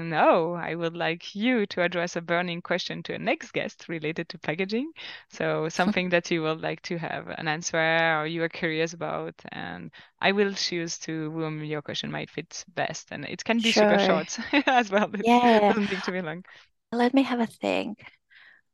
No, 0.00 0.54
I 0.54 0.74
would 0.76 0.96
like 0.96 1.34
you 1.34 1.66
to 1.66 1.82
address 1.82 2.14
a 2.14 2.20
burning 2.20 2.62
question 2.62 3.02
to 3.04 3.14
a 3.14 3.18
next 3.18 3.52
guest 3.52 3.88
related 3.88 4.28
to 4.30 4.38
packaging. 4.38 4.92
So, 5.30 5.68
something 5.68 6.08
that 6.10 6.30
you 6.30 6.42
would 6.42 6.60
like 6.60 6.82
to 6.82 6.98
have 6.98 7.26
an 7.28 7.48
answer 7.48 7.78
or 8.20 8.26
you 8.26 8.42
are 8.44 8.48
curious 8.48 8.92
about, 8.92 9.34
and 9.50 9.90
I 10.20 10.32
will 10.32 10.52
choose 10.54 10.98
to 11.00 11.30
whom 11.32 11.64
your 11.64 11.82
question 11.82 12.12
might 12.12 12.30
fit 12.30 12.64
best. 12.74 13.08
And 13.10 13.24
it 13.24 13.42
can 13.44 13.60
be 13.60 13.72
super 13.72 13.98
short 13.98 14.38
as 14.66 14.90
well. 14.90 15.10
It 15.14 15.26
Yeah. 15.26 15.60
doesn't 15.66 15.90
need 15.90 16.04
to 16.04 16.12
be 16.12 16.22
long. 16.22 16.44
Let 16.92 17.14
me 17.14 17.22
have 17.22 17.40
a 17.40 17.46
think. 17.46 18.04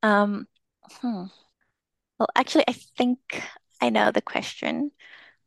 Um, 0.02 0.48
hmm. 1.02 1.24
Well, 2.18 2.28
actually, 2.36 2.64
I 2.68 2.72
think 2.74 3.18
I 3.80 3.90
know 3.90 4.10
the 4.12 4.22
question, 4.22 4.92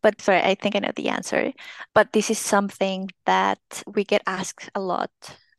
but 0.07 0.21
sorry, 0.21 0.39
I 0.39 0.55
think 0.55 0.73
I 0.73 0.79
know 0.79 0.93
the 0.95 1.09
answer. 1.09 1.51
But 1.93 2.13
this 2.13 2.29
is 2.29 2.39
something 2.39 3.09
that 3.25 3.59
we 3.93 4.05
get 4.05 4.21
asked 4.25 4.69
a 4.73 4.79
lot 4.79 5.11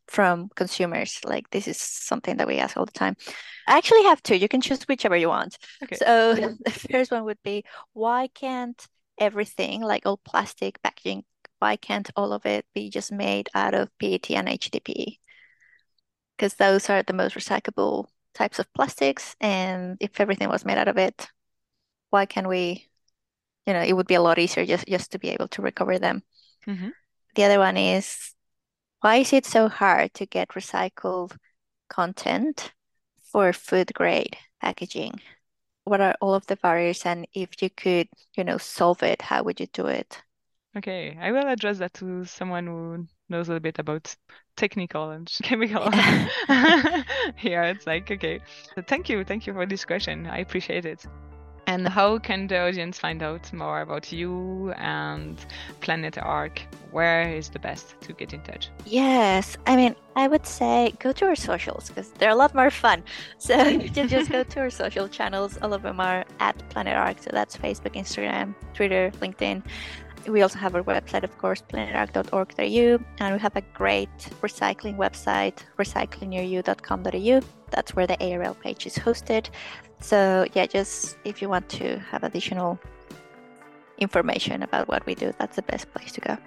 from 0.07 0.49
consumers. 0.55 1.19
Like 1.23 1.51
this 1.51 1.67
is 1.67 1.79
something 1.79 2.37
that 2.37 2.47
we 2.47 2.57
ask 2.57 2.75
all 2.75 2.87
the 2.87 2.91
time. 2.91 3.15
I 3.67 3.77
actually 3.77 4.05
have 4.05 4.23
two. 4.23 4.35
You 4.35 4.47
can 4.47 4.61
choose 4.61 4.81
whichever 4.87 5.15
you 5.15 5.29
want. 5.29 5.59
Okay. 5.83 5.97
So 5.97 6.33
the 6.65 6.71
first 6.71 7.11
one 7.11 7.25
would 7.25 7.37
be, 7.43 7.63
why 7.93 8.29
can't 8.33 8.87
everything, 9.19 9.81
like 9.83 10.07
all 10.07 10.17
plastic 10.17 10.81
packaging, 10.81 11.25
why 11.59 11.75
can't 11.75 12.09
all 12.15 12.33
of 12.33 12.47
it 12.47 12.65
be 12.73 12.89
just 12.89 13.11
made 13.11 13.49
out 13.53 13.75
of 13.75 13.95
PET 13.99 14.31
and 14.31 14.47
HDPE? 14.47 15.19
Because 16.35 16.55
those 16.55 16.89
are 16.89 17.03
the 17.03 17.13
most 17.13 17.35
recyclable 17.35 18.07
types 18.33 18.57
of 18.57 18.73
plastics, 18.73 19.35
and 19.39 19.97
if 19.99 20.19
everything 20.19 20.49
was 20.49 20.65
made 20.65 20.79
out 20.79 20.87
of 20.87 20.97
it, 20.97 21.27
why 22.09 22.25
can't 22.25 22.47
we, 22.47 22.88
you 23.67 23.73
know, 23.73 23.81
it 23.83 23.93
would 23.93 24.07
be 24.07 24.15
a 24.15 24.21
lot 24.21 24.39
easier 24.39 24.65
just 24.65 24.87
just 24.87 25.11
to 25.11 25.19
be 25.19 25.29
able 25.29 25.47
to 25.49 25.61
recover 25.61 25.99
them. 25.99 26.23
Mhm. 26.67 26.91
The 27.33 27.43
other 27.43 27.57
one 27.57 27.75
is, 27.75 28.35
why 29.01 29.17
is 29.17 29.33
it 29.33 29.45
so 29.45 29.69
hard 29.69 30.13
to 30.15 30.25
get 30.25 30.49
recycled 30.49 31.37
content 31.89 32.73
for 33.23 33.53
food 33.53 33.93
grade 33.93 34.37
packaging? 34.61 35.21
What 35.85 36.01
are 36.01 36.15
all 36.21 36.35
of 36.35 36.47
the 36.47 36.57
barriers? 36.57 37.05
And 37.05 37.27
if 37.33 37.61
you 37.61 37.69
could, 37.71 38.09
you 38.37 38.43
know, 38.45 38.57
solve 38.59 39.03
it, 39.03 39.23
how 39.23 39.43
would 39.43 39.59
you 39.59 39.67
do 39.67 39.87
it? 39.87 40.23
Okay, 40.77 41.17
I 41.19 41.31
will 41.31 41.47
address 41.47 41.79
that 41.79 41.93
to 41.95 42.25
someone 42.25 42.67
who 42.67 43.07
knows 43.27 43.49
a 43.49 43.59
bit 43.59 43.79
about 43.79 44.15
technical 44.55 45.09
and 45.09 45.27
chemical. 45.43 45.89
Yeah. 46.49 47.03
Here, 47.37 47.63
it's 47.63 47.87
like, 47.87 48.09
okay. 48.11 48.39
So 48.75 48.81
thank 48.83 49.09
you, 49.09 49.23
thank 49.23 49.47
you 49.47 49.53
for 49.53 49.65
this 49.65 49.85
question. 49.85 50.27
I 50.27 50.39
appreciate 50.39 50.85
it. 50.85 51.05
And 51.69 51.87
how 51.87 52.17
can 52.17 52.47
the 52.47 52.57
audience 52.57 52.97
find 52.97 53.21
out 53.21 53.53
more 53.53 53.81
about 53.81 54.11
you 54.11 54.73
and 54.79 55.37
Planet 55.81 56.17
Ark? 56.17 56.63
Where 56.89 57.29
is 57.29 57.49
the 57.49 57.59
best 57.59 57.93
to 58.01 58.13
get 58.13 58.33
in 58.33 58.41
touch? 58.41 58.71
Yes, 58.87 59.55
I 59.67 59.75
mean, 59.75 59.95
I 60.15 60.27
would 60.27 60.47
say 60.47 60.95
go 60.97 61.11
to 61.11 61.25
our 61.25 61.35
socials 61.35 61.89
because 61.89 62.09
they're 62.13 62.31
a 62.31 62.41
lot 62.43 62.55
more 62.55 62.71
fun. 62.71 63.03
So 63.37 63.67
you 63.67 63.91
can 63.91 64.07
just 64.07 64.31
go 64.31 64.41
to 64.43 64.59
our 64.61 64.71
social 64.71 65.07
channels. 65.07 65.59
All 65.61 65.71
of 65.75 65.83
them 65.83 65.99
are 65.99 66.25
at 66.39 66.57
Planet 66.69 66.95
Ark. 66.95 67.17
So 67.19 67.29
that's 67.31 67.55
Facebook, 67.55 67.93
Instagram, 67.93 68.55
Twitter, 68.73 69.11
LinkedIn. 69.21 69.61
We 70.27 70.41
also 70.41 70.57
have 70.57 70.73
our 70.73 70.83
website, 70.83 71.23
of 71.23 71.37
course, 71.37 71.61
planetark.org.au, 71.61 73.05
and 73.19 73.35
we 73.35 73.39
have 73.39 73.55
a 73.55 73.61
great 73.73 74.09
recycling 74.41 74.97
website, 74.97 75.57
recyclingnearyou.com.au. 75.77 77.41
That's 77.69 77.95
where 77.95 78.07
the 78.07 78.17
ARL 78.19 78.55
page 78.55 78.87
is 78.87 78.95
hosted. 78.95 79.49
So 79.99 80.45
yeah, 80.53 80.65
just 80.65 81.17
if 81.23 81.41
you 81.41 81.49
want 81.49 81.69
to 81.69 81.99
have 81.99 82.23
additional 82.23 82.79
information 83.97 84.63
about 84.63 84.87
what 84.87 85.05
we 85.05 85.15
do, 85.15 85.33
that's 85.37 85.55
the 85.55 85.61
best 85.63 85.91
place 85.93 86.11
to 86.13 86.21
go. 86.21 86.37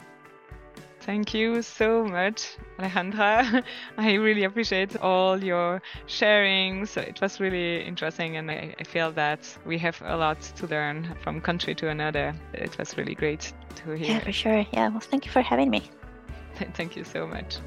Thank 1.01 1.35
you 1.35 1.63
so 1.63 2.05
much, 2.05 2.57
Alejandra. 2.79 3.65
I 3.99 4.13
really 4.15 4.45
appreciate 4.45 4.97
all 4.99 5.43
your 5.43 5.83
sharing. 6.07 6.87
So 6.87 7.01
it 7.01 7.21
was 7.21 7.41
really 7.41 7.83
interesting, 7.85 8.37
and 8.37 8.49
I, 8.49 8.73
I 8.79 8.85
feel 8.85 9.11
that 9.13 9.41
we 9.67 9.79
have 9.79 10.01
a 10.05 10.17
lot 10.17 10.41
to 10.41 10.67
learn 10.69 11.17
from 11.21 11.41
country 11.41 11.75
to 11.75 11.89
another. 11.89 12.33
It 12.55 12.79
was 12.79 12.97
really 12.97 13.17
great 13.17 13.53
to 13.77 13.91
hear. 13.93 14.13
Yeah, 14.13 14.21
for 14.21 14.33
sure. 14.33 14.65
Yeah, 14.73 14.89
well, 14.91 15.01
thank 15.01 15.27
you 15.27 15.33
for 15.33 15.43
having 15.43 15.71
me. 15.71 15.91
Thank 16.75 16.95
you 16.97 17.03
so 17.03 17.27
much. 17.27 17.59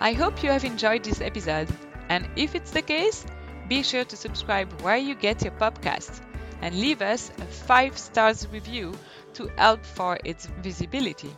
I 0.00 0.12
hope 0.14 0.42
you 0.42 0.50
have 0.50 0.64
enjoyed 0.64 1.04
this 1.04 1.20
episode, 1.20 1.68
and 2.08 2.26
if 2.36 2.54
it's 2.54 2.70
the 2.70 2.80
case, 2.80 3.26
be 3.70 3.84
sure 3.84 4.04
to 4.04 4.16
subscribe 4.16 4.68
where 4.82 4.96
you 4.96 5.14
get 5.14 5.42
your 5.42 5.52
podcasts 5.52 6.20
and 6.60 6.74
leave 6.74 7.00
us 7.00 7.30
a 7.38 7.44
5 7.44 7.96
stars 7.96 8.48
review 8.48 8.92
to 9.34 9.48
help 9.56 9.86
for 9.86 10.18
its 10.24 10.46
visibility. 10.60 11.30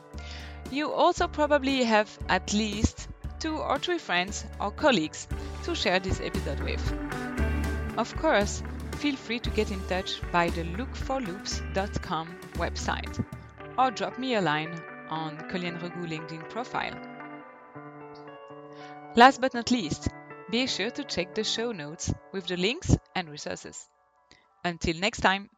You 0.70 0.91
also 0.93 1.28
probably 1.28 1.85
have 1.85 2.09
at 2.30 2.55
least 2.55 3.09
two 3.39 3.59
or 3.59 3.78
three 3.78 3.99
friends 3.99 4.47
or 4.59 4.70
colleagues 4.70 5.28
to 5.64 5.74
share 5.74 6.01
this 6.01 6.22
episode 6.22 6.61
with. 6.61 6.83
Of 7.99 8.16
course, 8.16 8.62
feel 8.97 9.16
free 9.16 9.41
to 9.41 9.51
get 9.51 9.70
in 9.70 9.87
touch 9.87 10.22
by 10.33 10.49
the 10.49 10.62
lookforloops.com 10.62 12.37
website 12.55 13.22
or 13.76 13.91
drop 13.91 14.18
me 14.18 14.37
a 14.37 14.41
line 14.41 14.80
on 15.11 15.37
Colleen 15.51 15.74
Regu 15.74 16.09
LinkedIn 16.09 16.49
profile. 16.49 16.97
Last 19.16 19.43
but 19.43 19.53
not 19.53 19.70
least, 19.70 20.09
be 20.53 20.68
sure 20.68 20.90
to 20.92 21.03
check 21.03 21.34
the 21.34 21.42
show 21.42 21.72
notes 21.72 22.14
with 22.30 22.46
the 22.46 22.57
links 22.57 22.96
and 23.16 23.28
resources. 23.28 23.88
Until 24.64 24.96
next 24.98 25.20
time! 25.20 25.50